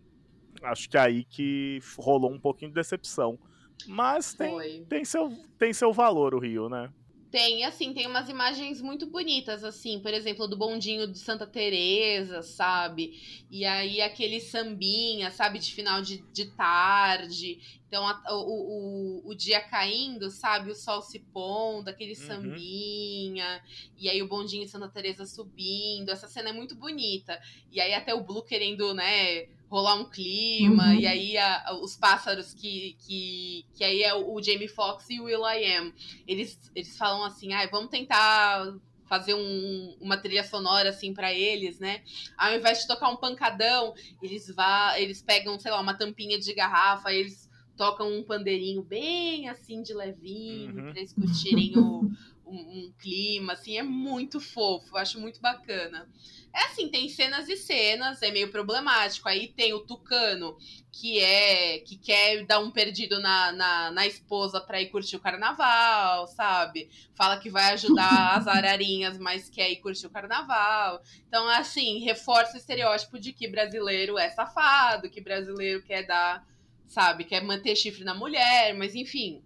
Acho 0.62 0.88
que 0.88 0.96
aí 0.96 1.22
que 1.24 1.80
rolou 1.98 2.32
um 2.32 2.40
pouquinho 2.40 2.70
de 2.70 2.74
decepção. 2.74 3.38
Mas 3.86 4.32
tem, 4.32 4.84
tem, 4.86 5.04
seu, 5.04 5.30
tem 5.58 5.72
seu 5.72 5.92
valor 5.92 6.34
o 6.34 6.38
Rio, 6.38 6.68
né? 6.68 6.90
Tem, 7.30 7.64
assim, 7.64 7.92
tem 7.92 8.06
umas 8.06 8.28
imagens 8.28 8.80
muito 8.80 9.06
bonitas, 9.06 9.64
assim, 9.64 9.98
por 10.00 10.14
exemplo, 10.14 10.46
do 10.46 10.56
bondinho 10.56 11.06
de 11.06 11.18
Santa 11.18 11.46
Teresa, 11.46 12.40
sabe? 12.40 13.20
E 13.50 13.64
aí 13.64 14.00
aquele 14.00 14.40
sambinha, 14.40 15.30
sabe, 15.30 15.58
de 15.58 15.72
final 15.74 16.00
de, 16.00 16.18
de 16.32 16.46
tarde. 16.52 17.58
Então 17.88 18.06
a, 18.06 18.22
o, 18.30 19.22
o, 19.26 19.30
o 19.30 19.34
dia 19.34 19.60
caindo, 19.60 20.30
sabe? 20.30 20.70
O 20.70 20.74
sol 20.74 21.02
se 21.02 21.18
pondo, 21.18 21.88
aquele 21.88 22.12
uhum. 22.12 22.26
sambinha. 22.26 23.62
E 23.98 24.08
aí 24.08 24.22
o 24.22 24.28
bondinho 24.28 24.64
de 24.64 24.70
Santa 24.70 24.88
Teresa 24.88 25.26
subindo. 25.26 26.10
Essa 26.10 26.28
cena 26.28 26.50
é 26.50 26.52
muito 26.52 26.74
bonita. 26.74 27.40
E 27.72 27.80
aí 27.80 27.92
até 27.92 28.14
o 28.14 28.22
Blue 28.22 28.42
querendo, 28.42 28.94
né? 28.94 29.48
Rolar 29.68 29.96
um 29.96 30.04
clima, 30.04 30.88
uhum. 30.88 30.94
e 30.94 31.06
aí 31.06 31.38
a, 31.38 31.78
os 31.82 31.96
pássaros 31.96 32.54
que, 32.54 32.96
que, 33.00 33.66
que 33.74 33.84
aí 33.84 34.02
é 34.02 34.14
o, 34.14 34.40
Jamie 34.40 34.68
Foxx 34.68 35.10
e 35.10 35.20
o 35.20 35.24
Will 35.24 35.44
I 35.44 35.76
Am, 35.76 35.92
eles, 36.26 36.58
eles 36.74 36.96
falam 36.96 37.24
assim, 37.24 37.52
ah, 37.52 37.66
vamos 37.70 37.90
tentar 37.90 38.74
fazer 39.06 39.34
um, 39.34 39.96
uma 40.00 40.16
trilha 40.16 40.44
sonora 40.44 40.90
assim 40.90 41.14
para 41.14 41.32
eles, 41.32 41.78
né? 41.78 42.02
Ao 42.36 42.54
invés 42.54 42.80
de 42.80 42.86
tocar 42.86 43.08
um 43.08 43.16
pancadão, 43.16 43.94
eles 44.20 44.52
vá, 44.54 44.98
eles 44.98 45.22
pegam, 45.22 45.58
sei 45.58 45.70
lá, 45.70 45.80
uma 45.80 45.94
tampinha 45.94 46.38
de 46.38 46.52
garrafa, 46.54 47.12
eles 47.12 47.48
tocam 47.76 48.10
um 48.10 48.22
pandeirinho 48.22 48.82
bem 48.82 49.48
assim 49.48 49.82
de 49.82 49.92
levinho 49.92 50.74
uhum. 50.74 50.90
para 50.90 50.98
eles 50.98 51.12
curtirem 51.12 51.78
o, 51.78 52.10
um, 52.46 52.54
um, 52.56 52.92
clima, 52.98 53.54
assim, 53.54 53.76
é 53.76 53.82
muito 53.82 54.40
fofo, 54.40 54.94
eu 54.94 54.98
acho 54.98 55.20
muito 55.20 55.40
bacana. 55.40 56.08
É 56.54 56.66
assim, 56.66 56.88
tem 56.88 57.08
cenas 57.08 57.48
e 57.48 57.56
cenas, 57.56 58.22
é 58.22 58.30
meio 58.30 58.50
problemático. 58.50 59.28
Aí 59.28 59.48
tem 59.48 59.74
o 59.74 59.80
Tucano, 59.80 60.56
que 60.90 61.18
é 61.20 61.80
que 61.80 61.98
quer 61.98 62.46
dar 62.46 62.60
um 62.60 62.70
perdido 62.70 63.20
na, 63.20 63.52
na, 63.52 63.90
na 63.90 64.06
esposa 64.06 64.60
pra 64.60 64.80
ir 64.80 64.88
curtir 64.88 65.16
o 65.16 65.20
carnaval, 65.20 66.26
sabe? 66.28 66.88
Fala 67.14 67.38
que 67.38 67.50
vai 67.50 67.72
ajudar 67.74 68.36
as 68.38 68.46
ararinhas, 68.46 69.18
mas 69.18 69.50
quer 69.50 69.70
ir 69.70 69.76
curtir 69.76 70.06
o 70.06 70.10
carnaval. 70.10 71.02
Então, 71.28 71.46
assim, 71.48 71.98
reforça 71.98 72.54
o 72.54 72.58
estereótipo 72.58 73.18
de 73.18 73.32
que 73.32 73.48
brasileiro 73.48 74.16
é 74.16 74.30
safado, 74.30 75.10
que 75.10 75.20
brasileiro 75.20 75.82
quer 75.82 76.06
dar, 76.06 76.46
sabe, 76.86 77.24
quer 77.24 77.42
manter 77.42 77.76
chifre 77.76 78.04
na 78.04 78.14
mulher, 78.14 78.72
mas 78.74 78.94
enfim. 78.94 79.42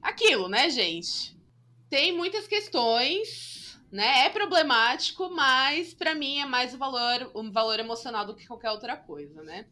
Aquilo, 0.00 0.48
né, 0.48 0.68
gente? 0.68 1.31
Tem 1.92 2.16
muitas 2.16 2.48
questões 2.48 3.52
né? 3.92 4.24
É 4.24 4.30
problemático, 4.30 5.28
mas 5.28 5.92
para 5.92 6.14
mim 6.14 6.40
é 6.40 6.46
mais 6.46 6.72
o 6.72 6.78
valor, 6.78 7.30
o 7.34 7.52
valor 7.52 7.78
emocional 7.78 8.24
do 8.24 8.34
que 8.34 8.46
qualquer 8.46 8.70
outra 8.70 8.96
coisa, 8.96 9.42
né? 9.42 9.66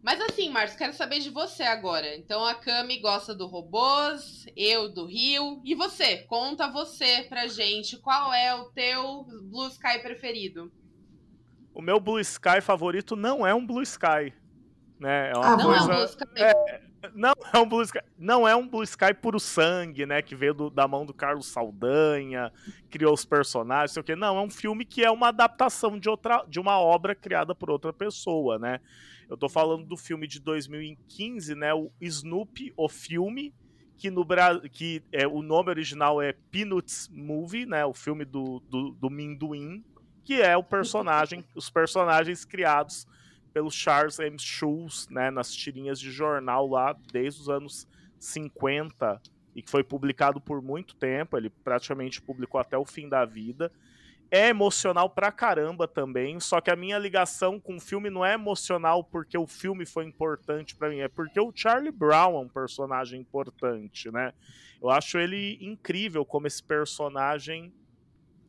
Mas 0.00 0.20
assim, 0.20 0.48
Marcos, 0.48 0.76
quero 0.76 0.92
saber 0.92 1.18
de 1.18 1.28
você 1.28 1.64
agora. 1.64 2.14
Então 2.14 2.46
a 2.46 2.54
Cami 2.54 3.00
gosta 3.00 3.34
do 3.34 3.48
robôs, 3.48 4.46
eu 4.56 4.88
do 4.88 5.06
Rio. 5.06 5.60
E 5.64 5.74
você? 5.74 6.18
Conta 6.18 6.70
você 6.70 7.26
pra 7.28 7.48
gente 7.48 7.96
qual 7.96 8.32
é 8.32 8.54
o 8.54 8.66
teu 8.66 9.24
Blue 9.24 9.66
Sky 9.66 9.98
preferido. 10.00 10.70
O 11.74 11.82
meu 11.82 11.98
Blue 11.98 12.20
Sky 12.20 12.60
favorito 12.62 13.16
não 13.16 13.44
é 13.44 13.52
um 13.52 13.66
Blue 13.66 13.82
Sky. 13.82 14.32
Né? 15.00 15.30
É 15.30 15.36
uma 15.36 15.54
ah, 15.54 15.56
coisa... 15.56 15.64
não 15.64 15.74
é 15.74 15.82
um 15.82 15.86
Blue 15.86 16.04
Sky. 16.04 16.24
É, 16.36 16.80
não 17.14 17.32
é 17.52 17.58
um 17.58 17.68
Blue 17.68 17.82
Sky, 17.82 18.00
não 18.18 18.48
é 18.48 18.56
um 18.56 18.66
Blue 18.66 18.82
Sky 18.82 19.14
puro 19.14 19.38
sangue, 19.38 20.06
né? 20.06 20.22
Que 20.22 20.34
veio 20.34 20.54
do, 20.54 20.70
da 20.70 20.88
mão 20.88 21.06
do 21.06 21.14
Carlos 21.14 21.46
Saldanha, 21.46 22.52
criou 22.90 23.14
os 23.14 23.24
personagens, 23.24 23.92
sei 23.92 24.00
o 24.00 24.04
quê. 24.04 24.16
Não, 24.16 24.36
é 24.36 24.40
um 24.40 24.50
filme 24.50 24.84
que 24.84 25.04
é 25.04 25.10
uma 25.10 25.28
adaptação 25.28 25.98
de 25.98 26.08
outra, 26.08 26.44
de 26.48 26.58
uma 26.58 26.78
obra 26.78 27.14
criada 27.14 27.54
por 27.54 27.70
outra 27.70 27.92
pessoa, 27.92 28.58
né? 28.58 28.80
Eu 29.28 29.36
tô 29.36 29.48
falando 29.48 29.84
do 29.84 29.96
filme 29.96 30.26
de 30.26 30.40
2015, 30.40 31.54
né? 31.54 31.72
O 31.74 31.90
Snoopy, 32.00 32.72
o 32.76 32.88
filme, 32.88 33.54
que 33.96 34.10
no 34.10 34.26
que 34.72 35.02
é 35.12 35.26
o 35.26 35.42
nome 35.42 35.70
original 35.70 36.22
é 36.22 36.32
Peanuts 36.32 37.08
Movie, 37.12 37.66
né? 37.66 37.84
O 37.84 37.92
filme 37.92 38.24
do, 38.24 38.60
do, 38.60 38.90
do 38.92 39.10
Minduim, 39.10 39.84
que 40.24 40.40
é 40.40 40.56
o 40.56 40.62
personagem, 40.62 41.44
os 41.54 41.68
personagens 41.68 42.44
criados 42.44 43.06
pelo 43.58 43.72
Charles 43.72 44.20
M. 44.20 44.38
Schulz, 44.38 45.08
né, 45.10 45.32
nas 45.32 45.52
tirinhas 45.52 45.98
de 45.98 46.12
jornal 46.12 46.68
lá 46.68 46.96
desde 47.12 47.40
os 47.40 47.48
anos 47.48 47.88
50, 48.16 49.20
e 49.52 49.60
que 49.60 49.68
foi 49.68 49.82
publicado 49.82 50.40
por 50.40 50.62
muito 50.62 50.94
tempo, 50.94 51.36
ele 51.36 51.50
praticamente 51.50 52.22
publicou 52.22 52.60
até 52.60 52.78
o 52.78 52.84
fim 52.84 53.08
da 53.08 53.24
vida. 53.24 53.72
É 54.30 54.46
emocional 54.50 55.10
pra 55.10 55.32
caramba 55.32 55.88
também, 55.88 56.38
só 56.38 56.60
que 56.60 56.70
a 56.70 56.76
minha 56.76 56.96
ligação 56.98 57.58
com 57.58 57.78
o 57.78 57.80
filme 57.80 58.08
não 58.08 58.24
é 58.24 58.34
emocional 58.34 59.02
porque 59.02 59.36
o 59.36 59.46
filme 59.46 59.84
foi 59.84 60.04
importante 60.04 60.76
para 60.76 60.88
mim, 60.88 61.00
é 61.00 61.08
porque 61.08 61.40
o 61.40 61.50
Charlie 61.52 61.90
Brown 61.90 62.36
é 62.36 62.38
um 62.38 62.48
personagem 62.48 63.20
importante, 63.20 64.08
né? 64.12 64.32
Eu 64.80 64.88
acho 64.88 65.18
ele 65.18 65.58
incrível 65.60 66.24
como 66.24 66.46
esse 66.46 66.62
personagem 66.62 67.72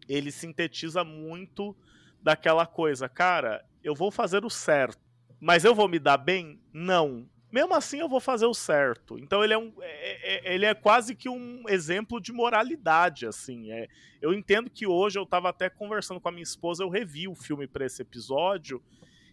ele 0.08 0.32
sintetiza 0.32 1.04
muito 1.04 1.76
daquela 2.22 2.68
coisa, 2.68 3.10
cara, 3.10 3.66
eu 3.84 3.96
vou 3.96 4.12
fazer 4.12 4.46
o 4.46 4.50
certo, 4.50 5.00
mas 5.40 5.64
eu 5.64 5.74
vou 5.74 5.88
me 5.88 6.00
dar 6.00 6.18
bem? 6.18 6.60
Não 6.74 7.28
mesmo 7.52 7.74
assim 7.74 8.00
eu 8.00 8.08
vou 8.08 8.20
fazer 8.20 8.46
o 8.46 8.54
certo. 8.54 9.18
Então 9.18 9.44
ele 9.44 9.54
é, 9.54 9.58
um, 9.58 9.74
é, 9.82 10.52
é, 10.52 10.54
ele 10.54 10.66
é 10.66 10.74
quase 10.74 11.16
que 11.16 11.28
um 11.28 11.64
exemplo 11.68 12.22
de 12.22 12.32
moralidade, 12.32 13.26
assim. 13.26 13.72
É, 13.72 13.88
eu 14.22 14.34
entendo 14.34 14.70
que 14.70 14.86
hoje 14.86 15.18
eu 15.18 15.24
estava 15.24 15.50
até 15.50 15.70
conversando 15.70 16.20
com 16.20 16.30
a 16.30 16.32
minha 16.32 16.44
esposa, 16.44 16.84
eu 16.84 16.90
revi 16.90 17.28
o 17.28 17.36
filme 17.36 17.68
para 17.68 17.86
esse 17.86 18.02
episódio 18.02 18.82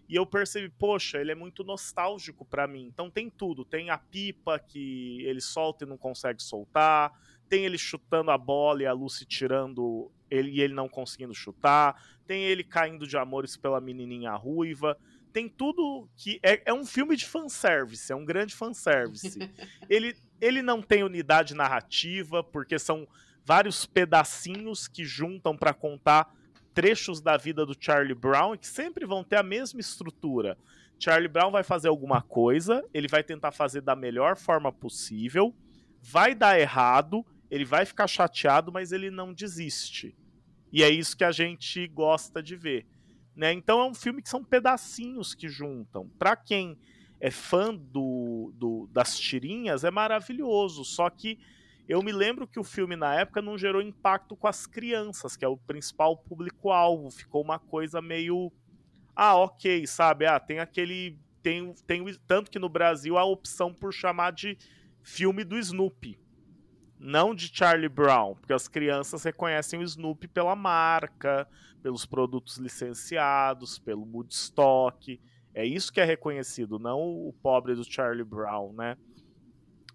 e 0.09 0.14
eu 0.14 0.24
percebi, 0.24 0.68
poxa, 0.68 1.18
ele 1.18 1.32
é 1.32 1.34
muito 1.34 1.62
nostálgico 1.62 2.44
para 2.44 2.66
mim. 2.66 2.86
Então 2.86 3.11
tem 3.11 3.28
tudo, 3.28 3.64
tem 3.64 3.90
a 3.90 3.99
pipa 3.99 4.59
que 4.59 5.22
ele 5.24 5.40
solta 5.40 5.84
e 5.84 5.88
não 5.88 5.99
consegue 5.99 6.42
soltar, 6.42 7.12
tem 7.49 7.64
ele 7.64 7.78
chutando 7.78 8.30
a 8.30 8.38
bola 8.38 8.82
e 8.82 8.86
a 8.86 8.92
Lucy 8.92 9.26
tirando 9.26 10.11
ele 10.30 10.51
e 10.51 10.61
ele 10.61 10.74
não 10.74 10.88
conseguindo 10.88 11.34
chutar, 11.34 12.03
tem 12.27 12.45
ele 12.45 12.64
caindo 12.64 13.07
de 13.07 13.16
amores 13.16 13.57
pela 13.57 13.81
menininha 13.81 14.35
ruiva 14.35 14.97
tem 15.37 15.51
tudo 15.51 16.09
que. 16.16 16.41
É, 16.43 16.62
é 16.64 16.72
um 16.72 16.87
filme 16.87 17.14
de 17.14 17.27
fanservice, 17.27 18.11
é 18.11 18.16
um 18.16 18.24
grande 18.24 18.55
fanservice. 18.55 19.39
ele, 19.87 20.16
ele 20.41 20.62
não 20.62 20.81
tem 20.81 21.03
unidade 21.03 21.55
narrativa, 21.55 22.43
porque 22.43 22.79
são 22.79 23.07
vários 23.45 23.85
pedacinhos 23.85 24.89
que 24.89 25.05
juntam 25.05 25.55
para 25.55 25.74
contar 25.74 26.35
trechos 26.72 27.20
da 27.20 27.37
vida 27.37 27.66
do 27.66 27.77
Charlie 27.79 28.14
Brown 28.14 28.55
e 28.55 28.59
que 28.59 28.66
sempre 28.66 29.05
vão 29.05 29.22
ter 29.22 29.37
a 29.37 29.43
mesma 29.43 29.79
estrutura. 29.79 30.57
Charlie 30.99 31.29
Brown 31.29 31.51
vai 31.51 31.62
fazer 31.62 31.89
alguma 31.89 32.22
coisa, 32.22 32.83
ele 32.95 33.07
vai 33.07 33.22
tentar 33.22 33.53
fazer 33.53 33.83
da 33.83 33.95
melhor 33.95 34.39
forma 34.39 34.72
possível, 34.72 35.55
vai 36.01 36.35
dar 36.35 36.59
errado, 36.59 37.22
ele 37.51 37.66
vai 37.66 37.85
ficar 37.85 38.07
chateado, 38.07 38.72
mas 38.72 38.91
ele 38.91 39.11
não 39.11 39.35
desiste. 39.35 40.16
E 40.77 40.83
é 40.83 40.91
isso 40.91 41.16
que 41.16 41.24
a 41.24 41.33
gente 41.33 41.89
gosta 41.89 42.43
de 42.43 42.55
ver. 42.55 42.85
Né? 43.35 43.51
Então 43.51 43.81
é 43.81 43.87
um 43.87 43.95
filme 43.95 44.20
que 44.20 44.29
são 44.29 44.45
pedacinhos 44.45 45.35
que 45.35 45.49
juntam. 45.49 46.07
Para 46.18 46.37
quem 46.37 46.79
é 47.18 47.31
fã 47.31 47.74
do, 47.74 48.53
do, 48.55 48.87
das 48.93 49.18
tirinhas, 49.18 49.85
é 49.85 49.91
maravilhoso. 49.91 50.85
Só 50.85 51.09
que 51.09 51.39
eu 51.89 52.03
me 52.03 52.12
lembro 52.12 52.47
que 52.47 52.61
o 52.61 52.62
filme 52.62 52.95
na 52.95 53.14
época 53.14 53.41
não 53.41 53.57
gerou 53.57 53.81
impacto 53.81 54.37
com 54.37 54.47
as 54.47 54.66
crianças, 54.66 55.35
que 55.35 55.47
é 55.47 55.49
o 55.49 55.57
principal 55.57 56.14
público-alvo. 56.14 57.11
Ficou 57.11 57.43
uma 57.43 57.59
coisa 57.59 58.03
meio. 58.03 58.53
Ah, 59.14 59.35
ok, 59.35 59.87
sabe? 59.87 60.27
Ah, 60.27 60.39
tem 60.39 60.59
aquele. 60.59 61.18
Tem, 61.43 61.72
tem, 61.87 62.05
tanto 62.27 62.51
que 62.51 62.59
no 62.59 62.68
Brasil 62.68 63.16
a 63.16 63.24
opção 63.24 63.72
por 63.72 63.95
chamar 63.95 64.33
de 64.33 64.59
filme 65.01 65.43
do 65.43 65.57
Snoopy 65.57 66.26
não 66.99 67.34
de 67.34 67.51
Charlie 67.53 67.88
Brown, 67.88 68.34
porque 68.34 68.53
as 68.53 68.68
crianças 68.68 69.22
reconhecem 69.22 69.80
o 69.80 69.82
Snoopy 69.82 70.28
pela 70.28 70.57
marca, 70.57 71.47
pelos 71.82 72.07
produtos 72.07 72.57
licenciados, 72.57 73.78
pelo 73.78 74.03
Woodstock. 74.03 75.20
É 75.55 75.64
isso 75.64 75.92
que 75.92 76.01
é 76.01 76.05
reconhecido, 76.05 76.78
não 76.78 77.01
o 77.01 77.32
pobre 77.42 77.74
do 77.74 77.84
Charlie 77.84 78.24
Brown, 78.24 78.72
né? 78.72 78.97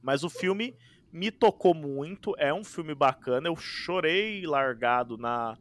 Mas 0.01 0.23
o 0.23 0.29
filme 0.29 0.75
me 1.11 1.29
tocou 1.29 1.73
muito, 1.73 2.33
é 2.37 2.53
um 2.53 2.63
filme 2.63 2.95
bacana. 2.95 3.47
Eu 3.47 3.55
chorei 3.55 4.45
largado 4.45 5.17
na, 5.17 5.57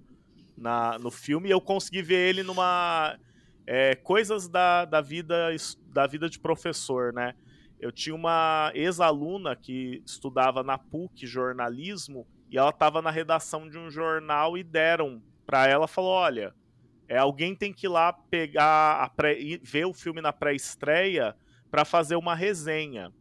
na 0.56 0.98
no 0.98 1.10
filme. 1.10 1.50
Eu 1.50 1.60
consegui 1.60 2.02
ver 2.02 2.28
ele 2.28 2.42
numa 2.42 3.18
é, 3.66 3.94
coisas 3.94 4.48
da, 4.48 4.84
da 4.84 5.00
vida 5.00 5.54
da 5.88 6.06
vida 6.06 6.28
de 6.28 6.38
professor, 6.38 7.12
né? 7.12 7.34
Eu 7.80 7.90
tinha 7.90 8.14
uma 8.14 8.70
ex-aluna 8.74 9.56
que 9.56 10.02
estudava 10.04 10.62
na 10.62 10.76
PUC 10.76 11.26
jornalismo 11.26 12.26
e 12.50 12.58
ela 12.58 12.70
estava 12.70 13.00
na 13.00 13.10
redação 13.10 13.68
de 13.68 13.78
um 13.78 13.90
jornal 13.90 14.58
e 14.58 14.62
deram 14.62 15.22
para 15.46 15.66
ela, 15.66 15.88
falou, 15.88 16.10
olha, 16.10 16.54
é, 17.08 17.18
alguém 17.18 17.56
tem 17.56 17.72
que 17.72 17.86
ir 17.86 17.88
lá 17.88 18.12
pegar, 18.12 19.02
a 19.02 19.08
pré, 19.08 19.36
ver 19.62 19.86
o 19.86 19.94
filme 19.94 20.20
na 20.20 20.32
pré-estreia 20.32 21.34
para 21.70 21.84
fazer 21.84 22.16
uma 22.16 22.34
resenha. 22.34 23.12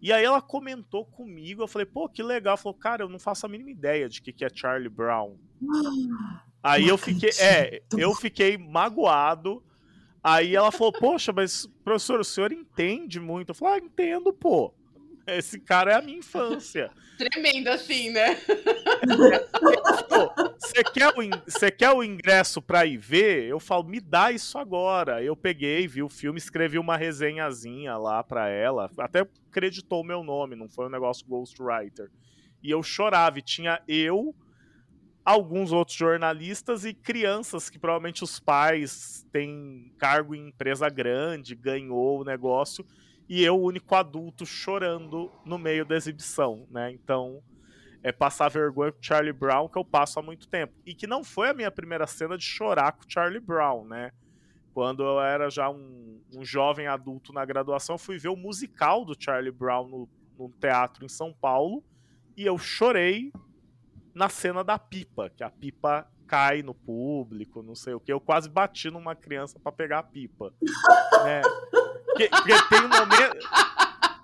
E 0.00 0.12
aí 0.12 0.24
ela 0.24 0.40
comentou 0.40 1.04
comigo, 1.04 1.62
eu 1.62 1.68
falei, 1.68 1.86
pô, 1.86 2.08
que 2.08 2.22
legal. 2.22 2.52
Ela 2.52 2.56
falou, 2.56 2.78
cara, 2.78 3.02
eu 3.02 3.08
não 3.08 3.18
faço 3.18 3.44
a 3.44 3.48
mínima 3.48 3.70
ideia 3.70 4.08
de 4.08 4.22
que, 4.22 4.32
que 4.32 4.44
é 4.44 4.48
Charlie 4.52 4.88
Brown. 4.88 5.36
aí 6.62 6.88
eu 6.88 6.96
fiquei, 6.96 7.30
é, 7.40 7.82
eu 7.96 8.14
fiquei 8.14 8.56
magoado. 8.56 9.62
Aí 10.30 10.54
ela 10.54 10.70
falou, 10.70 10.92
poxa, 10.92 11.32
mas 11.32 11.66
professor, 11.82 12.20
o 12.20 12.24
senhor 12.24 12.52
entende 12.52 13.18
muito? 13.18 13.48
Eu 13.50 13.54
falei, 13.54 13.80
ah, 13.80 13.84
entendo, 13.84 14.30
pô. 14.30 14.74
Esse 15.26 15.58
cara 15.58 15.92
é 15.92 15.94
a 15.94 16.02
minha 16.02 16.18
infância. 16.18 16.90
Tremendo 17.16 17.68
assim, 17.68 18.10
né? 18.10 18.36
Você 20.58 20.84
quer, 20.84 21.08
o, 21.08 21.70
quer 21.76 21.90
o 21.92 22.02
ingresso 22.02 22.60
pra 22.60 22.84
ir 22.84 22.98
ver? 22.98 23.44
Eu 23.44 23.58
falo, 23.58 23.84
me 23.84 24.00
dá 24.00 24.30
isso 24.30 24.58
agora. 24.58 25.22
Eu 25.22 25.34
peguei, 25.34 25.86
vi 25.86 26.02
o 26.02 26.08
filme, 26.08 26.38
escrevi 26.38 26.78
uma 26.78 26.96
resenhazinha 26.96 27.96
lá 27.96 28.22
pra 28.22 28.48
ela. 28.48 28.90
Até 28.98 29.26
acreditou 29.50 30.02
o 30.02 30.06
meu 30.06 30.22
nome, 30.22 30.56
não 30.56 30.68
foi 30.68 30.86
um 30.86 30.90
negócio 30.90 31.26
Ghostwriter. 31.26 32.10
E 32.62 32.70
eu 32.70 32.82
chorava, 32.82 33.38
e 33.38 33.42
tinha 33.42 33.80
eu, 33.88 34.34
alguns 35.28 35.72
outros 35.72 35.94
jornalistas 35.94 36.86
e 36.86 36.94
crianças 36.94 37.68
que 37.68 37.78
provavelmente 37.78 38.24
os 38.24 38.40
pais 38.40 39.26
têm 39.30 39.92
cargo 39.98 40.34
em 40.34 40.48
empresa 40.48 40.88
grande, 40.88 41.54
ganhou 41.54 42.22
o 42.22 42.24
negócio, 42.24 42.82
e 43.28 43.44
eu, 43.44 43.56
o 43.56 43.66
único 43.66 43.94
adulto, 43.94 44.46
chorando 44.46 45.30
no 45.44 45.58
meio 45.58 45.84
da 45.84 45.94
exibição, 45.96 46.66
né? 46.70 46.90
Então, 46.92 47.42
é 48.02 48.10
passar 48.10 48.48
vergonha 48.48 48.90
com 48.90 49.02
Charlie 49.02 49.34
Brown 49.34 49.68
que 49.68 49.76
eu 49.76 49.84
passo 49.84 50.18
há 50.18 50.22
muito 50.22 50.48
tempo. 50.48 50.72
E 50.86 50.94
que 50.94 51.06
não 51.06 51.22
foi 51.22 51.50
a 51.50 51.54
minha 51.54 51.70
primeira 51.70 52.06
cena 52.06 52.38
de 52.38 52.44
chorar 52.44 52.92
com 52.92 53.02
Charlie 53.06 53.38
Brown, 53.38 53.84
né? 53.84 54.12
Quando 54.72 55.02
eu 55.02 55.20
era 55.20 55.50
já 55.50 55.68
um, 55.68 56.22
um 56.34 56.42
jovem 56.42 56.86
adulto 56.86 57.34
na 57.34 57.44
graduação, 57.44 57.98
fui 57.98 58.16
ver 58.16 58.28
o 58.28 58.36
musical 58.36 59.04
do 59.04 59.14
Charlie 59.18 59.52
Brown 59.52 59.88
no, 59.88 60.08
no 60.38 60.48
teatro 60.58 61.04
em 61.04 61.08
São 61.08 61.34
Paulo, 61.34 61.84
e 62.34 62.46
eu 62.46 62.56
chorei 62.56 63.30
na 64.14 64.28
cena 64.28 64.62
da 64.64 64.78
pipa, 64.78 65.30
que 65.30 65.42
a 65.42 65.50
pipa 65.50 66.08
cai 66.26 66.62
no 66.62 66.74
público, 66.74 67.62
não 67.62 67.74
sei 67.74 67.94
o 67.94 68.00
que. 68.00 68.12
Eu 68.12 68.20
quase 68.20 68.48
bati 68.48 68.90
numa 68.90 69.16
criança 69.16 69.58
para 69.58 69.72
pegar 69.72 70.00
a 70.00 70.02
pipa. 70.02 70.52
né? 71.24 71.40
porque, 72.04 72.28
porque, 72.28 72.68
tem 72.68 72.80
um 72.80 72.88
momento. 72.88 73.48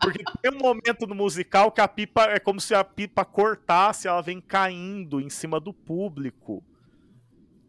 Porque 0.00 0.24
tem 0.42 0.52
um 0.52 0.58
momento 0.58 1.06
no 1.06 1.14
musical 1.14 1.72
que 1.72 1.80
a 1.80 1.88
pipa 1.88 2.24
é 2.24 2.38
como 2.38 2.60
se 2.60 2.74
a 2.74 2.84
pipa 2.84 3.24
cortasse, 3.24 4.06
ela 4.06 4.20
vem 4.20 4.40
caindo 4.40 5.18
em 5.18 5.30
cima 5.30 5.58
do 5.58 5.72
público. 5.72 6.62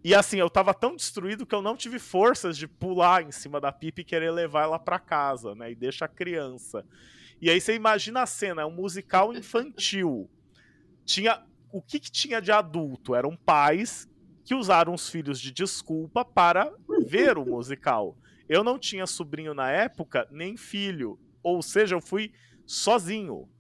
E 0.04 0.14
assim, 0.14 0.38
eu 0.38 0.50
tava 0.50 0.74
tão 0.74 0.96
destruído 0.96 1.46
que 1.46 1.56
eu 1.56 1.62
não 1.62 1.76
tive 1.76 1.98
forças 1.98 2.58
de 2.58 2.68
pular 2.68 3.24
em 3.24 3.32
cima 3.32 3.60
da 3.60 3.72
pipa 3.72 4.02
e 4.02 4.04
querer 4.04 4.30
levar 4.32 4.64
ela 4.64 4.78
para 4.78 5.00
casa, 5.00 5.56
né? 5.56 5.72
E 5.72 5.76
deixa 5.76 6.06
a 6.06 6.10
criança. 6.10 6.86
E 7.42 7.50
aí 7.50 7.60
você 7.60 7.74
imagina 7.74 8.22
a 8.22 8.26
cena, 8.26 8.62
é 8.62 8.66
um 8.66 8.72
musical 8.72 9.34
infantil. 9.34 10.30
Tinha 11.06 11.42
o 11.76 11.82
que, 11.82 12.00
que 12.00 12.10
tinha 12.10 12.42
de 12.42 12.54
adulto? 12.54 13.14
Eram 13.14 13.36
pais 13.36 14.08
que 14.46 14.56
usaram 14.56 14.94
os 14.94 15.10
filhos 15.10 15.42
de 15.42 15.52
desculpa 15.52 16.24
para 16.24 16.74
ver 17.06 17.38
o 17.38 17.44
musical. 17.46 18.18
Eu 18.48 18.64
não 18.64 18.80
tinha 18.80 19.06
sobrinho 19.06 19.54
na 19.54 19.70
época, 19.70 20.26
nem 20.32 20.56
filho. 20.56 21.20
Ou 21.44 21.62
seja, 21.62 21.96
eu 21.96 22.02
fui 22.02 22.32
sozinho. 22.66 23.50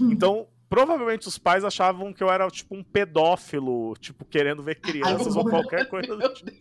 Então, 0.00 0.46
provavelmente 0.68 1.26
os 1.26 1.38
pais 1.38 1.64
achavam 1.64 2.12
que 2.12 2.22
eu 2.22 2.30
era 2.30 2.48
tipo 2.48 2.76
um 2.76 2.84
pedófilo, 2.84 3.96
tipo 3.96 4.24
querendo 4.24 4.62
ver 4.62 4.76
crianças 4.76 5.36
Ai, 5.36 5.42
ou 5.42 5.50
qualquer 5.50 5.88
coisa 5.88 6.16
do 6.16 6.32
tipo. 6.32 6.54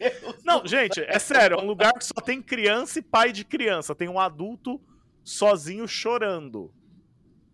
Não, 0.44 0.66
gente, 0.66 1.00
é 1.02 1.20
sério, 1.20 1.60
é 1.60 1.62
um 1.62 1.68
lugar 1.68 1.94
que 1.94 2.04
só 2.04 2.20
tem 2.20 2.42
criança 2.42 2.98
e 2.98 3.04
pai 3.04 3.32
de 3.32 3.46
criança, 3.46 3.94
tem 3.94 4.10
um 4.10 4.20
adulto 4.20 4.82
sozinho 5.24 5.88
chorando. 5.88 6.74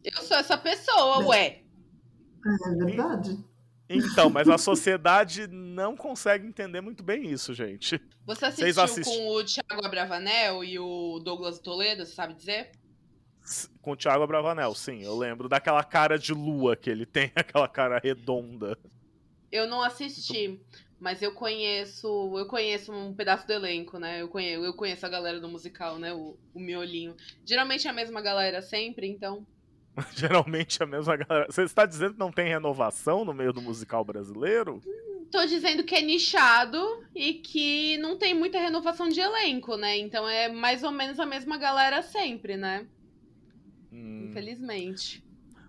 Eu 0.06 0.22
sou 0.22 0.38
essa 0.38 0.58
pessoa, 0.58 1.26
ué. 1.26 1.63
É 2.46 2.76
verdade. 2.86 3.38
Então, 3.90 4.30
mas 4.30 4.48
a 4.50 4.58
sociedade 4.58 5.48
não 5.48 5.96
consegue 5.96 6.48
entender 6.48 6.82
muito 6.82 7.04
bem 7.04 7.30
isso, 7.30 7.54
gente. 7.54 8.02
Você 8.26 8.46
assistiu 8.46 9.04
com 9.04 9.28
o 9.36 9.44
Thiago 9.44 9.86
Abravanel 9.86 10.64
e 10.64 10.80
o 10.80 11.20
Douglas 11.20 11.60
Toledo, 11.60 12.06
você 12.06 12.14
sabe 12.14 12.34
dizer? 12.34 12.72
Com 13.82 13.92
o 13.92 13.96
Thiago 13.96 14.24
Abravanel, 14.24 14.74
sim. 14.74 15.04
Eu 15.04 15.18
lembro 15.18 15.50
daquela 15.50 15.84
cara 15.84 16.18
de 16.18 16.34
lua 16.34 16.76
que 16.76 16.90
ele 16.90 17.06
tem, 17.06 17.32
aquela 17.36 17.68
cara 17.68 18.00
redonda. 18.02 18.78
Eu 19.52 19.68
não 19.68 19.84
assisti, 19.84 20.60
mas 21.00 21.22
eu 21.22 21.34
conheço, 21.34 22.08
eu 22.38 22.48
conheço 22.48 22.92
um 22.92 23.14
pedaço 23.14 23.46
do 23.46 23.54
elenco, 23.54 24.00
né? 24.00 24.22
Eu 24.22 24.30
conheço, 24.30 24.64
eu 24.64 24.74
conheço 24.74 25.06
a 25.06 25.10
galera 25.10 25.40
do 25.40 25.50
musical, 25.50 26.00
né? 26.00 26.14
O, 26.14 26.38
o 26.54 26.60
miolinho. 26.60 27.16
Geralmente 27.46 27.86
é 27.86 27.90
a 27.90 27.94
mesma 27.94 28.22
galera 28.22 28.62
sempre, 28.62 29.08
então 29.08 29.46
Geralmente 30.16 30.82
a 30.82 30.86
mesma 30.86 31.16
galera. 31.16 31.48
Você 31.50 31.64
está 31.64 31.86
dizendo 31.86 32.14
que 32.14 32.20
não 32.20 32.32
tem 32.32 32.48
renovação 32.48 33.24
no 33.24 33.34
meio 33.34 33.54
do 33.54 33.62
musical 33.62 34.04
brasileiro? 34.04 34.82
Tô 35.32 35.46
dizendo 35.46 35.84
que 35.84 35.96
é 35.96 36.02
nichado 36.02 36.78
e 37.16 37.36
que 37.36 37.98
não 37.98 38.18
tem 38.18 38.34
muita 38.34 38.60
renovação 38.60 39.10
de 39.10 39.20
elenco, 39.20 39.76
né? 39.76 39.98
Então 39.98 40.28
é 40.28 40.52
mais 40.52 40.84
ou 40.84 40.92
menos 40.92 41.20
a 41.20 41.26
mesma 41.26 41.58
galera 41.58 42.02
sempre, 42.02 42.56
né? 42.56 42.88
Hum. 43.92 44.28
Infelizmente. 44.30 45.24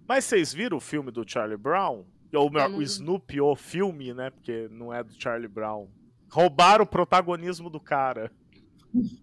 Mas 0.06 0.24
vocês 0.24 0.52
viram 0.52 0.76
o 0.76 0.80
filme 0.80 1.10
do 1.10 1.28
Charlie 1.28 1.56
Brown? 1.56 2.04
Ou 2.32 2.50
melhor, 2.50 2.68
não... 2.68 2.78
o 2.78 2.82
Snoopy, 2.82 3.40
o 3.40 3.54
filme, 3.54 4.12
né? 4.12 4.30
Porque 4.30 4.68
não 4.70 4.92
é 4.92 5.02
do 5.02 5.14
Charlie 5.14 5.48
Brown. 5.48 5.88
Roubaram 6.30 6.84
o 6.84 6.86
protagonismo 6.86 7.70
do 7.70 7.78
cara. 7.78 8.30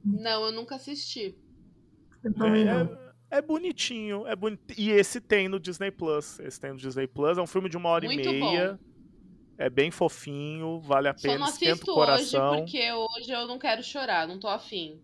Não, 0.04 0.46
eu 0.46 0.52
nunca 0.52 0.76
assisti. 0.76 1.36
É, 2.24 2.28
é, 2.28 3.11
é 3.32 3.42
bonitinho, 3.42 4.28
é 4.28 4.36
bonit... 4.36 4.62
E 4.78 4.92
esse 4.92 5.22
tem 5.22 5.48
no 5.48 5.60
Disney 5.60 5.90
Plus. 5.90 6.40
Esse 6.42 6.60
tem 6.60 6.72
no 6.72 6.78
Disney 6.78 7.08
Plus. 7.08 7.38
É 7.38 7.42
um 7.42 7.48
filme 7.48 7.70
de 7.70 7.78
uma 7.78 7.90
hora 7.90 8.06
Muito 8.06 8.30
e 8.30 8.40
meia. 8.40 8.74
Bom. 8.74 8.92
É 9.58 9.70
bem 9.70 9.90
fofinho, 9.90 10.82
vale 10.82 11.08
a 11.08 11.14
pena. 11.14 11.34
Só 11.34 11.40
não 11.40 11.46
assisto 11.46 11.92
hoje 11.92 12.38
porque 12.38 12.92
hoje 12.92 13.32
eu 13.32 13.48
não 13.48 13.58
quero 13.58 13.82
chorar, 13.84 14.28
não 14.28 14.40
tô 14.40 14.48
afim. 14.48 15.00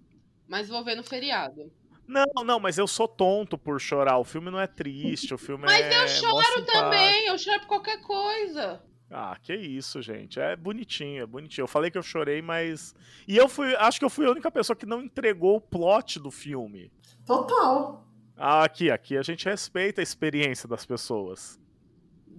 Mas 0.47 0.67
vou 0.67 0.83
ver 0.83 0.95
no 0.95 1.03
feriado. 1.03 1.71
Não, 2.07 2.25
não, 2.43 2.59
mas 2.59 2.77
eu 2.77 2.87
sou 2.87 3.07
tonto 3.07 3.57
por 3.57 3.79
chorar. 3.79 4.17
O 4.17 4.23
filme 4.23 4.49
não 4.49 4.59
é 4.59 4.65
triste, 4.65 5.33
o 5.33 5.37
filme 5.37 5.63
mas 5.67 5.85
é. 5.85 5.89
Mas 5.89 6.21
eu 6.23 6.29
choro 6.29 6.65
também, 6.65 7.27
eu 7.27 7.37
choro 7.37 7.59
por 7.61 7.67
qualquer 7.67 8.01
coisa. 8.01 8.81
Ah, 9.11 9.37
que 9.41 9.53
isso, 9.53 10.01
gente. 10.01 10.39
É 10.39 10.55
bonitinho, 10.55 11.23
é 11.23 11.25
bonitinho. 11.25 11.63
Eu 11.63 11.67
falei 11.67 11.91
que 11.91 11.97
eu 11.97 12.03
chorei, 12.03 12.41
mas. 12.41 12.95
E 13.27 13.37
eu 13.37 13.47
fui. 13.47 13.75
Acho 13.75 13.99
que 13.99 14.05
eu 14.05 14.09
fui 14.09 14.25
a 14.25 14.31
única 14.31 14.49
pessoa 14.49 14.75
que 14.75 14.85
não 14.85 15.01
entregou 15.01 15.57
o 15.57 15.61
plot 15.61 16.19
do 16.19 16.31
filme. 16.31 16.91
Total. 17.25 18.06
Ah, 18.37 18.63
aqui, 18.63 18.91
aqui 18.91 19.17
a 19.17 19.23
gente 19.23 19.45
respeita 19.45 19.99
a 19.99 20.03
experiência 20.03 20.69
das 20.69 20.85
pessoas. 20.85 21.59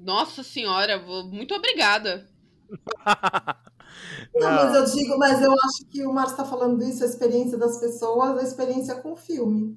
Nossa 0.01 0.44
senhora, 0.44 0.99
muito 1.24 1.55
obrigada. 1.55 2.28
Não, 4.34 4.51
mas 4.51 4.74
eu 4.74 4.84
digo, 4.84 5.18
mas 5.18 5.42
eu 5.42 5.51
acho 5.51 5.86
que 5.90 6.07
o 6.07 6.12
Márcio 6.12 6.34
está 6.34 6.44
falando 6.44 6.82
isso, 6.84 7.03
a 7.03 7.07
experiência 7.07 7.59
das 7.59 7.80
pessoas, 7.80 8.38
a 8.38 8.42
experiência 8.42 8.94
com 8.96 9.12
o 9.12 9.16
filme. 9.16 9.76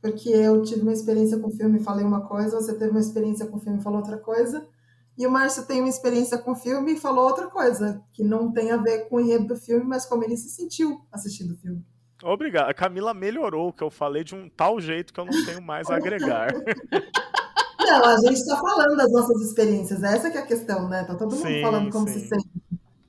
Porque 0.00 0.30
eu 0.30 0.62
tive 0.62 0.82
uma 0.82 0.92
experiência 0.92 1.38
com 1.38 1.48
o 1.48 1.52
filme 1.52 1.78
e 1.78 1.84
falei 1.84 2.04
uma 2.04 2.26
coisa, 2.26 2.60
você 2.60 2.72
teve 2.72 2.92
uma 2.92 3.00
experiência 3.00 3.46
com 3.46 3.56
o 3.56 3.60
filme 3.60 3.78
e 3.78 3.82
falou 3.82 3.98
outra 3.98 4.16
coisa, 4.16 4.66
e 5.18 5.26
o 5.26 5.30
Márcio 5.30 5.66
tem 5.66 5.80
uma 5.80 5.88
experiência 5.88 6.38
com 6.38 6.52
o 6.52 6.56
filme 6.56 6.92
e 6.92 6.96
falou 6.96 7.24
outra 7.24 7.48
coisa, 7.48 8.02
que 8.12 8.22
não 8.22 8.52
tem 8.52 8.70
a 8.70 8.76
ver 8.76 9.08
com 9.08 9.16
o 9.16 9.20
enredo 9.20 9.48
do 9.48 9.56
filme, 9.56 9.84
mas 9.84 10.06
como 10.06 10.22
ele 10.24 10.36
se 10.36 10.48
sentiu 10.48 11.00
assistindo 11.10 11.54
o 11.54 11.58
filme. 11.58 11.84
Obrigado. 12.22 12.68
A 12.68 12.74
Camila 12.74 13.14
melhorou 13.14 13.68
o 13.68 13.72
que 13.72 13.82
eu 13.82 13.90
falei 13.90 14.24
de 14.24 14.34
um 14.34 14.48
tal 14.48 14.80
jeito 14.80 15.12
que 15.12 15.20
eu 15.20 15.24
não 15.24 15.44
tenho 15.44 15.62
mais 15.62 15.88
a 15.90 15.96
agregar. 15.96 16.48
Não, 17.80 18.04
a 18.04 18.16
gente 18.18 18.34
está 18.34 18.56
falando 18.56 18.96
das 18.96 19.10
nossas 19.10 19.40
experiências, 19.40 20.02
essa 20.02 20.30
que 20.30 20.36
é 20.36 20.40
a 20.42 20.46
questão, 20.46 20.88
né? 20.88 21.04
Tá 21.04 21.14
todo 21.14 21.34
mundo 21.34 21.46
sim, 21.46 21.62
falando 21.62 21.90
como 21.90 22.06
sim. 22.08 22.18
se 22.18 22.28
sente. 22.28 22.48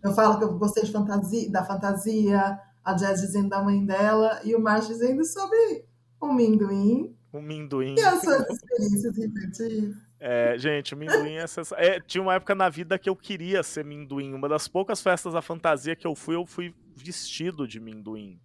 Eu 0.01 0.13
falo 0.13 0.37
que 0.37 0.43
eu 0.45 0.57
gostei 0.57 0.83
de 0.83 0.91
fantasia, 0.91 1.51
da 1.51 1.65
fantasia, 1.65 2.59
a 2.83 2.93
Jazz 2.93 3.19
dizendo 3.19 3.49
da 3.49 3.61
mãe 3.61 3.85
dela, 3.85 4.39
e 4.43 4.55
o 4.55 4.59
Márcio 4.61 4.93
dizendo 4.93 5.25
sobre 5.25 5.85
o 6.21 6.31
minduim. 6.31 7.13
O 7.33 7.41
minduim. 7.41 7.95
E 7.97 8.01
as 8.01 8.21
suas 8.21 8.47
experiências 8.49 9.17
refletidas. 9.17 9.95
É, 10.19 10.57
gente, 10.57 10.93
o 10.93 10.97
minduim 10.97 11.35
é, 11.35 11.45
é, 11.77 11.99
Tinha 11.99 12.21
uma 12.21 12.35
época 12.35 12.55
na 12.55 12.69
vida 12.69 12.97
que 12.97 13.09
eu 13.09 13.15
queria 13.15 13.63
ser 13.63 13.83
minduim. 13.83 14.33
Uma 14.33 14.47
das 14.47 14.67
poucas 14.67 15.01
festas 15.01 15.33
da 15.33 15.41
fantasia 15.41 15.95
que 15.95 16.07
eu 16.07 16.15
fui, 16.15 16.35
eu 16.35 16.45
fui 16.45 16.73
vestido 16.95 17.67
de 17.67 17.79
minduim. 17.79 18.39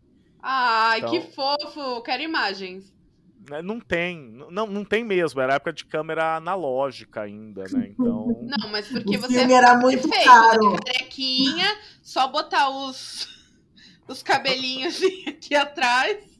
Ai, 0.47 0.99
então... 0.99 1.11
que 1.11 1.21
fofo! 1.23 2.03
Quero 2.03 2.23
imagens. 2.23 2.93
Né, 3.49 3.63
não 3.63 3.81
tem, 3.81 4.19
não, 4.51 4.67
não 4.67 4.85
tem 4.85 5.03
mesmo, 5.03 5.41
era 5.41 5.55
época 5.55 5.73
de 5.73 5.85
câmera 5.85 6.37
analógica 6.37 7.23
ainda, 7.23 7.65
né? 7.73 7.93
Então. 7.99 8.27
Não, 8.43 8.69
mas 8.71 8.89
porque 8.89 9.17
o 9.17 9.21
você 9.21 9.39
filme 9.39 9.53
era 9.55 9.77
muito 9.77 10.09
caro. 10.09 10.77
Carequinha, 10.85 11.77
só 12.03 12.29
botar 12.29 12.69
os, 12.69 13.27
os 14.07 14.23
cabelinhos 14.23 15.01
aqui 15.27 15.55
atrás. 15.55 16.34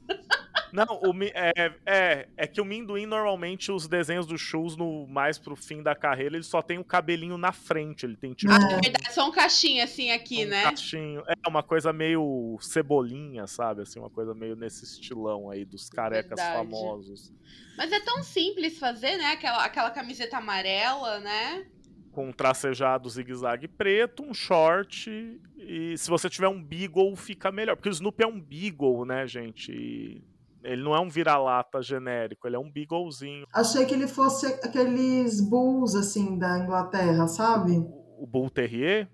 Não, 0.75 1.01
o, 1.05 1.15
é, 1.23 1.73
é, 1.87 2.29
é 2.37 2.47
que 2.49 2.61
o 2.61 2.65
Minduim, 2.65 3.07
normalmente, 3.07 3.71
os 3.71 3.87
desenhos 3.87 4.27
dos 4.27 4.41
shows, 4.41 4.77
no, 4.77 5.07
mais 5.07 5.39
pro 5.39 5.55
fim 5.55 5.85
da 5.85 5.95
carreira, 5.95 6.35
ele 6.35 6.43
só 6.43 6.61
tem 6.61 6.79
o 6.79 6.85
cabelinho 6.85 7.39
na 7.39 7.53
frente. 7.53 8.05
Ele 8.05 8.17
tem 8.17 8.35
tipo. 8.35 8.53
Ah, 8.53 8.57
é 8.57 8.81
verdade, 8.81 9.15
só 9.15 9.29
um 9.29 9.31
cachinho 9.31 9.85
assim 9.85 10.11
aqui, 10.11 10.45
um 10.45 10.49
né? 10.49 10.65
Cachinho. 10.65 11.23
É 11.29 11.49
uma 11.49 11.63
coisa 11.63 11.93
meio 11.93 12.59
cebolinha, 12.61 13.47
sabe? 13.47 13.83
Assim, 13.83 14.01
uma 14.01 14.11
coisa 14.11 14.35
meio 14.35 14.57
nesse 14.57 14.85
estilão 14.85 15.49
aí 15.49 15.65
dos 15.65 15.89
carecas 15.89 16.41
verdade. 16.41 16.57
famosos. 16.57 17.33
Mas 17.79 17.93
é 17.93 18.01
tão 18.01 18.21
simples 18.25 18.77
fazer, 18.77 19.17
né? 19.17 19.27
Aquela, 19.27 19.65
aquela 19.65 19.91
camiseta 19.93 20.39
amarela, 20.39 21.21
né? 21.21 21.67
Com 22.15 22.29
um 22.29 22.33
tracejado 22.33 23.11
zigue-zague 23.11 23.67
preto, 23.67 24.23
um 24.23 24.33
short 24.33 25.41
e 25.59 25.99
se 25.99 26.09
você 26.09 26.31
tiver 26.31 26.49
um 26.49 26.63
beagle 26.63 27.15
fica 27.17 27.51
melhor, 27.51 27.75
porque 27.75 27.89
o 27.89 27.93
Snoopy 27.93 28.23
é 28.23 28.27
um 28.27 28.41
beagle, 28.41 29.05
né, 29.05 29.27
gente? 29.27 29.73
E 29.73 30.23
ele 30.63 30.83
não 30.83 30.95
é 30.95 31.01
um 31.01 31.09
vira-lata 31.09 31.83
genérico, 31.83 32.47
ele 32.47 32.57
é 32.57 32.59
um 32.59 32.71
beaglezinho. 32.71 33.47
Achei 33.53 33.85
que 33.85 33.93
ele 33.93 34.07
fosse 34.07 34.47
aqueles 34.47 35.41
bulls 35.41 35.95
assim 35.95 36.39
da 36.39 36.59
Inglaterra, 36.59 37.27
sabe? 37.27 37.79
O, 37.79 38.23
o 38.23 38.27
Bull 38.27 38.49
Terrier? 38.49 39.09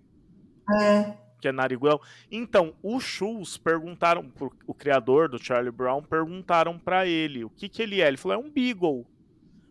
É. 0.78 1.14
Que 1.40 1.48
é 1.48 1.52
nariguão. 1.52 1.98
Então, 2.30 2.74
os 2.82 3.02
Schultz 3.02 3.56
perguntaram, 3.56 4.28
pro, 4.28 4.52
o 4.66 4.74
criador 4.74 5.28
do 5.28 5.42
Charlie 5.42 5.72
Brown, 5.72 6.02
perguntaram 6.02 6.78
para 6.78 7.06
ele 7.06 7.44
o 7.44 7.50
que 7.50 7.68
que 7.68 7.82
ele 7.82 8.02
é. 8.02 8.08
Ele 8.08 8.18
falou, 8.18 8.36
é 8.36 8.46
um 8.46 8.50
beagle. 8.50 9.06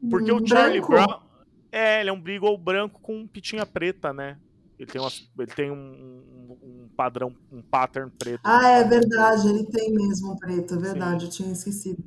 Porque 0.09 0.31
hum, 0.31 0.37
o 0.41 0.47
Charlie 0.47 0.81
branco. 0.81 0.93
Brown 0.93 1.28
é, 1.71 2.01
ele 2.01 2.09
é 2.09 2.13
um 2.13 2.21
Beagle 2.21 2.57
branco 2.57 2.99
com 3.01 3.27
pitinha 3.27 3.65
preta, 3.65 4.13
né? 4.13 4.37
Ele 4.77 4.89
tem, 4.89 5.01
uma, 5.01 5.09
ele 5.37 5.51
tem 5.51 5.71
um, 5.71 5.75
um, 5.75 6.57
um, 6.63 6.89
padrão, 6.95 7.35
um 7.51 7.61
pattern 7.61 8.09
preto. 8.17 8.39
Ah, 8.45 8.69
é 8.69 8.83
verdade, 8.85 9.49
ele 9.49 9.65
tem 9.65 9.93
mesmo 9.93 10.31
um 10.31 10.37
preto, 10.37 10.75
é 10.75 10.77
verdade, 10.77 11.21
Sim. 11.21 11.25
eu 11.25 11.31
tinha 11.31 11.51
esquecido. 11.51 12.03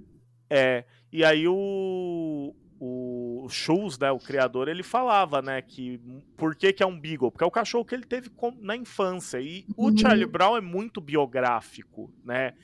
É, 0.49 0.85
e 1.13 1.23
aí 1.23 1.47
o, 1.47 2.55
o 2.81 3.47
Schultz, 3.51 3.99
né, 3.99 4.11
o 4.11 4.19
criador, 4.19 4.69
ele 4.69 4.83
falava, 4.83 5.43
né, 5.43 5.61
que 5.61 6.01
por 6.37 6.57
que, 6.57 6.73
que 6.73 6.83
é 6.83 6.87
um 6.87 6.99
Beagle? 6.99 7.31
Porque 7.31 7.45
é 7.45 7.47
o 7.47 7.51
cachorro 7.51 7.85
que 7.85 7.95
ele 7.95 8.05
teve 8.05 8.31
na 8.61 8.75
infância. 8.75 9.39
E 9.39 9.67
o 9.77 9.89
uhum. 9.89 9.97
Charlie 9.97 10.27
Brown 10.27 10.57
é 10.57 10.61
muito 10.61 11.01
biográfico, 11.01 12.11
né? 12.25 12.55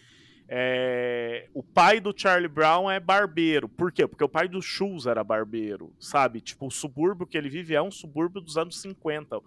É, 0.51 1.51
o 1.53 1.63
pai 1.63 2.01
do 2.01 2.15
Charlie 2.17 2.49
Brown 2.49 2.91
é 2.91 2.99
barbeiro. 2.99 3.69
Por 3.69 3.93
quê? 3.93 4.07
Porque 4.07 4.25
o 4.25 4.29
pai 4.29 4.49
do 4.49 4.63
Schultz 4.63 5.07
era 5.07 5.23
barbeiro, 5.23 5.93
sabe? 6.01 6.41
Tipo, 6.41 6.67
o 6.67 6.71
subúrbio 6.71 7.27
que 7.27 7.37
ele 7.37 7.51
vive 7.51 7.75
é 7.75 7.83
um 7.83 7.91
subúrbio 7.91 8.41
dos 8.41 8.57
anos 8.57 8.81
50. 8.81 9.39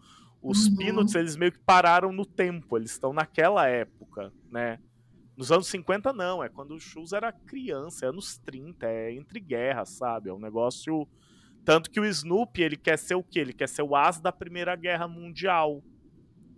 Os 0.44 0.68
uhum. 0.68 0.76
Peanuts, 0.76 1.16
eles 1.16 1.36
meio 1.36 1.52
que 1.52 1.60
pararam 1.60 2.12
no 2.12 2.26
tempo, 2.26 2.78
eles 2.78 2.92
estão 2.92 3.14
naquela 3.14 3.68
época, 3.68 4.32
né? 4.52 4.80
Nos 5.36 5.52
anos 5.52 5.68
50, 5.68 6.14
não, 6.14 6.44
é 6.44 6.50
quando 6.50 6.76
o 6.76 6.80
Schultz 6.80 7.14
era 7.14 7.32
criança, 7.32 8.06
é 8.06 8.10
anos 8.10 8.38
30, 8.38 8.86
é 8.86 9.14
entre 9.14 9.40
guerras, 9.40 9.90
sabe? 9.90 10.30
É 10.30 10.34
um 10.34 10.40
negócio. 10.40 11.08
Tanto 11.66 11.90
que 11.90 12.00
o 12.00 12.06
Snoopy, 12.06 12.62
ele 12.62 12.78
quer 12.78 12.98
ser 12.98 13.16
o 13.16 13.24
quê? 13.24 13.40
Ele 13.40 13.54
quer 13.54 13.70
ser 13.70 13.82
o 13.82 13.96
as 13.96 14.20
da 14.20 14.32
Primeira 14.32 14.76
Guerra 14.76 15.08
Mundial 15.08 15.82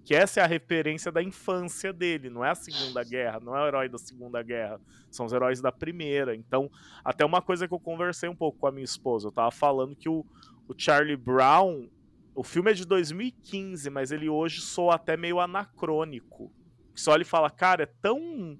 que 0.03 0.13
essa 0.13 0.41
é 0.41 0.43
a 0.43 0.47
referência 0.47 1.11
da 1.11 1.23
infância 1.23 1.93
dele, 1.93 2.29
não 2.29 2.43
é 2.43 2.49
a 2.49 2.55
Segunda 2.55 3.03
Guerra, 3.03 3.39
não 3.39 3.55
é 3.55 3.63
o 3.63 3.67
herói 3.67 3.87
da 3.87 3.97
Segunda 3.97 4.43
Guerra, 4.43 4.79
são 5.09 5.25
os 5.25 5.31
heróis 5.33 5.61
da 5.61 5.71
Primeira. 5.71 6.35
Então, 6.35 6.69
até 7.03 7.23
uma 7.25 7.41
coisa 7.41 7.67
que 7.67 7.73
eu 7.73 7.79
conversei 7.79 8.27
um 8.27 8.35
pouco 8.35 8.59
com 8.59 8.67
a 8.67 8.71
minha 8.71 8.83
esposa, 8.83 9.27
eu 9.27 9.31
tava 9.31 9.51
falando 9.51 9.95
que 9.95 10.09
o, 10.09 10.25
o 10.67 10.73
Charlie 10.77 11.15
Brown, 11.15 11.87
o 12.35 12.43
filme 12.43 12.71
é 12.71 12.73
de 12.73 12.85
2015, 12.85 13.89
mas 13.89 14.11
ele 14.11 14.27
hoje 14.27 14.59
soa 14.59 14.95
até 14.95 15.15
meio 15.15 15.39
anacrônico. 15.39 16.51
Só 16.93 17.15
ele 17.15 17.23
fala, 17.23 17.49
cara, 17.49 17.83
é 17.83 17.89
tão 18.01 18.59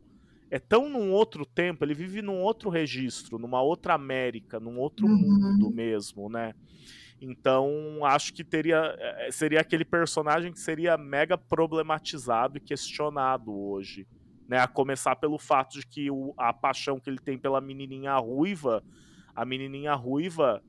é 0.50 0.60
tão 0.60 0.88
num 0.88 1.12
outro 1.12 1.48
tempo, 1.48 1.84
ele 1.84 1.96
vive 1.96 2.22
num 2.22 2.40
outro 2.40 2.70
registro, 2.70 3.40
numa 3.40 3.64
outra 3.64 3.96
América, 3.96 4.60
num 4.60 4.78
outro 4.78 5.08
uhum. 5.08 5.18
mundo 5.18 5.72
mesmo, 5.72 6.30
né? 6.30 6.54
Então, 7.26 8.04
acho 8.04 8.34
que 8.34 8.44
teria 8.44 8.98
eh, 9.00 9.32
seria 9.32 9.62
aquele 9.62 9.86
personagem 9.86 10.52
que 10.52 10.60
seria 10.60 10.98
mega 10.98 11.38
problematizado 11.38 12.58
e 12.58 12.60
questionado 12.60 13.50
hoje. 13.50 14.06
Né? 14.46 14.58
A 14.58 14.68
começar 14.68 15.16
pelo 15.16 15.38
fato 15.38 15.80
de 15.80 15.88
que 15.88 16.12
o, 16.12 16.34
a 16.38 16.52
paixão 16.52 17.00
que 17.00 17.10
ele 17.10 17.20
tem 17.20 17.38
pela 17.38 17.62
menininha 17.62 18.14
ruiva, 18.18 18.84
a 19.34 19.46
menininha 19.46 19.94
ruiva, 19.94 20.62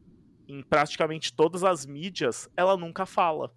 em 0.46 0.62
praticamente 0.62 1.34
todas 1.34 1.64
as 1.64 1.84
mídias, 1.84 2.48
ela 2.56 2.76
nunca 2.76 3.04
fala. 3.04 3.52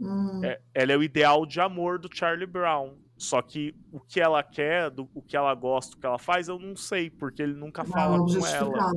Hum. 0.00 0.40
É, 0.44 0.60
ela 0.72 0.92
é 0.92 0.96
o 0.96 1.02
ideal 1.02 1.44
de 1.44 1.60
amor 1.60 1.98
do 1.98 2.08
Charlie 2.14 2.46
Brown. 2.46 2.96
Só 3.24 3.40
que 3.40 3.74
o 3.90 3.98
que 3.98 4.20
ela 4.20 4.42
quer, 4.42 4.90
do, 4.90 5.08
o 5.14 5.22
que 5.22 5.36
ela 5.36 5.54
gosta, 5.54 5.96
o 5.96 5.98
que 5.98 6.06
ela 6.06 6.18
faz, 6.18 6.46
eu 6.46 6.58
não 6.58 6.76
sei, 6.76 7.08
porque 7.08 7.42
ele 7.42 7.54
nunca 7.54 7.82
fala 7.84 8.18
não, 8.18 8.26
com 8.26 8.46
ela. 8.46 8.92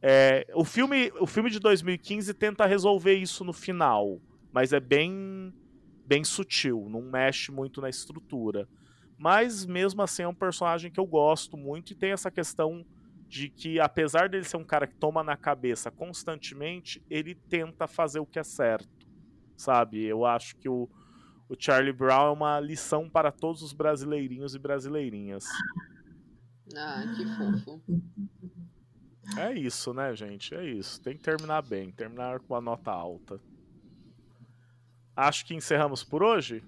É, 0.00 0.46
o, 0.54 0.64
filme, 0.64 1.12
o 1.20 1.26
filme 1.26 1.50
de 1.50 1.58
2015 1.58 2.32
tenta 2.34 2.64
resolver 2.64 3.14
isso 3.14 3.44
no 3.44 3.52
final, 3.52 4.20
mas 4.52 4.72
é 4.72 4.78
bem, 4.78 5.52
bem 6.06 6.22
sutil, 6.22 6.86
não 6.88 7.02
mexe 7.02 7.50
muito 7.50 7.80
na 7.80 7.88
estrutura. 7.88 8.68
Mas 9.18 9.66
mesmo 9.66 10.00
assim 10.00 10.22
é 10.22 10.28
um 10.28 10.34
personagem 10.34 10.90
que 10.90 11.00
eu 11.00 11.06
gosto 11.06 11.56
muito 11.56 11.92
e 11.92 11.96
tem 11.96 12.12
essa 12.12 12.30
questão 12.30 12.86
de 13.28 13.48
que, 13.48 13.80
apesar 13.80 14.28
dele 14.28 14.44
ser 14.44 14.58
um 14.58 14.64
cara 14.64 14.86
que 14.86 14.94
toma 14.94 15.24
na 15.24 15.36
cabeça 15.36 15.90
constantemente, 15.90 17.02
ele 17.10 17.34
tenta 17.34 17.88
fazer 17.88 18.20
o 18.20 18.26
que 18.26 18.38
é 18.38 18.44
certo, 18.44 19.08
sabe? 19.56 20.04
Eu 20.04 20.24
acho 20.24 20.56
que 20.56 20.68
o, 20.68 20.88
o 21.54 21.56
Charlie 21.58 21.92
Brown 21.92 22.26
é 22.28 22.30
uma 22.32 22.60
lição 22.60 23.08
para 23.08 23.30
todos 23.32 23.62
os 23.62 23.72
brasileirinhos 23.72 24.54
e 24.54 24.58
brasileirinhas. 24.58 25.44
Ah, 26.76 27.04
que 27.16 27.24
fofo. 27.36 27.80
É 29.38 29.52
isso, 29.52 29.94
né, 29.94 30.14
gente? 30.14 30.54
É 30.54 30.64
isso. 30.64 31.00
Tem 31.00 31.16
que 31.16 31.22
terminar 31.22 31.62
bem, 31.62 31.90
terminar 31.92 32.40
com 32.40 32.54
a 32.54 32.60
nota 32.60 32.90
alta. 32.90 33.40
Acho 35.16 35.46
que 35.46 35.54
encerramos 35.54 36.02
por 36.04 36.22
hoje? 36.22 36.62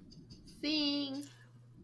Sim. 0.61 1.23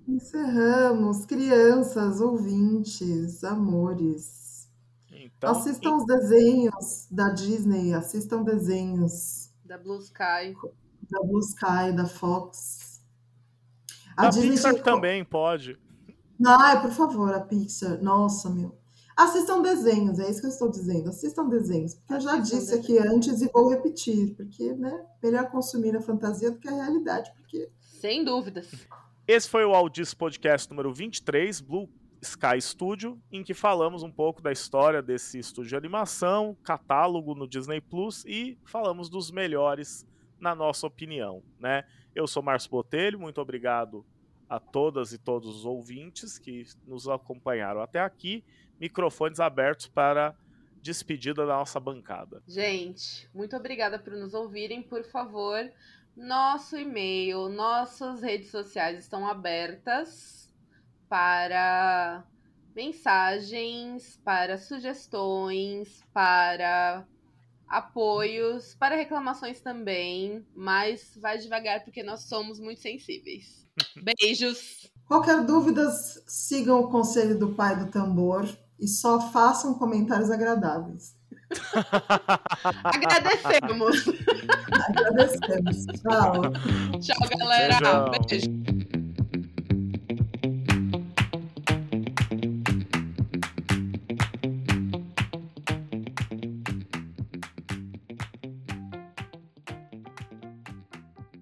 Encerramos. 0.07 1.25
Crianças, 1.25 2.21
ouvintes, 2.21 3.43
amores. 3.43 4.69
Então, 5.11 5.51
assistam 5.51 5.97
os 5.97 6.05
desenhos 6.05 7.07
da 7.11 7.29
Disney, 7.29 7.93
assistam 7.93 8.43
desenhos 8.43 9.51
Da 9.63 9.77
Blue 9.77 9.99
Sky. 9.99 10.53
da 11.09 11.19
Blue 11.21 11.39
Sky, 11.39 11.91
da 11.95 12.05
Fox. 12.05 12.92
A 14.17 14.27
A 14.27 14.29
Disney 14.29 14.51
Pixar 14.51 14.73
tinha- 14.73 14.83
também 14.83 15.23
pode. 15.23 15.77
Ai, 16.45 16.81
por 16.81 16.91
favor, 16.91 17.33
a 17.33 17.39
Pixar. 17.41 18.01
Nossa, 18.03 18.49
meu. 18.49 18.77
Assistam 19.15 19.61
desenhos, 19.61 20.17
é 20.19 20.29
isso 20.29 20.41
que 20.41 20.47
eu 20.47 20.51
estou 20.51 20.69
dizendo. 20.71 21.09
Assistam 21.09 21.47
desenhos. 21.47 21.93
Porque 21.93 22.13
eu 22.15 22.19
já 22.21 22.33
Assistam 22.37 22.57
disse 22.59 22.73
aqui 22.73 22.97
antes 22.99 23.41
e 23.41 23.47
vou 23.51 23.69
repetir. 23.69 24.35
Porque, 24.35 24.73
né, 24.73 25.05
melhor 25.21 25.49
consumir 25.51 25.95
a 25.95 26.01
fantasia 26.01 26.49
do 26.51 26.57
que 26.59 26.67
a 26.67 26.71
realidade. 26.73 27.31
Porque 27.35 27.69
Sem 27.79 28.23
dúvidas. 28.25 28.67
Esse 29.27 29.47
foi 29.47 29.63
o 29.63 29.73
Audis 29.73 30.13
Podcast 30.13 30.69
número 30.69 30.91
23, 30.93 31.61
Blue 31.61 31.87
Sky 32.21 32.59
Studio, 32.59 33.21
em 33.31 33.43
que 33.43 33.53
falamos 33.53 34.01
um 34.03 34.11
pouco 34.11 34.41
da 34.41 34.51
história 34.51 35.01
desse 35.01 35.37
estúdio 35.39 35.69
de 35.69 35.75
animação, 35.75 36.57
catálogo 36.63 37.35
no 37.35 37.47
Disney 37.47 37.79
Plus 37.79 38.25
e 38.25 38.57
falamos 38.65 39.09
dos 39.09 39.29
melhores 39.31 40.05
na 40.39 40.53
nossa 40.55 40.87
opinião, 40.87 41.41
né? 41.59 41.83
Eu 42.15 42.27
sou 42.27 42.43
Márcio 42.43 42.69
Botelho, 42.69 43.19
muito 43.19 43.41
obrigado 43.41 44.05
a 44.47 44.59
todas 44.59 45.13
e 45.13 45.17
todos 45.17 45.55
os 45.55 45.65
ouvintes 45.65 46.37
que 46.37 46.63
nos 46.85 47.07
acompanharam 47.07 47.81
até 47.81 47.99
aqui. 47.99 48.43
Microfones 48.79 49.39
abertos 49.39 49.87
para 49.87 50.35
despedida 50.81 51.45
da 51.45 51.55
nossa 51.55 51.79
bancada. 51.79 52.43
Gente, 52.47 53.29
muito 53.33 53.55
obrigada 53.55 53.97
por 53.97 54.13
nos 54.13 54.33
ouvirem. 54.33 54.83
Por 54.83 55.03
favor, 55.05 55.71
nosso 56.15 56.77
e-mail, 56.77 57.49
nossas 57.49 58.21
redes 58.21 58.51
sociais 58.51 58.99
estão 58.99 59.25
abertas 59.25 60.53
para 61.09 62.23
mensagens, 62.75 64.21
para 64.23 64.57
sugestões, 64.57 66.03
para 66.13 67.07
apoios, 67.73 68.75
para 68.75 68.95
reclamações 68.95 69.59
também, 69.59 70.45
mas 70.55 71.17
vai 71.19 71.37
devagar 71.37 71.83
porque 71.83 72.03
nós 72.03 72.23
somos 72.23 72.59
muito 72.59 72.81
sensíveis. 72.81 73.67
Beijos. 74.21 74.91
qualquer 75.07 75.43
dúvida, 75.43 75.89
sigam 76.27 76.81
o 76.81 76.89
conselho 76.89 77.37
do 77.37 77.53
pai 77.53 77.75
do 77.75 77.89
tambor 77.89 78.47
e 78.79 78.87
só 78.87 79.19
façam 79.31 79.73
comentários 79.73 80.29
agradáveis. 80.29 81.15
Agradecemos. 82.83 84.05
Agradecemos. 84.87 85.85
Tchau. 86.01 86.41
Tchau, 86.99 87.37
galera. 87.37 87.79
Beijão. 87.79 88.11
Beijo. 88.29 88.62